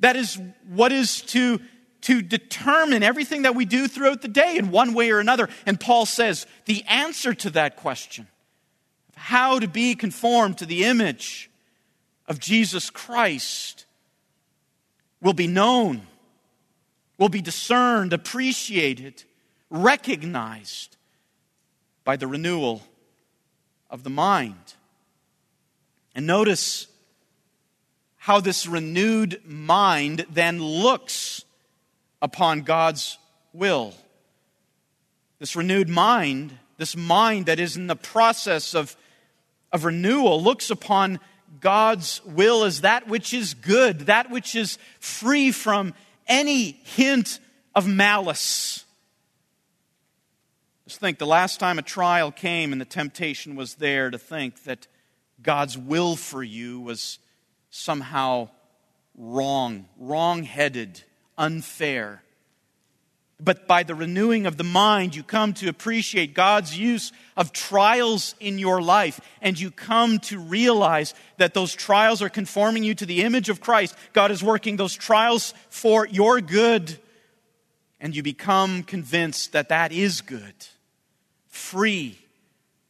That 0.00 0.16
is 0.16 0.38
what 0.68 0.92
is 0.92 1.22
to, 1.22 1.60
to 2.02 2.22
determine 2.22 3.02
everything 3.02 3.42
that 3.42 3.54
we 3.54 3.64
do 3.64 3.88
throughout 3.88 4.22
the 4.22 4.28
day 4.28 4.56
in 4.56 4.70
one 4.70 4.94
way 4.94 5.10
or 5.10 5.18
another. 5.18 5.48
And 5.66 5.80
Paul 5.80 6.06
says 6.06 6.46
the 6.66 6.82
answer 6.84 7.34
to 7.34 7.50
that 7.50 7.76
question 7.76 8.26
of 9.08 9.16
how 9.16 9.58
to 9.58 9.68
be 9.68 9.94
conformed 9.94 10.58
to 10.58 10.66
the 10.66 10.84
image 10.84 11.50
of 12.26 12.38
Jesus 12.38 12.90
Christ 12.90 13.86
will 15.20 15.32
be 15.32 15.46
known, 15.46 16.02
will 17.18 17.28
be 17.28 17.40
discerned, 17.40 18.12
appreciated, 18.12 19.24
recognized 19.70 20.96
by 22.04 22.16
the 22.16 22.26
renewal 22.26 22.82
of 23.90 24.02
the 24.02 24.10
mind. 24.10 24.74
And 26.14 26.26
notice 26.26 26.86
how 28.16 28.40
this 28.40 28.66
renewed 28.66 29.42
mind 29.44 30.26
then 30.30 30.62
looks 30.62 31.44
upon 32.22 32.62
God's 32.62 33.18
will. 33.52 33.94
This 35.38 35.56
renewed 35.56 35.88
mind, 35.88 36.58
this 36.78 36.96
mind 36.96 37.46
that 37.46 37.60
is 37.60 37.76
in 37.76 37.86
the 37.86 37.96
process 37.96 38.74
of, 38.74 38.96
of 39.72 39.84
renewal, 39.84 40.42
looks 40.42 40.70
upon 40.70 41.20
God's 41.60 42.20
will 42.24 42.64
as 42.64 42.80
that 42.80 43.08
which 43.08 43.34
is 43.34 43.54
good, 43.54 44.00
that 44.00 44.30
which 44.30 44.54
is 44.54 44.78
free 45.00 45.52
from 45.52 45.92
any 46.26 46.70
hint 46.84 47.40
of 47.74 47.86
malice. 47.86 48.83
Just 50.94 51.00
think 51.00 51.18
the 51.18 51.26
last 51.26 51.58
time 51.58 51.80
a 51.80 51.82
trial 51.82 52.30
came 52.30 52.70
and 52.70 52.80
the 52.80 52.84
temptation 52.84 53.56
was 53.56 53.74
there 53.74 54.10
to 54.10 54.16
think 54.16 54.62
that 54.62 54.86
God's 55.42 55.76
will 55.76 56.14
for 56.14 56.40
you 56.40 56.78
was 56.78 57.18
somehow 57.68 58.50
wrong, 59.18 59.88
wrong 59.98 60.44
headed, 60.44 61.02
unfair. 61.36 62.22
But 63.40 63.66
by 63.66 63.82
the 63.82 63.96
renewing 63.96 64.46
of 64.46 64.56
the 64.56 64.62
mind, 64.62 65.16
you 65.16 65.24
come 65.24 65.52
to 65.54 65.68
appreciate 65.68 66.32
God's 66.32 66.78
use 66.78 67.10
of 67.36 67.52
trials 67.52 68.36
in 68.38 68.60
your 68.60 68.80
life, 68.80 69.20
and 69.42 69.58
you 69.58 69.72
come 69.72 70.20
to 70.20 70.38
realize 70.38 71.12
that 71.38 71.54
those 71.54 71.74
trials 71.74 72.22
are 72.22 72.28
conforming 72.28 72.84
you 72.84 72.94
to 72.94 73.04
the 73.04 73.22
image 73.22 73.48
of 73.48 73.60
Christ. 73.60 73.96
God 74.12 74.30
is 74.30 74.44
working 74.44 74.76
those 74.76 74.94
trials 74.94 75.54
for 75.70 76.06
your 76.06 76.40
good, 76.40 76.96
and 77.98 78.14
you 78.14 78.22
become 78.22 78.84
convinced 78.84 79.54
that 79.54 79.70
that 79.70 79.90
is 79.90 80.20
good 80.20 80.54
free 81.54 82.18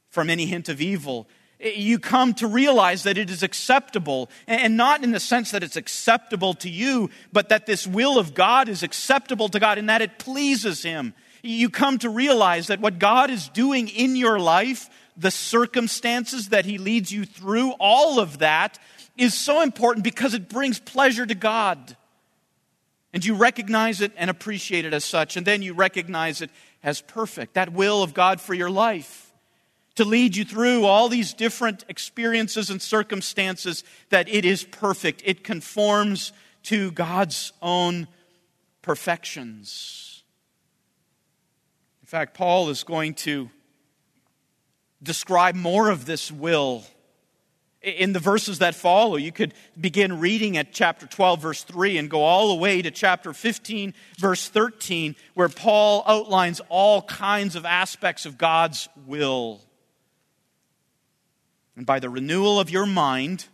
from 0.09 0.31
any 0.31 0.47
hint 0.47 0.69
of 0.69 0.81
evil. 0.81 1.29
You 1.61 1.99
come 1.99 2.35
to 2.35 2.47
realize 2.47 3.05
that 3.05 3.19
it 3.19 3.31
is 3.31 3.43
acceptable, 3.43 4.31
and 4.47 4.77
not 4.77 5.05
in 5.05 5.13
the 5.13 5.21
sense 5.21 5.51
that 5.53 5.63
it's 5.63 5.77
acceptable 5.77 6.55
to 6.55 6.69
you, 6.69 7.11
but 7.33 7.49
that 7.49 7.67
this 7.67 7.87
will 7.87 8.19
of 8.19 8.35
God 8.35 8.69
is 8.69 8.83
acceptable 8.83 9.49
to 9.51 9.61
God 9.61 9.79
and 9.79 9.89
that 9.89 10.03
it 10.03 10.19
pleases 10.19 10.83
Him. 10.83 11.15
You 11.43 11.71
come 11.71 11.99
to 11.99 12.11
realize 12.11 12.69
that 12.69 12.81
what 12.81 12.99
God 12.99 13.31
is 13.31 13.49
doing 13.49 13.89
in 13.89 14.17
your 14.17 14.39
life, 14.39 14.89
the 15.17 15.31
circumstances 15.31 16.49
that 16.49 16.65
He 16.65 16.79
leads 16.79 17.13
you 17.13 17.25
through, 17.25 17.73
all 17.73 18.19
of 18.19 18.39
that 18.39 18.79
is 19.17 19.35
so 19.35 19.63
important 19.63 20.05
because 20.05 20.35
it 20.35 20.49
brings 20.49 20.81
pleasure 20.81 21.27
to 21.27 21.35
God. 21.35 21.97
And 23.13 23.25
you 23.25 23.37
recognize 23.37 24.01
it 24.01 24.13
and 24.17 24.29
appreciate 24.29 24.85
it 24.85 24.93
as 24.93 25.05
such. 25.05 25.37
And 25.37 25.47
then 25.47 25.63
you 25.63 25.73
recognize 25.73 26.43
it 26.43 26.51
as 26.85 27.01
perfect, 27.01 27.55
that 27.55 27.73
will 27.73 28.03
of 28.03 28.15
God 28.15 28.41
for 28.41 28.55
your 28.55 28.71
life, 28.71 29.33
to 29.97 30.05
lead 30.05 30.37
you 30.37 30.45
through 30.45 30.85
all 30.85 31.09
these 31.09 31.33
different 31.33 31.85
experiences 31.89 32.69
and 32.69 32.81
circumstances, 32.81 33.83
that 34.11 34.29
it 34.29 34.45
is 34.45 34.63
perfect. 34.65 35.23
It 35.25 35.43
conforms 35.43 36.33
to 36.65 36.91
God's 36.93 37.53
own 37.63 38.07
perfections. 38.83 40.23
In 42.03 42.07
fact, 42.07 42.35
Paul 42.35 42.69
is 42.69 42.85
going 42.85 43.15
to 43.15 43.51
describe 45.03 45.55
more 45.55 45.89
of 45.89 46.07
this 46.07 46.31
will 46.31 46.85
in 47.85 48.13
the 48.13 48.19
verses 48.19 48.61
that 48.61 48.75
follow. 48.75 49.17
You 49.17 49.31
could 49.31 49.55
begin 49.79 50.19
reading 50.19 50.57
at 50.57 50.73
chapter 50.73 51.07
12, 51.07 51.43
verse 51.43 51.63
3, 51.63 51.99
and 51.99 52.11
go 52.11 52.23
all 52.23 52.49
the 52.49 52.55
way 52.55 52.81
to 52.81 52.91
chapter 52.91 53.33
15, 53.33 53.95
verse 54.19 54.49
13, 54.49 55.15
where 55.35 55.49
Paul 55.49 56.03
outlines 56.07 56.61
all 56.69 57.03
kinds 57.03 57.57
of 57.57 57.65
aspects 57.65 58.25
of 58.27 58.39
God's 58.39 58.89
will. 59.07 59.61
And 61.77 61.85
by 61.85 61.99
the 61.99 62.09
renewal 62.09 62.59
of 62.59 62.71
your 62.71 62.87
mind, 62.87 63.47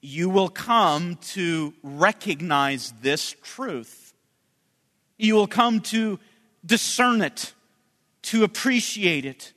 you 0.00 0.28
will 0.28 0.50
come 0.50 1.16
to 1.16 1.72
recognize 1.82 2.92
this 3.00 3.34
truth. 3.42 4.12
You 5.16 5.34
will 5.34 5.46
come 5.46 5.80
to 5.80 6.20
discern 6.64 7.22
it, 7.22 7.54
to 8.22 8.44
appreciate 8.44 9.24
it, 9.24 9.53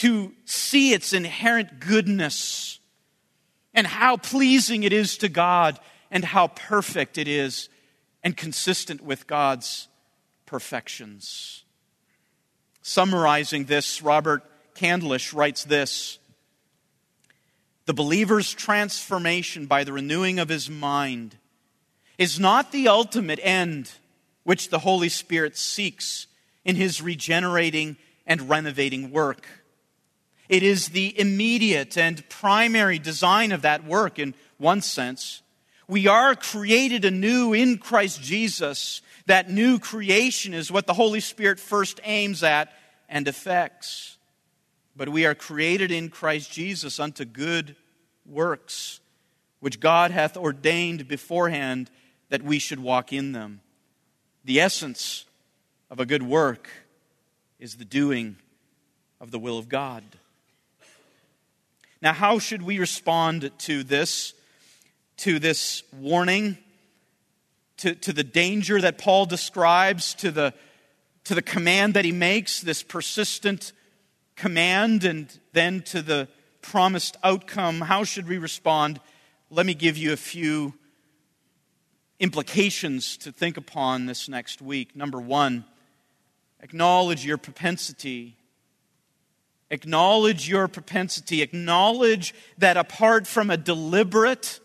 to 0.00 0.32
see 0.46 0.94
its 0.94 1.12
inherent 1.12 1.78
goodness 1.78 2.78
and 3.74 3.86
how 3.86 4.16
pleasing 4.16 4.82
it 4.82 4.94
is 4.94 5.18
to 5.18 5.28
God 5.28 5.78
and 6.10 6.24
how 6.24 6.48
perfect 6.48 7.18
it 7.18 7.28
is 7.28 7.68
and 8.24 8.34
consistent 8.34 9.02
with 9.02 9.26
God's 9.26 9.88
perfections. 10.46 11.64
Summarizing 12.80 13.66
this, 13.66 14.00
Robert 14.00 14.42
Candlish 14.74 15.34
writes 15.34 15.64
this 15.64 16.18
The 17.84 17.92
believer's 17.92 18.54
transformation 18.54 19.66
by 19.66 19.84
the 19.84 19.92
renewing 19.92 20.38
of 20.38 20.48
his 20.48 20.70
mind 20.70 21.36
is 22.16 22.40
not 22.40 22.72
the 22.72 22.88
ultimate 22.88 23.40
end 23.42 23.90
which 24.44 24.70
the 24.70 24.78
Holy 24.78 25.10
Spirit 25.10 25.58
seeks 25.58 26.26
in 26.64 26.76
his 26.76 27.02
regenerating 27.02 27.98
and 28.26 28.48
renovating 28.48 29.10
work. 29.10 29.46
It 30.50 30.64
is 30.64 30.88
the 30.88 31.16
immediate 31.16 31.96
and 31.96 32.28
primary 32.28 32.98
design 32.98 33.52
of 33.52 33.62
that 33.62 33.84
work 33.84 34.18
in 34.18 34.34
one 34.58 34.80
sense. 34.80 35.42
We 35.86 36.08
are 36.08 36.34
created 36.34 37.04
anew 37.04 37.52
in 37.52 37.78
Christ 37.78 38.20
Jesus. 38.20 39.00
That 39.26 39.48
new 39.48 39.78
creation 39.78 40.52
is 40.52 40.72
what 40.72 40.88
the 40.88 40.94
Holy 40.94 41.20
Spirit 41.20 41.60
first 41.60 42.00
aims 42.02 42.42
at 42.42 42.72
and 43.08 43.28
effects. 43.28 44.18
But 44.96 45.08
we 45.08 45.24
are 45.24 45.36
created 45.36 45.92
in 45.92 46.08
Christ 46.08 46.50
Jesus 46.50 46.98
unto 46.98 47.24
good 47.24 47.76
works, 48.26 48.98
which 49.60 49.78
God 49.78 50.10
hath 50.10 50.36
ordained 50.36 51.06
beforehand 51.06 51.92
that 52.28 52.42
we 52.42 52.58
should 52.58 52.80
walk 52.80 53.12
in 53.12 53.30
them. 53.30 53.60
The 54.44 54.58
essence 54.58 55.26
of 55.92 56.00
a 56.00 56.06
good 56.06 56.24
work 56.24 56.68
is 57.60 57.76
the 57.76 57.84
doing 57.84 58.36
of 59.20 59.30
the 59.30 59.38
will 59.38 59.56
of 59.56 59.68
God. 59.68 60.02
Now, 62.02 62.14
how 62.14 62.38
should 62.38 62.62
we 62.62 62.78
respond 62.78 63.50
to 63.58 63.82
this, 63.82 64.32
to 65.18 65.38
this 65.38 65.82
warning, 65.92 66.56
to, 67.78 67.94
to 67.94 68.12
the 68.12 68.24
danger 68.24 68.80
that 68.80 68.96
Paul 68.96 69.26
describes, 69.26 70.14
to 70.14 70.30
the, 70.30 70.54
to 71.24 71.34
the 71.34 71.42
command 71.42 71.94
that 71.94 72.06
he 72.06 72.12
makes, 72.12 72.60
this 72.60 72.82
persistent 72.82 73.72
command, 74.34 75.04
and 75.04 75.38
then 75.52 75.82
to 75.82 76.00
the 76.00 76.28
promised 76.62 77.18
outcome? 77.22 77.82
How 77.82 78.04
should 78.04 78.26
we 78.26 78.38
respond? 78.38 78.98
Let 79.50 79.66
me 79.66 79.74
give 79.74 79.98
you 79.98 80.14
a 80.14 80.16
few 80.16 80.72
implications 82.18 83.18
to 83.18 83.32
think 83.32 83.58
upon 83.58 84.06
this 84.06 84.26
next 84.26 84.62
week. 84.62 84.96
Number 84.96 85.20
one, 85.20 85.66
acknowledge 86.62 87.26
your 87.26 87.38
propensity 87.38 88.36
Acknowledge 89.70 90.48
your 90.48 90.66
propensity. 90.66 91.42
Acknowledge 91.42 92.34
that 92.58 92.76
apart 92.76 93.26
from 93.26 93.50
a 93.50 93.56
deliberate, 93.56 94.60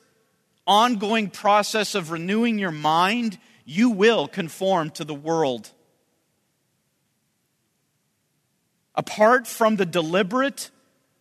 ongoing 0.66 1.30
process 1.30 1.94
of 1.94 2.12
renewing 2.12 2.58
your 2.58 2.72
mind, 2.72 3.38
you 3.66 3.92
will 3.92 4.28
conform 4.28 4.90
to 4.92 5.04
the 5.04 5.14
world. 5.14 5.72
Apart 8.96 9.46
from 9.46 9.76
the 9.76 9.86
deliberate, 9.86 10.72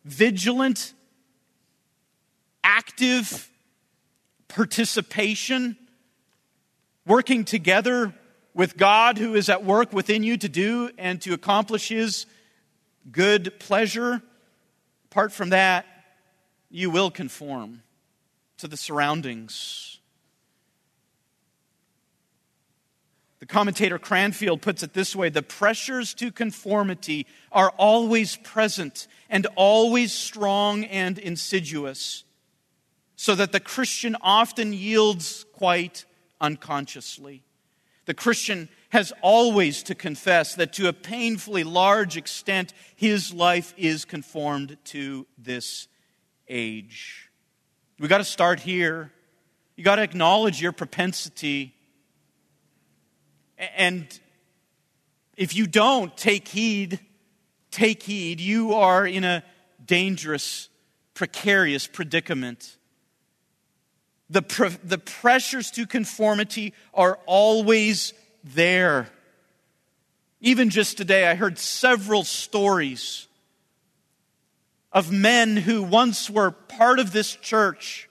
vigilant, 0.05 0.95
active 2.63 3.51
participation, 4.49 5.77
working 7.05 7.45
together 7.45 8.15
with 8.55 8.77
God 8.77 9.19
who 9.19 9.35
is 9.35 9.49
at 9.49 9.65
work 9.65 9.93
within 9.93 10.23
you 10.23 10.37
to 10.39 10.49
do 10.49 10.91
and 10.97 11.21
to 11.23 11.35
accomplish 11.35 11.89
His 11.89 12.27
good 13.11 13.59
pleasure, 13.59 14.23
apart 15.11 15.33
from 15.33 15.51
that, 15.51 15.87
you 16.71 16.91
will 16.91 17.11
conform 17.11 17.83
to 18.59 18.69
the 18.69 18.77
surroundings. 18.77 19.99
The 23.41 23.47
commentator 23.47 23.99
Cranfield 23.99 24.63
puts 24.63 24.83
it 24.83 24.95
this 24.95 25.15
way 25.15 25.29
the 25.29 25.43
pressures 25.43 26.15
to 26.15 26.33
conformity 26.33 27.27
are 27.53 27.71
always 27.77 28.37
present 28.37 29.07
and 29.29 29.47
always 29.55 30.13
strong 30.13 30.85
and 30.85 31.19
insidious, 31.19 32.25
so 33.17 33.35
that 33.35 33.53
the 33.53 33.61
Christian 33.61 34.17
often 34.23 34.73
yields 34.73 35.45
quite 35.53 36.07
unconsciously. 36.41 37.43
The 38.07 38.15
Christian 38.15 38.69
has 38.95 39.13
always 39.23 39.83
to 39.83 39.93
confess 39.93 40.55
that 40.55 40.73
to 40.73 40.87
a 40.87 40.93
painfully 40.93 41.65
large 41.65 42.17
extent, 42.17 42.73
his 42.95 43.35
life 43.35 43.75
is 43.77 44.05
conformed 44.05 44.77
to 44.85 45.27
this 45.37 45.89
age. 46.49 47.29
We've 47.99 48.09
got 48.09 48.19
to 48.19 48.25
start 48.25 48.61
here. 48.61 49.11
You've 49.75 49.85
got 49.85 49.97
to 49.97 50.03
acknowledge 50.03 50.63
your 50.63 50.71
propensity. 50.71 51.75
And 53.77 54.07
if 55.37 55.57
you 55.57 55.67
don't 55.67 56.17
take 56.17 56.47
heed, 56.47 57.01
take 57.73 58.01
heed, 58.01 58.41
you 58.41 58.75
are 58.75 59.05
in 59.05 59.25
a 59.25 59.43
dangerous, 59.85 60.69
precarious 61.15 61.89
predicament. 61.89 62.79
The, 64.31 64.43
pre- 64.43 64.79
the 64.85 64.99
pressures 64.99 65.73
to 65.73 65.85
conformity 65.85 66.75
are 66.95 67.19
always 67.27 68.13
there. 68.45 69.09
Even 70.41 70.69
just 70.69 70.99
today, 70.99 71.27
I 71.27 71.35
heard 71.35 71.59
several 71.59 72.23
stories 72.23 73.27
of 74.93 75.11
men 75.11 75.57
who 75.57 75.83
once 75.83 76.31
were 76.31 76.51
part 76.51 77.01
of 77.01 77.13
this 77.13 77.35
church 77.35 78.09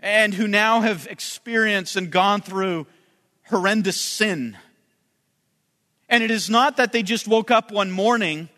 and 0.00 0.32
who 0.32 0.46
now 0.46 0.80
have 0.80 1.06
experienced 1.10 1.96
and 1.96 2.10
gone 2.10 2.40
through 2.40 2.86
horrendous 3.48 4.00
sin. 4.00 4.56
And 6.08 6.22
it 6.22 6.30
is 6.30 6.48
not 6.48 6.76
that 6.76 6.92
they 6.92 7.02
just 7.02 7.26
woke 7.26 7.50
up 7.50 7.72
one 7.72 7.90
morning 7.90 8.48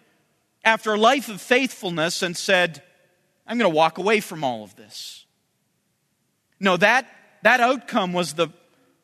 after 0.64 0.94
a 0.94 0.98
life 0.98 1.28
of 1.28 1.40
faithfulness 1.40 2.22
and 2.22 2.36
said, 2.36 2.82
I'm 3.46 3.58
going 3.58 3.70
to 3.70 3.76
walk 3.76 3.98
away 3.98 4.20
from 4.20 4.44
all 4.44 4.64
of 4.64 4.76
this. 4.76 5.24
No, 6.58 6.76
that, 6.76 7.06
that 7.42 7.60
outcome 7.60 8.12
was 8.12 8.34
the, 8.34 8.48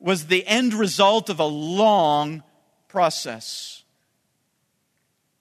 was 0.03 0.26
the 0.26 0.46
end 0.46 0.74
result 0.74 1.30
of 1.30 1.38
a 1.38 1.46
long 1.46 2.42
process. 2.88 3.84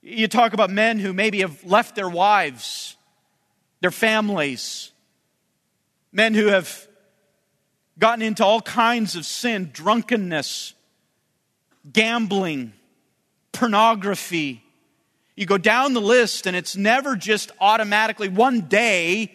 You 0.00 0.28
talk 0.28 0.52
about 0.52 0.70
men 0.70 0.98
who 0.98 1.12
maybe 1.12 1.40
have 1.40 1.64
left 1.64 1.94
their 1.96 2.08
wives, 2.08 2.96
their 3.80 3.90
families, 3.90 4.92
men 6.12 6.34
who 6.34 6.46
have 6.46 6.88
gotten 7.98 8.22
into 8.22 8.44
all 8.44 8.60
kinds 8.60 9.16
of 9.16 9.26
sin, 9.26 9.70
drunkenness, 9.72 10.74
gambling, 11.92 12.72
pornography. 13.52 14.62
You 15.36 15.46
go 15.46 15.58
down 15.58 15.92
the 15.94 16.00
list, 16.00 16.46
and 16.46 16.56
it's 16.56 16.76
never 16.76 17.16
just 17.16 17.50
automatically 17.60 18.28
one 18.28 18.62
day 18.62 19.34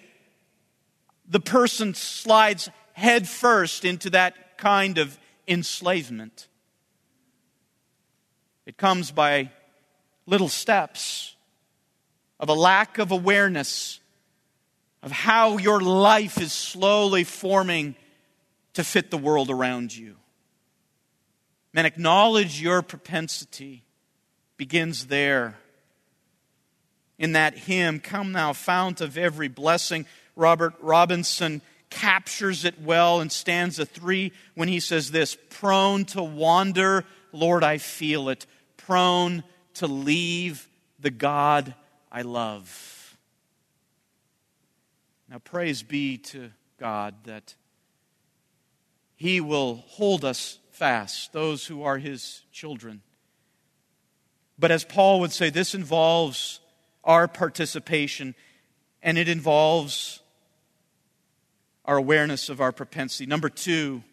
the 1.28 1.40
person 1.40 1.94
slides 1.94 2.70
headfirst 2.94 3.84
into 3.84 4.10
that 4.12 4.36
kind 4.58 4.98
of 4.98 5.18
enslavement. 5.48 6.48
It 8.66 8.78
comes 8.78 9.12
by 9.12 9.52
little 10.26 10.50
steps 10.50 11.36
of 12.40 12.50
a 12.50 12.54
lack 12.54 12.98
of 12.98 13.12
awareness 13.12 14.00
of 15.02 15.12
how 15.12 15.58
your 15.58 15.80
life 15.80 16.42
is 16.42 16.52
slowly 16.52 17.24
forming 17.24 17.96
to 18.74 18.84
fit 18.84 19.10
the 19.10 19.18
world 19.18 19.50
around 19.50 19.96
you. 19.96 20.18
Man, 21.74 21.86
acknowledge 21.86 22.62
your 22.62 22.82
propensity 22.82 23.84
begins 24.58 25.08
there. 25.08 25.58
In 27.18 27.34
that 27.34 27.58
hymn, 27.58 28.00
Come 28.00 28.34
Thou 28.34 28.54
Fount 28.54 29.02
of 29.02 29.18
Every 29.18 29.48
Blessing, 29.48 30.06
Robert 30.36 30.74
Robinson 30.82 31.62
captures 31.90 32.66
it 32.66 32.82
well 32.82 33.22
in 33.22 33.30
stanza 33.30 33.86
three 33.86 34.32
when 34.56 34.68
he 34.68 34.80
says 34.80 35.12
this 35.12 35.38
Prone 35.50 36.06
to 36.06 36.22
wander, 36.22 37.06
Lord, 37.32 37.64
I 37.64 37.78
feel 37.78 38.30
it. 38.30 38.46
Prone 38.76 39.44
to 39.76 39.88
leave 39.88 40.68
the 41.00 41.12
God 41.12 41.74
I 42.12 42.22
love. 42.22 43.18
Now, 45.30 45.40
praise 45.40 45.84
be 45.84 46.18
to 46.18 46.52
God 46.80 47.16
that 47.26 47.56
He 49.16 49.42
will 49.42 49.84
hold 49.88 50.24
us 50.24 50.60
fast, 50.72 51.34
those 51.34 51.66
who 51.66 51.84
are 51.84 51.98
His 51.98 52.44
children. 52.52 53.02
But 54.58 54.72
as 54.72 54.84
Paul 54.84 55.20
would 55.20 55.32
say, 55.32 55.50
this 55.50 55.76
involves 55.76 56.60
our 57.04 57.28
participation 57.28 58.36
and 59.04 59.18
it 59.18 59.30
involves 59.30 60.22
our 61.88 61.98
awareness 61.98 62.50
of 62.50 62.60
our 62.60 62.72
propensity. 62.72 63.26
Number 63.26 63.50
two, 63.50 64.04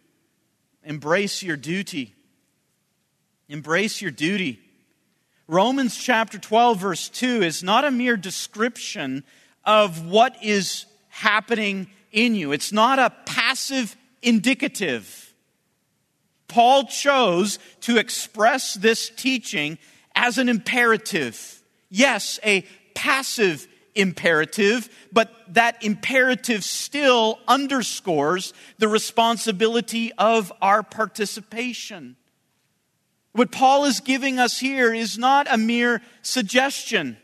embrace 0.85 1.43
your 1.43 1.57
duty. 1.57 2.15
Embrace 3.49 4.01
your 4.01 4.13
duty. 4.13 4.61
Romans 5.47 5.97
chapter 5.97 6.39
12, 6.39 6.79
verse 6.79 7.09
2 7.11 7.43
is 7.43 7.63
not 7.63 7.85
a 7.85 7.91
mere 7.91 8.17
description 8.17 9.25
of 9.65 10.07
what 10.07 10.37
is 10.43 10.87
happening 11.09 11.89
in 12.13 12.37
you, 12.37 12.53
it's 12.53 12.73
not 12.73 13.01
a 13.01 13.11
passive 13.27 13.97
indicative. 14.23 15.35
Paul 16.47 16.85
chose 16.85 17.59
to 17.81 17.99
express 17.99 18.75
this 18.75 19.11
teaching 19.11 19.79
as 20.15 20.39
an 20.39 20.49
imperative. 20.49 21.61
Yes, 21.91 22.39
a 22.45 22.65
passive 22.95 23.67
imperative, 23.95 24.89
but 25.13 25.33
that 25.55 25.83
imperative 25.83 26.65
still 26.65 27.39
underscores 27.47 28.53
the 28.79 28.89
responsibility 28.89 30.13
of 30.15 30.53
our 30.61 30.83
participation. 30.83 32.17
What 33.33 33.51
Paul 33.51 33.85
is 33.85 34.01
giving 34.01 34.39
us 34.39 34.59
here 34.61 34.95
is 34.95 35.19
not 35.19 35.47
a 35.51 35.57
mere 35.57 36.03
suggestion. 36.23 37.17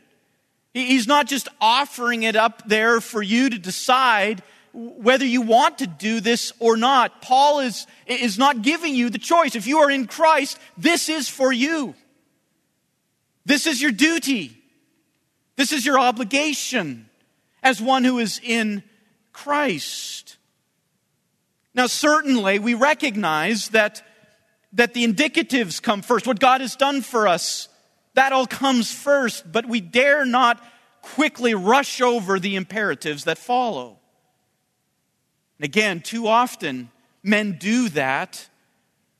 He's 0.73 1.07
not 1.07 1.27
just 1.27 1.47
offering 1.59 2.23
it 2.23 2.35
up 2.35 2.63
there 2.67 3.01
for 3.01 3.21
you 3.21 3.49
to 3.49 3.57
decide 3.57 4.43
whether 4.73 5.25
you 5.25 5.41
want 5.41 5.79
to 5.79 5.87
do 5.87 6.21
this 6.21 6.53
or 6.59 6.77
not. 6.77 7.21
Paul 7.21 7.59
is, 7.59 7.87
is 8.07 8.37
not 8.37 8.61
giving 8.61 8.95
you 8.95 9.09
the 9.09 9.17
choice. 9.17 9.55
If 9.55 9.67
you 9.67 9.79
are 9.79 9.91
in 9.91 10.07
Christ, 10.07 10.57
this 10.77 11.09
is 11.09 11.27
for 11.27 11.51
you. 11.51 11.93
This 13.45 13.67
is 13.67 13.81
your 13.81 13.91
duty. 13.91 14.60
This 15.61 15.73
is 15.73 15.85
your 15.85 15.99
obligation 15.99 17.07
as 17.61 17.79
one 17.79 18.03
who 18.03 18.17
is 18.17 18.41
in 18.43 18.81
Christ. 19.31 20.37
Now, 21.75 21.85
certainly, 21.85 22.57
we 22.57 22.73
recognize 22.73 23.67
that, 23.67 24.01
that 24.73 24.95
the 24.95 25.05
indicatives 25.05 25.79
come 25.79 26.01
first. 26.01 26.25
What 26.25 26.39
God 26.39 26.61
has 26.61 26.75
done 26.75 27.03
for 27.03 27.27
us, 27.27 27.69
that 28.15 28.33
all 28.33 28.47
comes 28.47 28.91
first, 28.91 29.51
but 29.51 29.67
we 29.67 29.81
dare 29.81 30.25
not 30.25 30.59
quickly 31.03 31.53
rush 31.53 32.01
over 32.01 32.39
the 32.39 32.55
imperatives 32.55 33.25
that 33.25 33.37
follow. 33.37 33.99
And 35.59 35.65
again, 35.65 36.01
too 36.01 36.25
often, 36.25 36.89
men 37.21 37.59
do 37.59 37.89
that, 37.89 38.49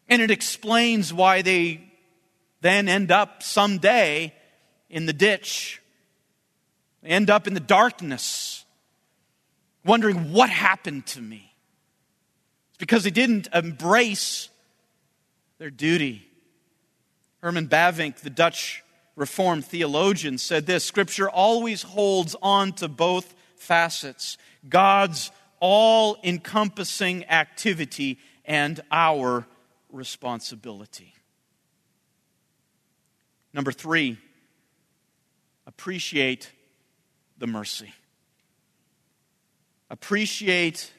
and 0.10 0.24
it 0.24 0.32
explains 0.32 1.14
why 1.14 1.44
they 1.44 1.88
then 2.62 2.90
end 2.90 3.12
up 3.12 3.44
someday 3.44 4.34
in 4.90 5.06
the 5.06 5.14
ditch 5.14 5.78
end 7.04 7.30
up 7.30 7.48
in 7.48 7.54
the 7.54 7.60
darkness, 7.60 8.66
wondering 9.86 10.32
what 10.32 10.50
happened 10.50 11.06
to 11.08 11.22
me. 11.22 11.54
It's 12.70 12.78
because 12.78 13.04
they 13.04 13.10
didn't 13.10 13.48
embrace 13.54 14.50
their 15.58 15.70
duty. 15.70 16.28
Herman 17.42 17.68
Bavinck, 17.68 18.18
the 18.18 18.30
Dutch 18.30 18.84
Reformed 19.16 19.66
theologian, 19.66 20.38
said 20.38 20.66
this 20.66 20.84
Scripture 20.84 21.30
always 21.30 21.84
holds 21.84 22.36
on 22.42 22.74
to 22.74 22.88
both 22.88 23.34
facets 23.56 24.38
God's 24.68 25.32
all 25.60 26.18
encompassing 26.24 27.26
activity 27.30 28.20
and 28.46 28.82
our 28.92 29.46
responsibility. 29.92 31.14
Number 33.54 33.72
three, 33.72 34.18
appreciate 35.68 36.52
the 37.42 37.48
mercy. 37.48 37.92
Appreciate 39.90 40.94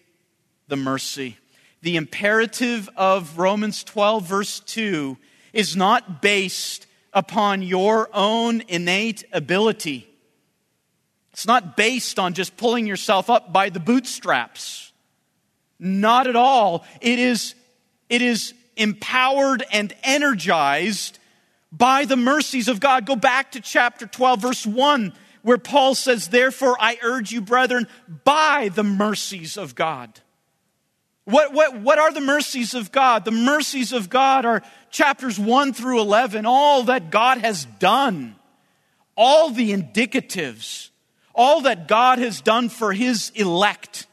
the 0.67 0.77
mercy. 0.77 1.39
The 1.83 1.97
imperative 1.97 2.91
of 2.97 3.39
Romans 3.39 3.85
12, 3.85 4.27
verse 4.27 4.59
2, 4.61 5.17
is 5.53 5.77
not 5.77 6.21
based 6.21 6.87
upon 7.13 7.63
your 7.63 8.11
own 8.13 8.63
innate 8.67 9.23
ability. 9.33 10.09
It's 11.33 11.47
not 11.47 11.77
based 11.77 12.19
on 12.19 12.35
just 12.35 12.57
pulling 12.57 12.89
yourself 12.89 13.31
up 13.31 13.53
by 13.53 13.71
the 13.71 13.81
bootstraps. 13.81 14.93
Not 15.79 16.27
at 16.27 16.35
all. 16.35 16.85
It 17.01 17.21
is, 17.21 17.55
it 18.09 18.21
is 18.21 18.53
empowered 18.77 19.63
and 19.71 19.95
energized 20.03 21.21
by 21.71 22.05
the 22.05 22.17
mercies 22.17 22.67
of 22.67 22.81
God. 22.81 23.07
Go 23.07 23.15
back 23.15 23.53
to 23.53 23.61
chapter 23.61 24.07
12, 24.07 24.43
verse 24.43 24.67
1, 24.67 25.13
where 25.43 25.59
Paul 25.59 25.95
says, 25.95 26.29
Therefore 26.29 26.77
I 26.81 26.99
urge 27.03 27.33
you, 27.33 27.41
brethren, 27.41 27.87
by 28.25 28.71
the 28.75 28.85
mercies 28.85 29.57
of 29.57 29.75
God. 29.75 30.21
What, 31.25 31.53
what, 31.53 31.81
what 31.81 31.99
are 31.99 32.13
the 32.13 32.21
mercies 32.21 32.75
of 32.75 32.91
God? 32.91 33.25
The 33.25 33.31
mercies 33.31 33.93
of 33.93 34.09
God 34.09 34.45
are 34.45 34.63
chapters 34.91 35.39
1 35.39 35.73
through 35.73 36.01
11, 36.01 36.47
all 36.47 36.85
that 36.85 37.11
God 37.11 37.39
has 37.39 37.65
done, 37.65 38.35
all 39.17 39.51
the 39.51 39.73
indicatives, 39.73 40.91
all 41.35 41.63
that 41.63 41.87
God 41.87 42.19
has 42.19 42.41
done 42.41 42.69
for 42.69 42.93
his 42.93 43.31
elect, 43.37 44.07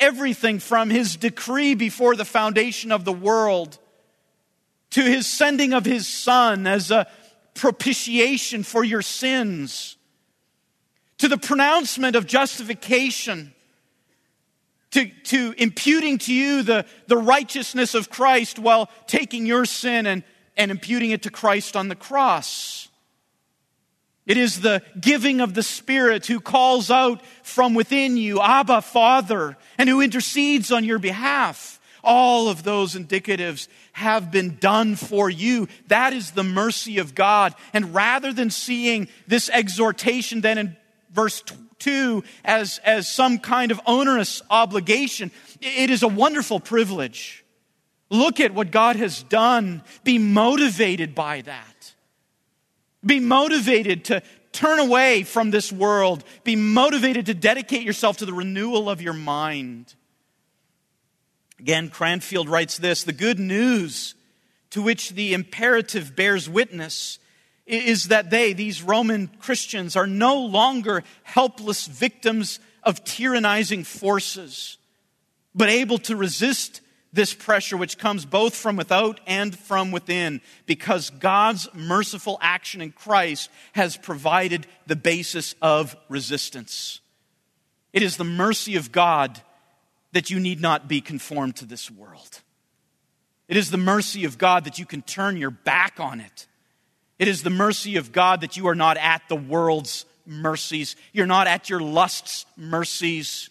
everything 0.00 0.58
from 0.58 0.90
his 0.90 1.16
decree 1.16 1.74
before 1.74 2.16
the 2.16 2.24
foundation 2.24 2.90
of 2.90 3.04
the 3.04 3.12
world 3.12 3.78
to 4.90 5.02
his 5.02 5.26
sending 5.26 5.72
of 5.72 5.84
his 5.84 6.06
son 6.06 6.66
as 6.66 6.90
a 6.90 7.06
propitiation 7.54 8.62
for 8.62 8.82
your 8.82 9.02
sins, 9.02 9.96
to 11.20 11.28
the 11.28 11.38
pronouncement 11.38 12.16
of 12.16 12.26
justification 12.26 13.52
to, 14.92 15.08
to 15.24 15.54
imputing 15.56 16.18
to 16.18 16.34
you 16.34 16.62
the, 16.62 16.84
the 17.06 17.16
righteousness 17.16 17.94
of 17.94 18.10
Christ 18.10 18.58
while 18.58 18.90
taking 19.06 19.46
your 19.46 19.64
sin 19.64 20.06
and, 20.06 20.24
and 20.56 20.70
imputing 20.70 21.10
it 21.10 21.22
to 21.22 21.30
Christ 21.30 21.76
on 21.76 21.88
the 21.88 21.94
cross. 21.94 22.88
It 24.26 24.36
is 24.36 24.60
the 24.60 24.82
giving 24.98 25.40
of 25.40 25.54
the 25.54 25.62
Spirit 25.62 26.26
who 26.26 26.40
calls 26.40 26.90
out 26.90 27.22
from 27.42 27.74
within 27.74 28.16
you, 28.16 28.40
Abba, 28.40 28.80
Father, 28.80 29.56
and 29.76 29.88
who 29.88 30.00
intercedes 30.00 30.72
on 30.72 30.84
your 30.84 30.98
behalf. 30.98 31.80
All 32.02 32.48
of 32.48 32.62
those 32.62 32.94
indicatives 32.94 33.68
have 33.92 34.30
been 34.30 34.56
done 34.56 34.96
for 34.96 35.28
you. 35.28 35.68
That 35.88 36.14
is 36.14 36.30
the 36.30 36.42
mercy 36.42 36.98
of 36.98 37.14
God. 37.14 37.54
And 37.74 37.94
rather 37.94 38.32
than 38.32 38.48
seeing 38.48 39.08
this 39.26 39.50
exhortation 39.50 40.40
then 40.40 40.56
in 40.56 40.76
verse 41.12 41.42
2 41.78 42.22
as, 42.44 42.78
as 42.84 43.08
some 43.08 43.38
kind 43.38 43.70
of 43.70 43.80
onerous 43.86 44.42
obligation. 44.50 45.30
It 45.60 45.90
is 45.90 46.02
a 46.02 46.08
wonderful 46.08 46.60
privilege. 46.60 47.44
Look 48.10 48.40
at 48.40 48.54
what 48.54 48.70
God 48.70 48.96
has 48.96 49.22
done. 49.22 49.82
Be 50.04 50.18
motivated 50.18 51.14
by 51.14 51.42
that. 51.42 51.94
Be 53.04 53.20
motivated 53.20 54.06
to 54.06 54.22
turn 54.52 54.78
away 54.78 55.22
from 55.22 55.50
this 55.50 55.72
world. 55.72 56.24
Be 56.44 56.56
motivated 56.56 57.26
to 57.26 57.34
dedicate 57.34 57.82
yourself 57.82 58.18
to 58.18 58.26
the 58.26 58.34
renewal 58.34 58.90
of 58.90 59.00
your 59.00 59.12
mind. 59.12 59.94
Again, 61.58 61.88
Cranfield 61.88 62.48
writes 62.48 62.78
this 62.78 63.04
The 63.04 63.12
good 63.12 63.38
news 63.38 64.14
to 64.70 64.82
which 64.82 65.10
the 65.10 65.34
imperative 65.34 66.16
bears 66.16 66.48
witness 66.48 67.18
is 67.70 68.08
that 68.08 68.30
they, 68.30 68.52
these 68.52 68.82
Roman 68.82 69.28
Christians, 69.38 69.96
are 69.96 70.06
no 70.06 70.44
longer 70.44 71.04
helpless 71.22 71.86
victims 71.86 72.58
of 72.82 73.04
tyrannizing 73.04 73.86
forces, 73.86 74.78
but 75.54 75.68
able 75.68 75.98
to 75.98 76.16
resist 76.16 76.80
this 77.12 77.34
pressure 77.34 77.76
which 77.76 77.98
comes 77.98 78.24
both 78.24 78.54
from 78.54 78.76
without 78.76 79.20
and 79.26 79.56
from 79.56 79.90
within 79.90 80.40
because 80.66 81.10
God's 81.10 81.68
merciful 81.74 82.38
action 82.40 82.80
in 82.80 82.92
Christ 82.92 83.50
has 83.72 83.96
provided 83.96 84.66
the 84.86 84.96
basis 84.96 85.54
of 85.60 85.96
resistance. 86.08 87.00
It 87.92 88.02
is 88.02 88.16
the 88.16 88.24
mercy 88.24 88.76
of 88.76 88.92
God 88.92 89.40
that 90.12 90.30
you 90.30 90.38
need 90.38 90.60
not 90.60 90.88
be 90.88 91.00
conformed 91.00 91.56
to 91.56 91.64
this 91.64 91.90
world. 91.90 92.40
It 93.48 93.56
is 93.56 93.70
the 93.70 93.76
mercy 93.76 94.24
of 94.24 94.38
God 94.38 94.64
that 94.64 94.78
you 94.78 94.86
can 94.86 95.02
turn 95.02 95.36
your 95.36 95.50
back 95.50 95.98
on 95.98 96.20
it 96.20 96.46
it 97.20 97.28
is 97.28 97.42
the 97.42 97.50
mercy 97.50 97.96
of 97.96 98.12
God 98.12 98.40
that 98.40 98.56
you 98.56 98.66
are 98.68 98.74
not 98.74 98.96
at 98.96 99.20
the 99.28 99.36
world's 99.36 100.06
mercies. 100.24 100.96
You're 101.12 101.26
not 101.26 101.46
at 101.46 101.68
your 101.68 101.78
lust's 101.78 102.46
mercies. 102.56 103.50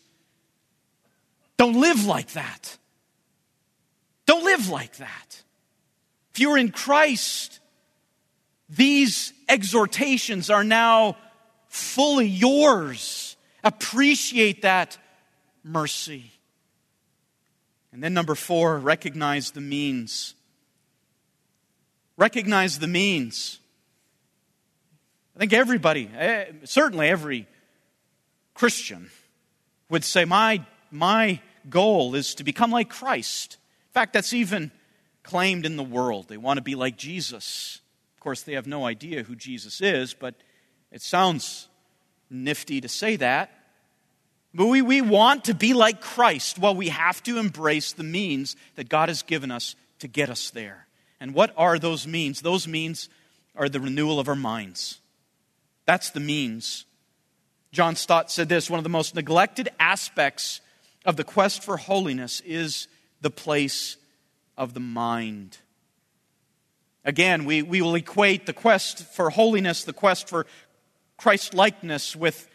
Don't 1.55 1.79
live 1.79 2.03
like 2.05 2.31
that. 2.31 2.77
Don't 4.25 4.43
live 4.43 4.69
like 4.69 4.95
that. 4.97 5.43
If 6.33 6.39
you're 6.39 6.57
in 6.57 6.71
Christ, 6.71 7.59
these 8.69 9.33
exhortations 9.47 10.49
are 10.49 10.63
now 10.63 11.15
fully 11.67 12.25
yours. 12.25 13.37
Appreciate 13.63 14.63
that 14.63 14.97
mercy. 15.63 16.31
And 17.91 18.03
then, 18.03 18.15
number 18.15 18.33
four, 18.33 18.79
recognize 18.79 19.51
the 19.51 19.61
means. 19.61 20.33
Recognize 22.19 22.79
the 22.79 22.87
means. 22.87 23.59
I 25.37 25.39
think 25.39 25.53
everybody, 25.53 26.11
eh, 26.17 26.47
certainly 26.65 27.07
every 27.07 27.47
Christian, 28.53 29.09
would 29.89 30.03
say, 30.03 30.25
my, 30.25 30.65
my 30.91 31.39
goal 31.69 32.15
is 32.15 32.35
to 32.35 32.43
become 32.43 32.71
like 32.71 32.89
Christ. 32.89 33.55
In 33.87 33.93
fact, 33.93 34.11
that's 34.11 34.33
even 34.33 34.69
claimed 35.23 35.65
in 35.65 35.77
the 35.77 35.83
world. 35.83 36.27
They 36.27 36.35
want 36.35 36.57
to 36.57 36.61
be 36.61 36.75
like 36.75 36.97
Jesus. 36.97 37.79
Of 38.15 38.19
course, 38.19 38.41
they 38.41 38.55
have 38.55 38.67
no 38.67 38.85
idea 38.85 39.23
who 39.23 39.33
Jesus 39.37 39.79
is, 39.79 40.13
but 40.13 40.35
it 40.91 41.01
sounds 41.01 41.69
nifty 42.29 42.81
to 42.81 42.89
say 42.89 43.15
that. 43.15 43.49
But 44.53 44.65
we, 44.65 44.81
we 44.81 44.99
want 44.99 45.45
to 45.45 45.53
be 45.53 45.73
like 45.73 46.01
Christ. 46.01 46.59
Well, 46.59 46.75
we 46.75 46.89
have 46.89 47.23
to 47.23 47.37
embrace 47.37 47.93
the 47.93 48.03
means 48.03 48.57
that 48.75 48.89
God 48.89 49.07
has 49.07 49.21
given 49.21 49.51
us 49.51 49.77
to 49.99 50.09
get 50.09 50.29
us 50.29 50.49
there. 50.49 50.88
And 51.19 51.33
what 51.33 51.53
are 51.57 51.77
those 51.77 52.07
means? 52.07 52.41
Those 52.41 52.67
means 52.67 53.09
are 53.55 53.69
the 53.69 53.79
renewal 53.79 54.19
of 54.19 54.27
our 54.27 54.35
minds. 54.35 54.99
That's 55.85 56.11
the 56.11 56.19
means. 56.19 56.85
John 57.71 57.95
Stott 57.95 58.31
said 58.31 58.49
this 58.49 58.69
one 58.69 58.79
of 58.79 58.83
the 58.83 58.89
most 58.89 59.15
neglected 59.15 59.69
aspects 59.79 60.61
of 61.05 61.15
the 61.15 61.23
quest 61.23 61.63
for 61.63 61.77
holiness 61.77 62.41
is 62.41 62.87
the 63.21 63.29
place 63.29 63.97
of 64.57 64.73
the 64.73 64.79
mind. 64.79 65.57
Again, 67.05 67.45
we, 67.45 67.61
we 67.61 67.81
will 67.81 67.95
equate 67.95 68.45
the 68.45 68.53
quest 68.53 69.03
for 69.13 69.29
holiness, 69.29 69.83
the 69.83 69.93
quest 69.93 70.27
for 70.27 70.45
Christ 71.17 71.53
likeness, 71.53 72.15
with 72.15 72.47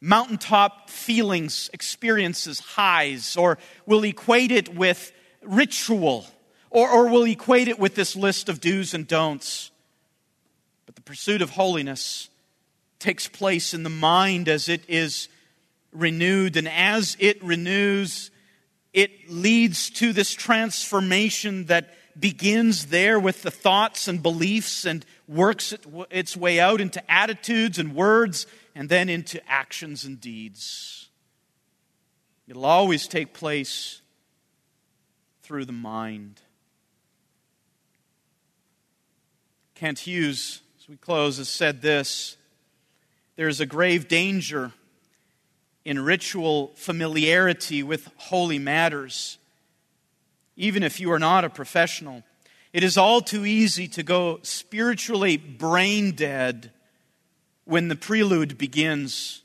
mountaintop 0.00 0.90
feelings, 0.90 1.70
experiences, 1.72 2.60
highs, 2.60 3.36
or 3.36 3.58
we'll 3.86 4.04
equate 4.04 4.52
it 4.52 4.74
with 4.74 5.12
ritual, 5.42 6.26
or, 6.74 6.90
or 6.90 7.08
we'll 7.08 7.24
equate 7.28 7.68
it 7.68 7.78
with 7.78 7.94
this 7.94 8.16
list 8.16 8.48
of 8.48 8.60
do's 8.60 8.94
and 8.94 9.06
don'ts. 9.06 9.70
But 10.86 10.96
the 10.96 11.02
pursuit 11.02 11.40
of 11.40 11.50
holiness 11.50 12.28
takes 12.98 13.28
place 13.28 13.72
in 13.72 13.84
the 13.84 13.90
mind 13.90 14.48
as 14.48 14.68
it 14.68 14.82
is 14.88 15.28
renewed. 15.92 16.56
And 16.56 16.68
as 16.68 17.16
it 17.20 17.42
renews, 17.44 18.32
it 18.92 19.30
leads 19.30 19.88
to 19.90 20.12
this 20.12 20.32
transformation 20.32 21.66
that 21.66 21.94
begins 22.18 22.86
there 22.86 23.20
with 23.20 23.42
the 23.42 23.52
thoughts 23.52 24.08
and 24.08 24.20
beliefs 24.20 24.84
and 24.84 25.06
works 25.28 25.74
its 26.10 26.36
way 26.36 26.58
out 26.58 26.80
into 26.80 27.08
attitudes 27.10 27.78
and 27.78 27.94
words 27.94 28.48
and 28.74 28.88
then 28.88 29.08
into 29.08 29.40
actions 29.48 30.04
and 30.04 30.20
deeds. 30.20 31.08
It'll 32.48 32.66
always 32.66 33.06
take 33.06 33.32
place 33.32 34.00
through 35.44 35.66
the 35.66 35.72
mind. 35.72 36.40
Kent 39.74 40.00
Hughes, 40.00 40.62
as 40.78 40.88
we 40.88 40.96
close, 40.96 41.38
has 41.38 41.48
said 41.48 41.82
this 41.82 42.36
there 43.36 43.48
is 43.48 43.60
a 43.60 43.66
grave 43.66 44.06
danger 44.06 44.72
in 45.84 45.98
ritual 45.98 46.72
familiarity 46.76 47.82
with 47.82 48.08
holy 48.16 48.58
matters, 48.58 49.38
even 50.56 50.84
if 50.84 51.00
you 51.00 51.10
are 51.10 51.18
not 51.18 51.44
a 51.44 51.50
professional. 51.50 52.22
It 52.72 52.84
is 52.84 52.96
all 52.96 53.20
too 53.20 53.44
easy 53.44 53.88
to 53.88 54.02
go 54.02 54.38
spiritually 54.42 55.36
brain 55.36 56.12
dead 56.12 56.70
when 57.64 57.88
the 57.88 57.96
prelude 57.96 58.56
begins 58.56 59.42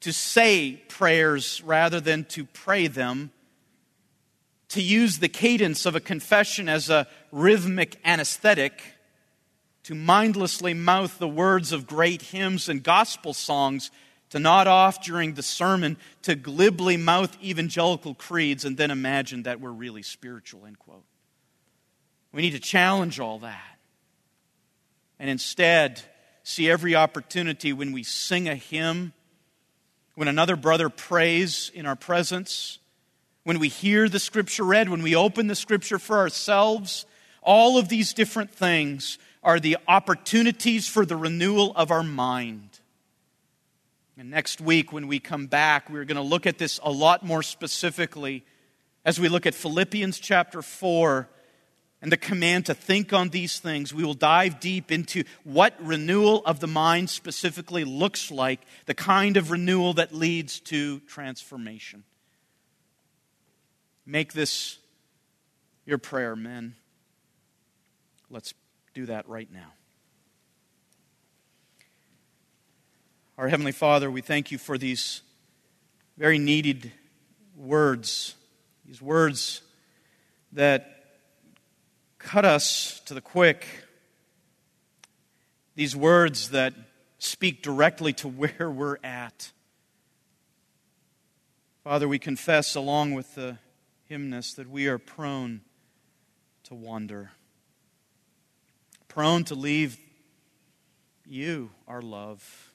to 0.00 0.12
say 0.12 0.82
prayers 0.88 1.62
rather 1.64 2.00
than 2.00 2.24
to 2.26 2.44
pray 2.44 2.86
them, 2.86 3.30
to 4.68 4.82
use 4.82 5.18
the 5.18 5.28
cadence 5.28 5.86
of 5.86 5.94
a 5.94 6.00
confession 6.00 6.68
as 6.68 6.90
a 6.90 7.06
rhythmic 7.32 7.98
anesthetic, 8.04 8.82
to 9.84 9.94
mindlessly 9.94 10.74
mouth 10.74 11.18
the 11.18 11.28
words 11.28 11.72
of 11.72 11.86
great 11.86 12.22
hymns 12.22 12.68
and 12.68 12.82
gospel 12.82 13.32
songs, 13.32 13.90
to 14.30 14.38
nod 14.38 14.66
off 14.66 15.04
during 15.04 15.34
the 15.34 15.42
sermon, 15.42 15.96
to 16.22 16.34
glibly 16.34 16.96
mouth 16.96 17.36
evangelical 17.42 18.14
creeds, 18.14 18.64
and 18.64 18.76
then 18.76 18.90
imagine 18.90 19.44
that 19.44 19.60
we're 19.60 19.70
really 19.70 20.02
spiritual, 20.02 20.66
end 20.66 20.78
quote. 20.78 21.04
We 22.32 22.42
need 22.42 22.52
to 22.52 22.58
challenge 22.58 23.20
all 23.20 23.38
that. 23.40 23.78
And 25.20 25.30
instead, 25.30 26.02
see 26.42 26.68
every 26.68 26.96
opportunity 26.96 27.72
when 27.72 27.92
we 27.92 28.02
sing 28.02 28.48
a 28.48 28.56
hymn, 28.56 29.12
when 30.14 30.28
another 30.28 30.56
brother 30.56 30.88
prays 30.88 31.70
in 31.74 31.86
our 31.86 31.96
presence, 31.96 32.78
when 33.44 33.58
we 33.58 33.68
hear 33.68 34.08
the 34.08 34.18
scripture 34.18 34.64
read, 34.64 34.88
when 34.88 35.02
we 35.02 35.14
open 35.14 35.46
the 35.46 35.54
scripture 35.54 35.98
for 35.98 36.18
ourselves, 36.18 37.04
all 37.42 37.78
of 37.78 37.88
these 37.88 38.14
different 38.14 38.50
things 38.50 39.18
are 39.44 39.60
the 39.60 39.76
opportunities 39.86 40.88
for 40.88 41.04
the 41.04 41.16
renewal 41.16 41.72
of 41.76 41.90
our 41.90 42.02
mind. 42.02 42.80
And 44.16 44.30
next 44.30 44.60
week, 44.60 44.92
when 44.92 45.06
we 45.06 45.18
come 45.18 45.46
back, 45.46 45.90
we're 45.90 46.04
going 46.04 46.16
to 46.16 46.22
look 46.22 46.46
at 46.46 46.58
this 46.58 46.80
a 46.82 46.90
lot 46.90 47.24
more 47.24 47.42
specifically 47.42 48.44
as 49.04 49.20
we 49.20 49.28
look 49.28 49.44
at 49.44 49.54
Philippians 49.54 50.18
chapter 50.18 50.62
4 50.62 51.28
and 52.00 52.10
the 52.10 52.16
command 52.16 52.66
to 52.66 52.74
think 52.74 53.12
on 53.12 53.30
these 53.30 53.60
things, 53.60 53.92
we 53.92 54.04
will 54.04 54.14
dive 54.14 54.60
deep 54.60 54.90
into 54.90 55.24
what 55.42 55.74
renewal 55.80 56.42
of 56.44 56.60
the 56.60 56.66
mind 56.66 57.10
specifically 57.10 57.84
looks 57.84 58.30
like, 58.30 58.60
the 58.86 58.94
kind 58.94 59.36
of 59.36 59.50
renewal 59.50 59.94
that 59.94 60.14
leads 60.14 60.60
to 60.60 61.00
transformation. 61.00 62.04
Make 64.06 64.32
this 64.32 64.78
your 65.86 65.98
prayer, 65.98 66.36
men. 66.36 66.74
Let's 68.30 68.52
do 68.94 69.06
that 69.06 69.28
right 69.28 69.52
now. 69.52 69.72
Our 73.36 73.48
Heavenly 73.48 73.72
Father, 73.72 74.08
we 74.10 74.20
thank 74.20 74.52
you 74.52 74.58
for 74.58 74.78
these 74.78 75.22
very 76.16 76.38
needed 76.38 76.92
words, 77.56 78.36
these 78.86 79.02
words 79.02 79.62
that 80.52 80.94
cut 82.18 82.44
us 82.44 83.00
to 83.06 83.14
the 83.14 83.20
quick. 83.20 83.66
These 85.74 85.96
words 85.96 86.50
that 86.50 86.74
speak 87.18 87.62
directly 87.62 88.12
to 88.14 88.28
where 88.28 88.70
we're 88.70 88.98
at. 89.02 89.50
Father, 91.82 92.06
we 92.06 92.20
confess 92.20 92.76
along 92.76 93.12
with 93.12 93.34
the 93.34 93.58
hymnist 94.04 94.56
that 94.56 94.70
we 94.70 94.86
are 94.86 94.98
prone 94.98 95.62
to 96.62 96.74
wander, 96.74 97.32
prone 99.14 99.44
to 99.44 99.54
leave 99.54 99.96
you, 101.24 101.70
our 101.86 102.02
love. 102.02 102.72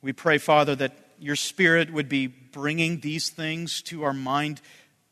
We 0.00 0.14
pray, 0.14 0.38
Father, 0.38 0.74
that 0.76 0.96
your 1.18 1.36
Spirit 1.36 1.92
would 1.92 2.08
be 2.08 2.28
bringing 2.28 3.00
these 3.00 3.28
things 3.28 3.82
to 3.82 4.04
our 4.04 4.14
mind 4.14 4.62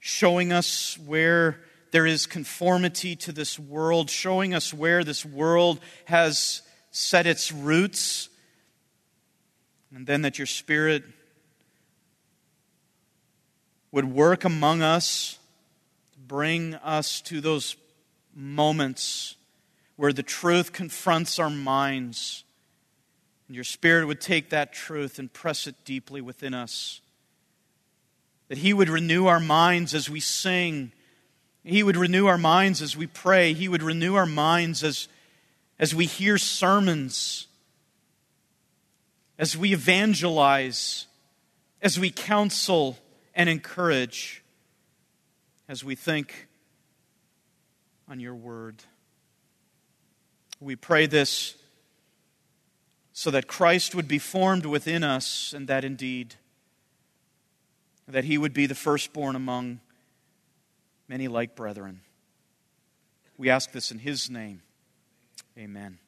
showing 0.01 0.53
us 0.53 0.99
where 1.05 1.61
there 1.90 2.07
is 2.07 2.24
conformity 2.24 3.14
to 3.16 3.32
this 3.32 3.59
world, 3.59 4.09
showing 4.09 4.55
us 4.55 4.72
where 4.72 5.05
this 5.05 5.22
world 5.22 5.80
has 6.07 6.62
set 6.92 7.26
its 7.26 7.53
roots, 7.53 8.30
and 9.95 10.07
then 10.07 10.22
that 10.22 10.38
your 10.38 10.47
Spirit 10.47 11.05
would 13.92 14.11
work 14.11 14.47
among 14.47 14.80
us, 14.80 15.38
bring 16.27 16.75
us 16.75 17.20
to 17.22 17.41
those 17.41 17.77
moments 18.35 19.37
where 19.97 20.12
the 20.12 20.22
truth 20.22 20.72
confronts 20.72 21.39
our 21.39 21.51
minds. 21.51 22.45
And 23.49 23.55
your 23.55 23.64
Spirit 23.64 24.07
would 24.07 24.20
take 24.20 24.51
that 24.51 24.72
truth 24.72 25.18
and 25.18 25.33
press 25.33 25.66
it 25.66 25.77
deeply 25.85 26.20
within 26.20 26.55
us 26.55 27.01
that 28.55 28.59
He 28.59 28.72
would 28.72 28.89
renew 28.89 29.27
our 29.27 29.41
minds 29.41 29.95
as 29.95 30.09
we 30.09 30.20
sing. 30.20 30.93
He 31.64 31.83
would 31.83 31.97
renew 31.97 32.27
our 32.27 32.39
minds 32.39 32.83
as 32.83 32.97
we 32.97 33.09
pray. 33.09 33.53
He 33.53 33.68
would 33.68 33.83
renew 33.83 34.14
our 34.14 34.27
minds 34.27 34.85
as, 34.85 35.09
as 35.77 35.93
we 35.93 36.07
hear 36.07 36.39
sermons, 36.39 37.49
as 39.41 39.57
we 39.57 39.72
evangelize, 39.72 41.07
as 41.83 41.99
we 41.99 42.11
counsel 42.11 42.97
and 43.35 43.49
encourage, 43.49 44.43
as 45.68 45.84
we 45.84 45.94
think 45.94 46.48
on 48.08 48.20
your 48.20 48.34
word. 48.34 48.82
We 50.60 50.76
pray 50.76 51.06
this 51.06 51.54
so 53.12 53.30
that 53.30 53.46
Christ 53.46 53.94
would 53.94 54.08
be 54.08 54.18
formed 54.18 54.66
within 54.66 55.02
us 55.04 55.52
and 55.52 55.68
that 55.68 55.84
indeed 55.84 56.34
that 58.06 58.24
he 58.24 58.36
would 58.36 58.52
be 58.52 58.66
the 58.66 58.74
firstborn 58.74 59.36
among 59.36 59.80
many 61.08 61.28
like 61.28 61.54
brethren. 61.56 62.00
We 63.38 63.50
ask 63.50 63.72
this 63.72 63.90
in 63.90 63.98
his 63.98 64.28
name. 64.28 64.62
Amen. 65.58 65.98